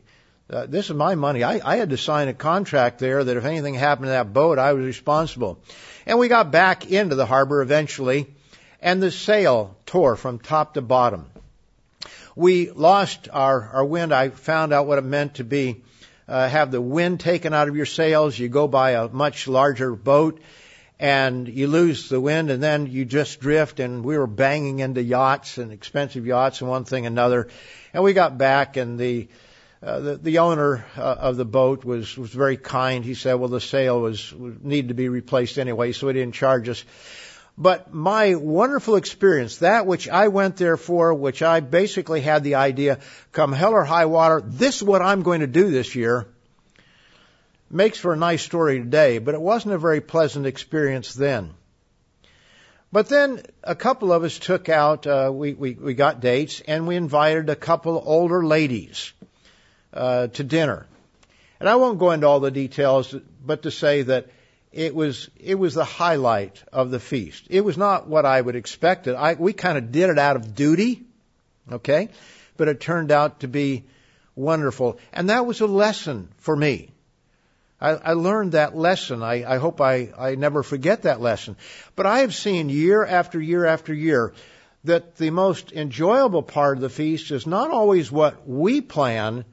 uh, 0.50 0.66
this 0.66 0.86
is 0.86 0.96
my 0.96 1.14
money. 1.14 1.44
I, 1.44 1.60
I 1.64 1.76
had 1.76 1.90
to 1.90 1.96
sign 1.96 2.28
a 2.28 2.34
contract 2.34 2.98
there 2.98 3.22
that 3.22 3.36
if 3.36 3.44
anything 3.44 3.74
happened 3.74 4.06
to 4.06 4.10
that 4.10 4.32
boat, 4.32 4.58
I 4.58 4.72
was 4.72 4.84
responsible. 4.84 5.60
And 6.06 6.18
we 6.18 6.28
got 6.28 6.50
back 6.50 6.90
into 6.90 7.14
the 7.14 7.26
harbor 7.26 7.62
eventually, 7.62 8.26
and 8.80 9.02
the 9.02 9.10
sail 9.10 9.76
tore 9.86 10.16
from 10.16 10.38
top 10.38 10.74
to 10.74 10.82
bottom. 10.82 11.26
We 12.34 12.70
lost 12.70 13.28
our, 13.32 13.70
our 13.74 13.84
wind. 13.84 14.12
I 14.12 14.30
found 14.30 14.72
out 14.72 14.86
what 14.86 14.98
it 14.98 15.04
meant 15.04 15.34
to 15.34 15.44
be 15.44 15.82
uh, 16.30 16.48
have 16.48 16.70
the 16.70 16.80
wind 16.80 17.18
taken 17.20 17.52
out 17.52 17.68
of 17.68 17.76
your 17.76 17.86
sails. 17.86 18.38
You 18.38 18.48
go 18.48 18.68
by 18.68 18.92
a 18.92 19.08
much 19.08 19.48
larger 19.48 19.94
boat, 19.96 20.40
and 20.98 21.48
you 21.48 21.66
lose 21.66 22.08
the 22.08 22.20
wind, 22.20 22.50
and 22.50 22.62
then 22.62 22.86
you 22.86 23.04
just 23.04 23.40
drift. 23.40 23.80
And 23.80 24.04
we 24.04 24.16
were 24.16 24.28
banging 24.28 24.78
into 24.78 25.02
yachts 25.02 25.58
and 25.58 25.72
expensive 25.72 26.26
yachts 26.26 26.60
and 26.60 26.70
one 26.70 26.84
thing 26.84 27.04
another. 27.04 27.48
And 27.92 28.04
we 28.04 28.12
got 28.12 28.38
back, 28.38 28.76
and 28.76 28.98
the 28.98 29.28
uh, 29.82 30.00
the, 30.00 30.16
the 30.16 30.38
owner 30.40 30.84
uh, 30.96 31.00
of 31.00 31.36
the 31.36 31.44
boat 31.44 31.84
was 31.84 32.16
was 32.16 32.30
very 32.30 32.58
kind. 32.58 33.02
He 33.04 33.14
said, 33.14 33.34
"Well, 33.34 33.48
the 33.48 33.60
sail 33.60 34.00
was, 34.00 34.34
needed 34.36 34.88
to 34.88 34.94
be 34.94 35.08
replaced 35.08 35.58
anyway, 35.58 35.92
so 35.92 36.08
he 36.08 36.12
didn't 36.12 36.34
charge 36.34 36.68
us." 36.68 36.84
But 37.56 37.92
my 37.92 38.34
wonderful 38.34 38.96
experience, 38.96 39.58
that 39.58 39.86
which 39.86 40.08
I 40.08 40.28
went 40.28 40.56
there 40.56 40.76
for, 40.76 41.12
which 41.14 41.42
I 41.42 41.60
basically 41.60 42.20
had 42.20 42.44
the 42.44 42.54
idea, 42.56 43.00
come 43.32 43.52
hell 43.52 43.72
or 43.72 43.84
high 43.84 44.06
water, 44.06 44.42
this 44.44 44.76
is 44.76 44.82
what 44.82 45.02
I'm 45.02 45.22
going 45.22 45.40
to 45.40 45.46
do 45.46 45.70
this 45.70 45.94
year, 45.94 46.26
makes 47.70 47.98
for 47.98 48.12
a 48.12 48.16
nice 48.16 48.42
story 48.42 48.78
today, 48.78 49.18
but 49.18 49.34
it 49.34 49.40
wasn't 49.40 49.74
a 49.74 49.78
very 49.78 50.00
pleasant 50.00 50.46
experience 50.46 51.12
then. 51.12 51.50
But 52.92 53.08
then 53.08 53.42
a 53.62 53.74
couple 53.74 54.12
of 54.12 54.24
us 54.24 54.38
took 54.38 54.68
out, 54.68 55.06
uh, 55.06 55.30
we, 55.32 55.52
we, 55.52 55.74
we 55.74 55.94
got 55.94 56.20
dates, 56.20 56.60
and 56.60 56.86
we 56.86 56.96
invited 56.96 57.50
a 57.50 57.56
couple 57.56 58.02
older 58.04 58.44
ladies 58.44 59.12
uh, 59.92 60.28
to 60.28 60.44
dinner. 60.44 60.86
And 61.58 61.68
I 61.68 61.76
won't 61.76 61.98
go 61.98 62.10
into 62.10 62.26
all 62.26 62.40
the 62.40 62.50
details, 62.50 63.14
but 63.44 63.62
to 63.62 63.70
say 63.70 64.02
that 64.02 64.28
it 64.72 64.94
was 64.94 65.28
it 65.36 65.56
was 65.56 65.74
the 65.74 65.84
highlight 65.84 66.62
of 66.72 66.90
the 66.90 67.00
feast. 67.00 67.46
It 67.50 67.62
was 67.62 67.76
not 67.76 68.06
what 68.06 68.24
I 68.24 68.40
would 68.40 68.56
expect 68.56 69.08
it. 69.08 69.14
I, 69.14 69.34
we 69.34 69.52
kind 69.52 69.76
of 69.76 69.92
did 69.92 70.10
it 70.10 70.18
out 70.18 70.36
of 70.36 70.54
duty, 70.54 71.02
okay, 71.70 72.08
but 72.56 72.68
it 72.68 72.80
turned 72.80 73.10
out 73.10 73.40
to 73.40 73.48
be 73.48 73.84
wonderful, 74.34 74.98
and 75.12 75.28
that 75.28 75.44
was 75.44 75.60
a 75.60 75.66
lesson 75.66 76.28
for 76.38 76.54
me. 76.54 76.90
I, 77.80 77.90
I 77.90 78.12
learned 78.12 78.52
that 78.52 78.76
lesson. 78.76 79.22
I, 79.22 79.54
I 79.54 79.56
hope 79.56 79.80
I, 79.80 80.10
I 80.16 80.34
never 80.34 80.62
forget 80.62 81.02
that 81.02 81.20
lesson. 81.20 81.56
But 81.96 82.06
I 82.06 82.20
have 82.20 82.34
seen 82.34 82.68
year 82.68 83.04
after 83.04 83.40
year 83.40 83.64
after 83.64 83.94
year 83.94 84.34
that 84.84 85.16
the 85.16 85.30
most 85.30 85.72
enjoyable 85.72 86.42
part 86.42 86.76
of 86.76 86.82
the 86.82 86.90
feast 86.90 87.30
is 87.30 87.46
not 87.46 87.70
always 87.70 88.12
what 88.12 88.46
we 88.46 88.80
plan 88.80 89.44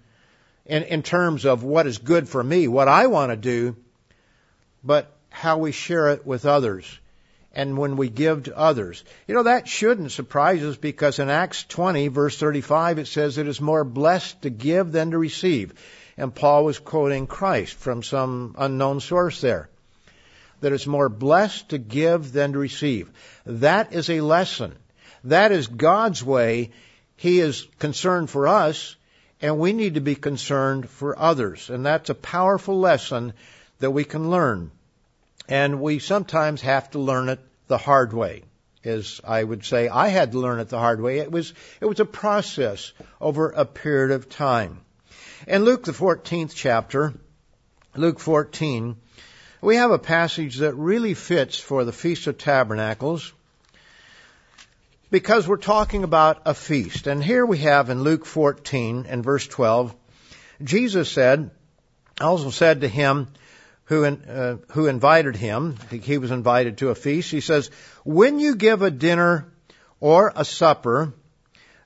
in, 0.67 0.83
in 0.83 1.01
terms 1.01 1.45
of 1.45 1.63
what 1.63 1.87
is 1.87 1.97
good 1.97 2.27
for 2.27 2.43
me, 2.43 2.67
what 2.67 2.87
I 2.87 3.07
want 3.07 3.31
to 3.31 3.37
do, 3.37 3.75
but 4.83 5.11
how 5.29 5.57
we 5.57 5.71
share 5.71 6.09
it 6.09 6.25
with 6.25 6.45
others 6.45 6.85
and 7.53 7.77
when 7.77 7.95
we 7.95 8.09
give 8.09 8.43
to 8.43 8.57
others. 8.57 9.03
You 9.27 9.35
know, 9.35 9.43
that 9.43 9.67
shouldn't 9.67 10.11
surprise 10.11 10.63
us 10.63 10.75
because 10.75 11.19
in 11.19 11.29
Acts 11.29 11.63
20 11.63 12.09
verse 12.09 12.37
35 12.37 12.99
it 12.99 13.07
says 13.07 13.37
it 13.37 13.47
is 13.47 13.61
more 13.61 13.83
blessed 13.83 14.41
to 14.43 14.49
give 14.49 14.91
than 14.91 15.11
to 15.11 15.17
receive. 15.17 15.73
And 16.17 16.35
Paul 16.35 16.65
was 16.65 16.79
quoting 16.79 17.27
Christ 17.27 17.75
from 17.75 18.03
some 18.03 18.55
unknown 18.57 18.99
source 18.99 19.39
there. 19.41 19.69
That 20.61 20.73
it's 20.73 20.87
more 20.87 21.09
blessed 21.09 21.69
to 21.69 21.77
give 21.77 22.31
than 22.31 22.53
to 22.53 22.59
receive. 22.59 23.09
That 23.45 23.93
is 23.93 24.09
a 24.09 24.21
lesson. 24.21 24.75
That 25.23 25.51
is 25.51 25.67
God's 25.67 26.23
way. 26.23 26.71
He 27.15 27.39
is 27.39 27.67
concerned 27.79 28.29
for 28.29 28.47
us 28.47 28.95
and 29.41 29.59
we 29.59 29.73
need 29.73 29.95
to 29.95 30.01
be 30.01 30.15
concerned 30.15 30.89
for 30.89 31.17
others. 31.17 31.69
And 31.69 31.85
that's 31.85 32.09
a 32.09 32.15
powerful 32.15 32.79
lesson 32.79 33.33
that 33.79 33.91
we 33.91 34.03
can 34.03 34.29
learn. 34.29 34.71
And 35.47 35.81
we 35.81 35.99
sometimes 35.99 36.61
have 36.61 36.91
to 36.91 36.99
learn 36.99 37.29
it 37.29 37.39
the 37.67 37.77
hard 37.77 38.13
way. 38.13 38.43
As 38.83 39.21
I 39.23 39.43
would 39.43 39.65
say, 39.65 39.89
I 39.89 40.07
had 40.07 40.31
to 40.31 40.39
learn 40.39 40.59
it 40.59 40.69
the 40.69 40.79
hard 40.79 41.01
way. 41.01 41.19
It 41.19 41.31
was, 41.31 41.53
it 41.81 41.85
was 41.85 41.99
a 41.99 42.05
process 42.05 42.93
over 43.19 43.49
a 43.49 43.65
period 43.65 44.11
of 44.11 44.29
time. 44.29 44.79
In 45.45 45.65
Luke 45.65 45.83
the 45.83 45.91
14th 45.91 46.53
chapter, 46.55 47.13
Luke 47.95 48.19
14, 48.19 48.95
we 49.61 49.75
have 49.75 49.91
a 49.91 49.99
passage 49.99 50.57
that 50.57 50.75
really 50.75 51.13
fits 51.13 51.59
for 51.59 51.83
the 51.83 51.91
Feast 51.91 52.27
of 52.27 52.37
Tabernacles 52.37 53.33
because 55.09 55.47
we're 55.47 55.57
talking 55.57 56.03
about 56.03 56.41
a 56.45 56.53
feast. 56.53 57.07
And 57.07 57.23
here 57.23 57.45
we 57.45 57.59
have 57.59 57.89
in 57.89 58.03
Luke 58.03 58.25
14 58.25 59.05
and 59.07 59.23
verse 59.23 59.47
12, 59.47 59.95
Jesus 60.63 61.11
said, 61.11 61.51
also 62.19 62.49
said 62.49 62.81
to 62.81 62.87
him 62.87 63.27
who, 63.85 64.05
uh, 64.05 64.57
who 64.71 64.87
invited 64.87 65.35
him, 65.35 65.77
he 65.89 66.17
was 66.17 66.31
invited 66.31 66.79
to 66.79 66.89
a 66.89 66.95
feast, 66.95 67.31
he 67.31 67.41
says, 67.41 67.69
when 68.03 68.39
you 68.39 68.55
give 68.55 68.81
a 68.81 68.91
dinner 68.91 69.47
or 69.99 70.33
a 70.35 70.43
supper, 70.43 71.13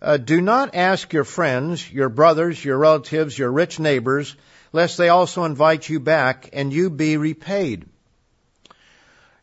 uh, 0.02 0.18
do 0.18 0.42
not 0.42 0.74
ask 0.74 1.14
your 1.14 1.24
friends, 1.24 1.92
your 1.92 2.10
brothers, 2.10 2.64
your 2.64 2.78
relatives, 2.78 3.38
your 3.38 3.52
rich 3.52 3.80
neighbors, 3.80 4.36
lest 4.74 4.98
they 4.98 5.10
also 5.10 5.44
invite 5.44 5.88
you 5.88 6.00
back 6.00 6.50
and 6.54 6.74
you 6.74 6.90
be 6.90 7.18
repaid. 7.18 7.86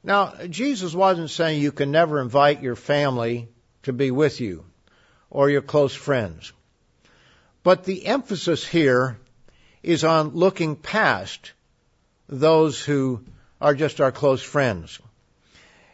Now, 0.03 0.33
Jesus 0.49 0.95
wasn't 0.95 1.31
saying 1.31 1.61
you 1.61 1.71
can 1.71 1.93
never 1.93 2.21
invite 2.21 2.63
your 2.63 2.77
family 2.77 3.49
to 3.89 3.93
be 3.93 4.11
with 4.11 4.41
you 4.41 4.65
or 5.31 5.51
your 5.51 5.63
close 5.63 5.95
friends. 5.95 6.53
But 7.63 7.85
the 7.85 8.07
emphasis 8.07 8.67
here 8.67 9.19
is 9.83 10.05
on 10.05 10.31
looking 10.31 10.77
past 10.77 11.53
those 12.29 12.81
who 12.81 13.25
are 13.61 13.75
just 13.75 14.01
our 14.01 14.13
close 14.13 14.43
friends. 14.43 15.01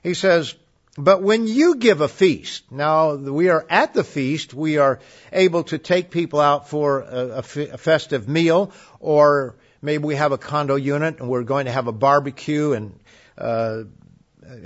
He 0.02 0.14
says, 0.14 0.54
but 0.96 1.22
when 1.22 1.46
you 1.46 1.76
give 1.76 2.00
a 2.00 2.08
feast, 2.08 2.70
now 2.70 3.14
we 3.14 3.48
are 3.48 3.66
at 3.68 3.94
the 3.94 4.04
feast, 4.04 4.54
we 4.54 4.78
are 4.78 5.00
able 5.32 5.64
to 5.64 5.78
take 5.78 6.10
people 6.10 6.40
out 6.40 6.68
for 6.68 7.00
a, 7.00 7.42
festive 7.42 8.28
meal, 8.28 8.72
or 9.00 9.56
maybe 9.82 10.04
we 10.04 10.14
have 10.14 10.32
a 10.32 10.38
condo 10.38 10.76
unit 10.76 11.18
and 11.18 11.28
we're 11.28 11.42
going 11.42 11.66
to 11.66 11.72
have 11.72 11.88
a 11.88 11.92
barbecue 11.92 12.72
and 12.72 12.98
uh, 13.38 13.82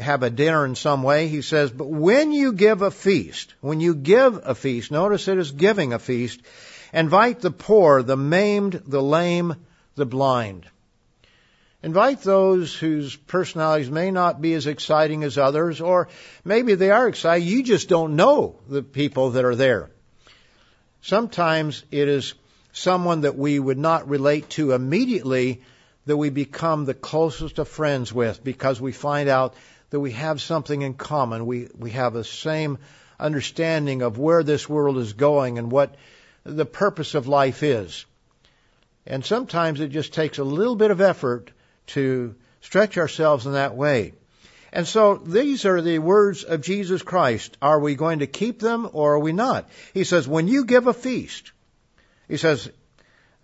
have 0.01 0.23
a 0.23 0.31
dinner 0.31 0.65
in 0.65 0.75
some 0.75 1.03
way. 1.03 1.29
He 1.29 1.43
says, 1.43 1.71
but 1.71 1.89
when 1.89 2.33
you 2.33 2.53
give 2.53 2.83
a 2.83 2.91
feast, 2.91 3.55
when 3.61 3.81
you 3.81 3.95
give 3.95 4.41
a 4.45 4.55
feast, 4.55 4.91
notice 4.91 5.29
it 5.29 5.39
is 5.39 5.51
giving 5.51 5.93
a 5.93 5.99
feast, 5.99 6.41
Invite 6.93 7.41
the 7.41 7.51
poor, 7.51 8.03
the 8.03 8.17
maimed, 8.17 8.83
the 8.87 9.03
lame, 9.03 9.57
the 9.95 10.07
blind. 10.07 10.67
Invite 11.83 12.23
those 12.23 12.75
whose 12.75 13.15
personalities 13.15 13.91
may 13.91 14.11
not 14.11 14.41
be 14.41 14.55
as 14.55 14.67
exciting 14.67 15.23
as 15.23 15.39
others, 15.39 15.81
or 15.81 16.09
maybe 16.45 16.75
they 16.75 16.91
are 16.91 17.07
exciting. 17.07 17.47
You 17.47 17.63
just 17.63 17.89
don't 17.89 18.17
know 18.17 18.59
the 18.69 18.83
people 18.83 19.31
that 19.31 19.45
are 19.45 19.55
there. 19.55 19.91
Sometimes 21.03 21.85
it 21.91 22.09
is 22.09 22.35
someone 22.73 23.21
that 23.21 23.37
we 23.37 23.59
would 23.59 23.79
not 23.79 24.09
relate 24.09 24.51
to 24.51 24.73
immediately 24.73 25.63
that 26.09 26.17
we 26.17 26.31
become 26.31 26.87
the 26.87 26.95
closest 26.95 27.59
of 27.59 27.69
friends 27.69 28.11
with 28.11 28.43
because 28.43 28.81
we 28.81 28.93
find 28.93 29.29
out 29.29 29.53
that 29.91 30.01
we 30.01 30.13
have 30.13 30.41
something 30.41 30.81
in 30.81 30.95
common. 30.95 31.45
We, 31.45 31.69
we 31.77 31.91
have 31.91 32.15
the 32.15 32.25
same 32.25 32.79
understanding 33.21 34.01
of 34.01 34.17
where 34.17 34.43
this 34.43 34.67
world 34.67 34.97
is 34.97 35.13
going 35.13 35.59
and 35.59 35.71
what 35.71 35.97
the 36.45 36.65
purpose 36.65 37.15
of 37.15 37.29
life 37.29 37.63
is. 37.63 38.07
And 39.07 39.23
sometimes 39.23 39.81
it 39.81 39.89
just 39.89 40.15
takes 40.15 40.39
a 40.39 40.45
little 40.45 40.77
bit 40.77 40.91
of 40.91 41.03
effort 41.03 41.51
to 41.89 42.35
stretch 42.63 42.97
ourselves 42.97 43.45
in 43.45 43.53
that 43.53 43.77
way. 43.77 44.15
And 44.73 44.89
so 44.89 45.17
these 45.17 45.67
are 45.67 45.83
the 45.83 45.99
words 45.99 46.43
of 46.43 46.63
Jesus 46.63 47.03
Christ. 47.03 47.59
Are 47.61 47.81
we 47.81 47.97
going 47.97 48.21
to 48.21 48.27
keep 48.27 48.61
them 48.61 48.89
or 48.95 49.17
are 49.17 49.19
we 49.19 49.33
not? 49.33 49.69
He 49.93 50.05
says, 50.05 50.27
when 50.27 50.49
you 50.49 50.65
give 50.65 50.87
a 50.87 50.95
feast, 50.95 51.53
he 52.29 52.39
says, 52.39 52.71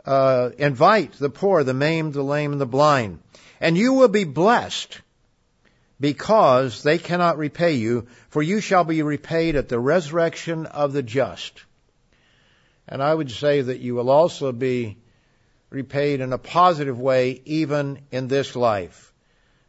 uh, 0.05 0.51
invite 0.59 1.13
the 1.13 1.31
poor, 1.31 1.65
the 1.65 1.75
maimed, 1.75 2.15
the 2.15 2.23
lame, 2.23 2.53
and 2.53 2.61
the 2.61 2.67
blind, 2.67 3.21
and 3.61 3.77
you 3.77 3.95
will 3.95 4.09
be 4.09 4.25
blessed 4.25 5.01
because 6.01 6.83
they 6.83 6.99
cannot 6.99 7.39
repay 7.39 7.75
you, 7.75 8.07
for 8.29 8.43
you 8.43 8.61
shall 8.61 8.85
be 8.85 9.03
repaid 9.03 9.57
at 9.57 9.69
the 9.69 9.79
resurrection 9.79 10.67
of 10.67 10.93
the 10.93 11.03
just. 11.03 11.65
And 12.87 13.03
I 13.03 13.15
would 13.15 13.31
say 13.31 13.63
that 13.63 13.81
you 13.81 13.95
will 13.95 14.11
also 14.11 14.53
be 14.53 14.99
repaid 15.71 16.21
in 16.21 16.33
a 16.33 16.39
positive 16.39 17.01
way 17.01 17.41
even 17.45 18.01
in 18.11 18.29
this 18.29 18.55
life. 18.55 19.13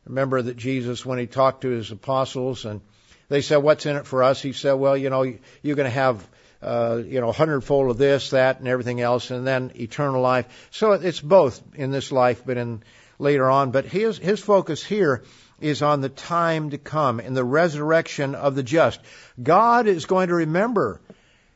Remember 0.05 0.41
that 0.41 0.57
Jesus, 0.57 1.05
when 1.05 1.17
he 1.17 1.25
talked 1.25 1.61
to 1.61 1.69
his 1.69 1.91
apostles 1.91 2.65
and 2.65 2.81
they 3.27 3.41
said, 3.41 3.57
what's 3.57 3.85
in 3.85 3.95
it 3.95 4.05
for 4.05 4.21
us? 4.21 4.41
He 4.41 4.53
said, 4.53 4.73
well, 4.73 4.95
you 4.95 5.09
know, 5.09 5.23
you're 5.63 5.75
going 5.75 5.85
to 5.85 5.89
have, 5.89 6.27
uh, 6.65 7.03
you 7.05 7.21
know, 7.21 7.29
a 7.29 7.33
hundredfold 7.33 7.91
of 7.91 7.97
this, 7.97 8.31
that, 8.31 8.59
and 8.59 8.67
everything 8.67 8.99
else, 8.99 9.29
and 9.29 9.45
then 9.45 9.71
eternal 9.75 10.21
life. 10.21 10.67
So 10.71 10.93
it's 10.93 11.21
both 11.21 11.61
in 11.75 11.91
this 11.91 12.11
life, 12.11 12.41
but 12.43 12.57
in 12.57 12.81
later 13.19 13.49
on. 13.49 13.71
But 13.71 13.85
his, 13.85 14.17
his 14.17 14.39
focus 14.39 14.83
here 14.83 15.23
is 15.61 15.81
on 15.81 16.01
the 16.01 16.09
time 16.09 16.71
to 16.71 16.77
come 16.77 17.19
in 17.19 17.35
the 17.35 17.43
resurrection 17.43 18.33
of 18.33 18.55
the 18.55 18.63
just. 18.63 18.99
God 19.41 19.87
is 19.87 20.05
going 20.05 20.29
to 20.29 20.35
remember 20.35 21.01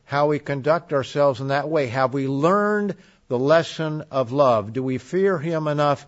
how 0.06 0.28
we 0.28 0.40
conduct 0.40 0.94
ourselves 0.94 1.42
in 1.42 1.48
that 1.48 1.70
way. 1.70 1.88
Have 1.88 2.14
we 2.14 2.28
learned 2.28 2.96
the 3.28 3.40
lesson 3.40 4.04
of 4.12 4.32
love? 4.32 4.74
Do 4.74 4.84
we 4.84 5.00
fear 5.00 5.38
Him 5.38 5.68
enough 5.68 6.06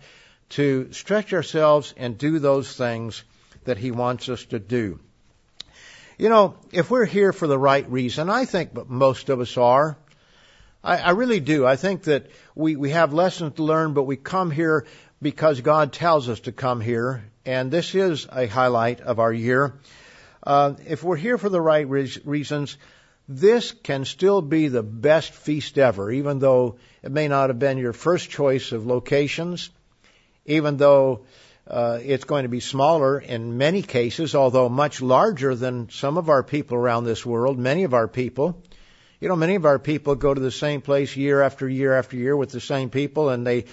to 0.50 0.92
stretch 0.92 1.32
ourselves 1.32 1.92
and 1.96 2.16
do 2.16 2.38
those 2.38 2.74
things 2.74 3.24
that 3.64 3.78
He 3.78 3.90
wants 3.90 4.28
us 4.28 4.44
to 4.46 4.58
do? 4.58 5.00
You 6.22 6.28
know, 6.28 6.54
if 6.70 6.88
we're 6.88 7.04
here 7.04 7.32
for 7.32 7.48
the 7.48 7.58
right 7.58 7.90
reason, 7.90 8.30
I 8.30 8.44
think 8.44 8.88
most 8.88 9.28
of 9.28 9.40
us 9.40 9.56
are. 9.56 9.96
I, 10.84 10.98
I 10.98 11.10
really 11.10 11.40
do. 11.40 11.66
I 11.66 11.74
think 11.74 12.04
that 12.04 12.30
we, 12.54 12.76
we 12.76 12.90
have 12.90 13.12
lessons 13.12 13.56
to 13.56 13.64
learn, 13.64 13.92
but 13.92 14.04
we 14.04 14.16
come 14.16 14.52
here 14.52 14.86
because 15.20 15.60
God 15.62 15.92
tells 15.92 16.28
us 16.28 16.38
to 16.42 16.52
come 16.52 16.80
here, 16.80 17.24
and 17.44 17.72
this 17.72 17.96
is 17.96 18.28
a 18.30 18.46
highlight 18.46 19.00
of 19.00 19.18
our 19.18 19.32
year. 19.32 19.74
Uh, 20.44 20.74
if 20.86 21.02
we're 21.02 21.16
here 21.16 21.38
for 21.38 21.48
the 21.48 21.60
right 21.60 21.88
re- 21.88 22.14
reasons, 22.24 22.78
this 23.28 23.72
can 23.72 24.04
still 24.04 24.42
be 24.42 24.68
the 24.68 24.84
best 24.84 25.32
feast 25.32 25.76
ever, 25.76 26.08
even 26.08 26.38
though 26.38 26.76
it 27.02 27.10
may 27.10 27.26
not 27.26 27.50
have 27.50 27.58
been 27.58 27.78
your 27.78 27.92
first 27.92 28.30
choice 28.30 28.70
of 28.70 28.86
locations, 28.86 29.70
even 30.46 30.76
though 30.76 31.22
uh, 31.72 31.98
it's 32.02 32.24
going 32.24 32.42
to 32.42 32.50
be 32.50 32.60
smaller 32.60 33.18
in 33.18 33.56
many 33.56 33.80
cases, 33.80 34.34
although 34.34 34.68
much 34.68 35.00
larger 35.00 35.54
than 35.54 35.88
some 35.88 36.18
of 36.18 36.28
our 36.28 36.42
people 36.42 36.76
around 36.76 37.04
this 37.04 37.24
world, 37.24 37.58
many 37.58 37.84
of 37.84 37.94
our 37.94 38.06
people. 38.06 38.62
You 39.20 39.28
know, 39.28 39.36
many 39.36 39.54
of 39.54 39.64
our 39.64 39.78
people 39.78 40.14
go 40.14 40.34
to 40.34 40.40
the 40.40 40.50
same 40.50 40.82
place 40.82 41.16
year 41.16 41.40
after 41.40 41.66
year 41.66 41.94
after 41.94 42.16
year 42.16 42.36
with 42.36 42.50
the 42.50 42.60
same 42.60 42.90
people, 42.90 43.30
and 43.30 43.46
they 43.46 43.64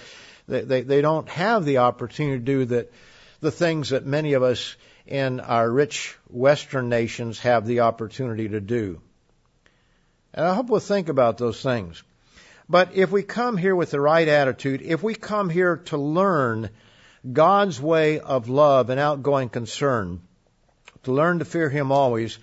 they 0.48 0.62
they, 0.62 0.80
they 0.80 1.02
don't 1.02 1.28
have 1.28 1.66
the 1.66 1.78
opportunity 1.78 2.38
to 2.38 2.44
do 2.44 2.64
that 2.66 2.90
the 3.40 3.50
things 3.50 3.90
that 3.90 4.06
many 4.06 4.32
of 4.32 4.42
us 4.42 4.76
in 5.06 5.40
our 5.40 5.70
rich 5.70 6.16
Western 6.30 6.88
nations 6.88 7.40
have 7.40 7.66
the 7.66 7.80
opportunity 7.80 8.48
to 8.48 8.60
do. 8.60 9.02
And 10.32 10.46
I 10.46 10.54
hope 10.54 10.68
we'll 10.68 10.80
think 10.80 11.10
about 11.10 11.36
those 11.36 11.62
things. 11.62 12.02
But 12.66 12.94
if 12.94 13.10
we 13.10 13.24
come 13.24 13.58
here 13.58 13.76
with 13.76 13.90
the 13.90 14.00
right 14.00 14.28
attitude, 14.28 14.80
if 14.80 15.02
we 15.02 15.14
come 15.14 15.50
here 15.50 15.78
to 15.86 15.98
learn 15.98 16.70
God's 17.30 17.80
way 17.80 18.18
of 18.18 18.48
love 18.48 18.90
and 18.90 18.98
outgoing 18.98 19.48
concern, 19.48 20.22
to 21.02 21.12
learn 21.12 21.38
to 21.38 21.44
fear 21.44 21.68
Him 21.68 21.92
always, 21.92 22.38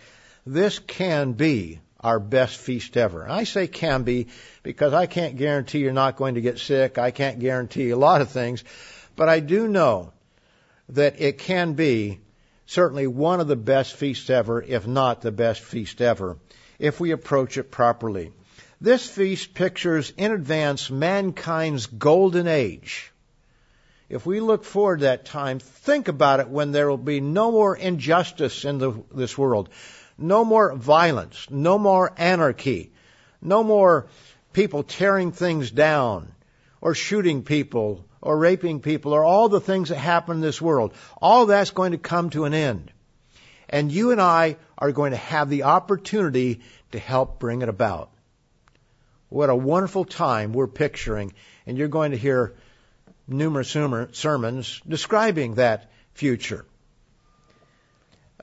this 0.46 0.80
can 0.80 1.34
be 1.34 1.80
our 2.00 2.20
best 2.20 2.58
feast 2.58 2.96
ever. 2.96 3.24
And 3.24 3.32
I 3.32 3.44
say 3.44 3.68
can 3.68 4.04
be 4.04 4.28
because 4.64 4.94
I 4.94 5.08
can't 5.08 5.36
guarantee 5.36 5.80
you're 5.80 5.94
not 5.94 6.16
going 6.16 6.36
to 6.36 6.42
get 6.42 6.60
sick. 6.60 6.98
I 6.98 7.12
can't 7.12 7.40
guarantee 7.40 7.90
a 7.90 7.98
lot 7.98 8.22
of 8.22 8.30
things. 8.30 8.64
But 9.16 9.30
I 9.30 9.40
do 9.40 9.68
know 9.68 10.14
that 10.90 11.20
it 11.20 11.40
can 11.40 11.74
be 11.74 12.20
certainly 12.66 13.08
one 13.08 13.40
of 13.40 13.48
the 13.48 13.56
best 13.56 13.96
feasts 13.96 14.30
ever, 14.30 14.62
if 14.62 14.86
not 14.86 15.22
the 15.22 15.32
best 15.32 15.62
feast 15.62 16.02
ever 16.02 16.38
if 16.80 17.00
we 17.00 17.12
approach 17.12 17.58
it 17.58 17.72
properly. 17.72 18.32
This 18.80 19.08
feast 19.10 19.56
pictures 19.56 20.14
in 20.16 20.32
advance 20.32 20.92
mankind's 20.92 21.88
golden 21.88 22.48
age. 22.48 23.12
If 24.10 24.26
we 24.26 24.40
look 24.40 24.64
forward 24.64 25.00
to 25.00 25.06
that 25.06 25.26
time, 25.26 25.60
think 25.60 26.08
about 26.08 26.40
it 26.40 26.48
when 26.48 26.72
there 26.72 26.90
will 26.90 26.98
be 26.98 27.20
no 27.20 27.52
more 27.52 27.76
injustice 27.76 28.64
in 28.64 28.78
the, 28.78 29.04
this 29.14 29.38
world, 29.38 29.70
no 30.18 30.46
more 30.46 30.74
violence, 30.76 31.48
no 31.50 31.78
more 31.78 32.14
anarchy, 32.18 32.94
no 33.42 33.64
more 33.64 34.08
people 34.54 34.84
tearing 34.84 35.32
things 35.32 35.72
down 35.72 36.32
or 36.80 36.96
shooting 36.96 37.44
people 37.44 38.06
or 38.22 38.38
raping 38.38 38.80
people 38.80 39.14
or 39.14 39.24
all 39.24 39.50
the 39.50 39.60
things 39.60 39.90
that 39.90 39.98
happen 39.98 40.38
in 40.38 40.42
this 40.42 40.62
world. 40.62 40.94
All 41.22 41.46
that's 41.46 41.72
going 41.72 41.92
to 41.92 41.98
come 41.98 42.30
to 42.30 42.46
an 42.46 42.54
end. 42.54 42.92
And 43.70 43.92
you 43.92 44.12
and 44.12 44.22
I 44.22 44.56
are 44.78 44.94
going 44.94 45.12
to 45.12 45.18
have 45.18 45.50
the 45.50 45.64
opportunity 45.64 46.62
to 46.94 47.00
help 47.00 47.40
bring 47.40 47.62
it 47.62 47.70
about. 47.70 48.10
What 49.30 49.50
a 49.50 49.56
wonderful 49.56 50.06
time 50.06 50.54
we're 50.54 50.68
picturing, 50.68 51.34
and 51.66 51.78
you're 51.78 51.90
going 51.90 52.12
to 52.12 52.18
hear 52.18 52.56
numerous 53.28 53.70
sermons 53.70 54.82
describing 54.88 55.56
that 55.56 55.90
future. 56.14 56.66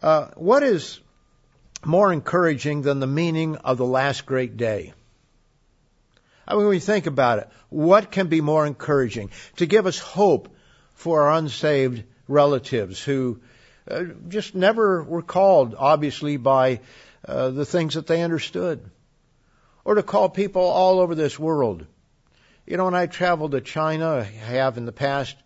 Uh, 0.03 0.29
what 0.37 0.63
is 0.63 1.01
more 1.85 2.13
encouraging 2.13 2.83
than 2.83 3.01
the 3.01 3.07
meaning 3.07 3.57
of 3.57 3.79
the 3.79 3.87
last 3.87 4.27
great 4.27 4.57
day? 4.57 4.93
I 6.47 6.53
mean, 6.53 6.65
when 6.65 6.69
we 6.69 6.81
think 6.81 7.07
about 7.07 7.39
it, 7.39 7.49
what 7.71 8.11
can 8.11 8.29
be 8.29 8.41
more 8.41 8.67
encouraging? 8.67 9.31
To 9.57 9.67
give 9.67 9.87
us 9.87 9.99
hope 9.99 10.55
for 10.95 11.23
our 11.23 11.39
unsaved 11.39 12.05
relatives 12.29 13.03
who 13.03 13.41
uh, 13.91 14.05
just 14.29 14.55
never 14.55 15.03
were 15.03 15.23
called, 15.23 15.75
obviously, 15.77 16.37
by 16.37 16.81
uh, 17.27 17.51
the 17.51 17.65
things 17.65 17.95
that 17.95 18.07
they 18.07 18.23
understood. 18.23 18.91
Or 19.85 19.95
to 19.95 20.03
call 20.03 20.29
people 20.29 20.63
all 20.63 21.01
over 21.01 21.15
this 21.15 21.39
world. 21.39 21.87
You 22.67 22.79
know, 22.79 22.87
when 22.87 22.95
I 22.95 23.07
travel 23.07 23.51
to 23.51 23.61
China, 23.61 24.21
I 24.21 24.23
have 24.23 24.79
in 24.79 24.87
the 24.87 24.93
past, 24.93 25.37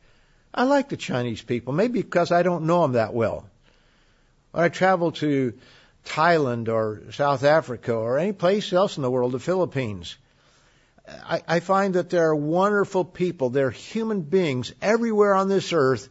I 0.55 0.65
like 0.65 0.89
the 0.89 0.97
Chinese 0.97 1.43
people, 1.43 1.73
maybe 1.73 2.01
because 2.01 2.31
I 2.31 2.45
don't 2.45 2.67
know 2.67 2.83
them 2.83 2.93
that 2.93 3.13
well. 3.13 3.49
When 4.53 4.65
I 4.65 4.69
travel 4.69 5.13
to 5.13 5.55
Thailand 6.07 6.69
or 6.69 7.11
South 7.13 7.43
Africa 7.43 7.93
or 7.93 8.19
any 8.19 8.33
place 8.33 8.73
else 8.73 8.97
in 8.97 9.03
the 9.03 9.11
world, 9.11 9.33
the 9.33 9.41
Philippines, 9.41 10.17
I, 11.07 11.43
I 11.49 11.61
find 11.61 11.95
that 11.95 12.11
there 12.11 12.29
are 12.29 12.37
wonderful 12.37 13.05
people. 13.05 13.51
There 13.51 13.67
are 13.67 13.71
human 13.71 14.21
beings 14.21 14.73
everywhere 14.81 15.35
on 15.35 15.49
this 15.49 15.73
earth 15.73 16.09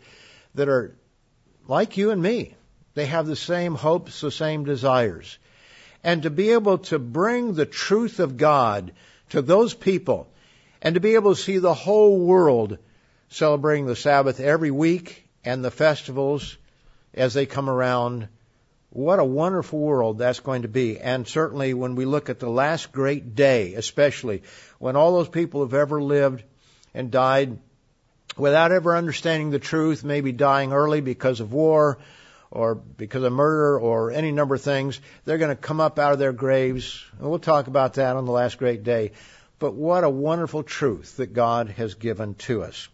that 0.55 0.67
are 0.67 0.93
like 1.67 1.95
you 1.95 2.11
and 2.11 2.21
me. 2.21 2.53
They 2.95 3.05
have 3.05 3.27
the 3.27 3.35
same 3.35 3.75
hopes, 3.75 4.19
the 4.19 4.31
same 4.31 4.65
desires. 4.65 5.37
And 6.03 6.23
to 6.23 6.29
be 6.29 6.49
able 6.49 6.79
to 6.79 6.99
bring 6.99 7.53
the 7.53 7.65
truth 7.65 8.19
of 8.19 8.35
God 8.37 8.91
to 9.29 9.41
those 9.41 9.73
people 9.73 10.27
and 10.81 10.95
to 10.95 11.01
be 11.01 11.15
able 11.15 11.35
to 11.35 11.41
see 11.41 11.57
the 11.57 11.73
whole 11.73 12.19
world 12.19 12.77
celebrating 13.29 13.85
the 13.85 13.95
Sabbath 13.95 14.39
every 14.39 14.71
week 14.71 15.27
and 15.43 15.63
the 15.63 15.71
festivals 15.71 16.57
as 17.13 17.33
they 17.33 17.45
come 17.45 17.69
around. 17.69 18.27
What 18.89 19.19
a 19.19 19.25
wonderful 19.25 19.79
world 19.79 20.17
that's 20.17 20.39
going 20.39 20.61
to 20.61 20.67
be. 20.67 20.99
And 20.99 21.27
certainly 21.27 21.73
when 21.73 21.95
we 21.95 22.05
look 22.05 22.29
at 22.29 22.39
the 22.39 22.49
last 22.49 22.91
great 22.91 23.35
day, 23.35 23.73
especially 23.73 24.43
when 24.79 24.95
all 24.95 25.13
those 25.13 25.29
people 25.29 25.61
have 25.61 25.73
ever 25.73 26.01
lived 26.01 26.43
and 26.93 27.11
died 27.11 27.59
without 28.37 28.71
ever 28.71 28.95
understanding 28.95 29.49
the 29.49 29.59
truth, 29.59 30.03
maybe 30.03 30.31
dying 30.31 30.71
early 30.71 31.01
because 31.01 31.39
of 31.39 31.53
war 31.53 31.97
or 32.49 32.75
because 32.75 33.23
of 33.23 33.33
murder 33.33 33.79
or 33.79 34.11
any 34.11 34.31
number 34.31 34.55
of 34.55 34.61
things, 34.61 34.99
they're 35.25 35.37
going 35.37 35.55
to 35.55 35.61
come 35.61 35.81
up 35.81 35.99
out 35.99 36.13
of 36.13 36.19
their 36.19 36.33
graves. 36.33 37.03
And 37.19 37.29
we'll 37.29 37.39
talk 37.39 37.67
about 37.67 37.95
that 37.95 38.15
on 38.15 38.25
the 38.25 38.31
last 38.31 38.57
great 38.57 38.83
day. 38.83 39.11
But 39.59 39.73
what 39.73 40.03
a 40.03 40.09
wonderful 40.09 40.63
truth 40.63 41.17
that 41.17 41.33
God 41.33 41.69
has 41.69 41.95
given 41.95 42.35
to 42.35 42.63
us. 42.63 42.87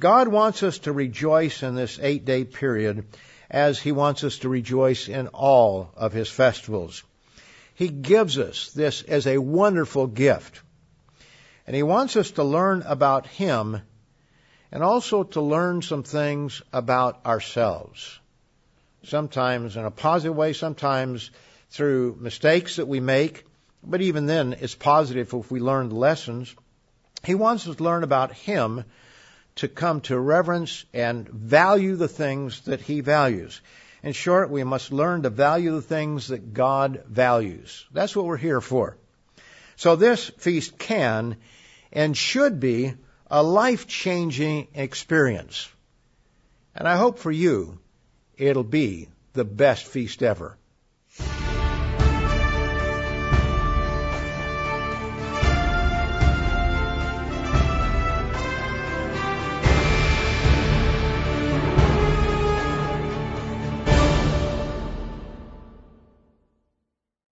God 0.00 0.28
wants 0.28 0.62
us 0.62 0.78
to 0.80 0.92
rejoice 0.92 1.62
in 1.62 1.74
this 1.74 1.98
eight 2.00 2.24
day 2.24 2.44
period 2.44 3.06
as 3.50 3.78
He 3.78 3.92
wants 3.92 4.24
us 4.24 4.38
to 4.38 4.48
rejoice 4.48 5.08
in 5.08 5.28
all 5.28 5.90
of 5.96 6.12
His 6.12 6.30
festivals. 6.30 7.02
He 7.74 7.88
gives 7.88 8.38
us 8.38 8.70
this 8.72 9.02
as 9.02 9.26
a 9.26 9.38
wonderful 9.38 10.06
gift. 10.06 10.62
And 11.66 11.76
He 11.76 11.82
wants 11.82 12.16
us 12.16 12.32
to 12.32 12.44
learn 12.44 12.82
about 12.86 13.26
Him 13.26 13.82
and 14.72 14.82
also 14.82 15.24
to 15.24 15.40
learn 15.40 15.82
some 15.82 16.02
things 16.02 16.62
about 16.72 17.24
ourselves. 17.26 18.18
Sometimes 19.04 19.76
in 19.76 19.84
a 19.84 19.90
positive 19.90 20.36
way, 20.36 20.52
sometimes 20.52 21.30
through 21.70 22.16
mistakes 22.20 22.76
that 22.76 22.88
we 22.88 23.00
make, 23.00 23.44
but 23.86 24.02
even 24.02 24.26
then 24.26 24.56
it's 24.60 24.74
positive 24.74 25.32
if 25.32 25.50
we 25.50 25.60
learn 25.60 25.88
the 25.88 25.94
lessons. 25.94 26.54
He 27.24 27.34
wants 27.34 27.66
us 27.68 27.76
to 27.76 27.84
learn 27.84 28.02
about 28.02 28.32
Him 28.34 28.84
to 29.56 29.68
come 29.68 30.00
to 30.02 30.18
reverence 30.18 30.84
and 30.92 31.28
value 31.28 31.96
the 31.96 32.08
things 32.08 32.60
that 32.62 32.80
He 32.80 33.00
values. 33.00 33.60
In 34.02 34.12
short, 34.12 34.50
we 34.50 34.64
must 34.64 34.92
learn 34.92 35.22
to 35.22 35.30
value 35.30 35.72
the 35.72 35.82
things 35.82 36.28
that 36.28 36.52
God 36.52 37.04
values. 37.08 37.86
That's 37.92 38.14
what 38.14 38.26
we're 38.26 38.36
here 38.36 38.60
for. 38.60 38.96
So 39.76 39.96
this 39.96 40.28
feast 40.38 40.78
can 40.78 41.36
and 41.92 42.16
should 42.16 42.60
be 42.60 42.94
a 43.30 43.42
life 43.42 43.86
changing 43.86 44.68
experience. 44.74 45.68
And 46.74 46.86
I 46.86 46.96
hope 46.96 47.18
for 47.18 47.32
you 47.32 47.78
it'll 48.36 48.64
be 48.64 49.08
the 49.32 49.44
best 49.44 49.86
feast 49.86 50.22
ever. 50.22 50.56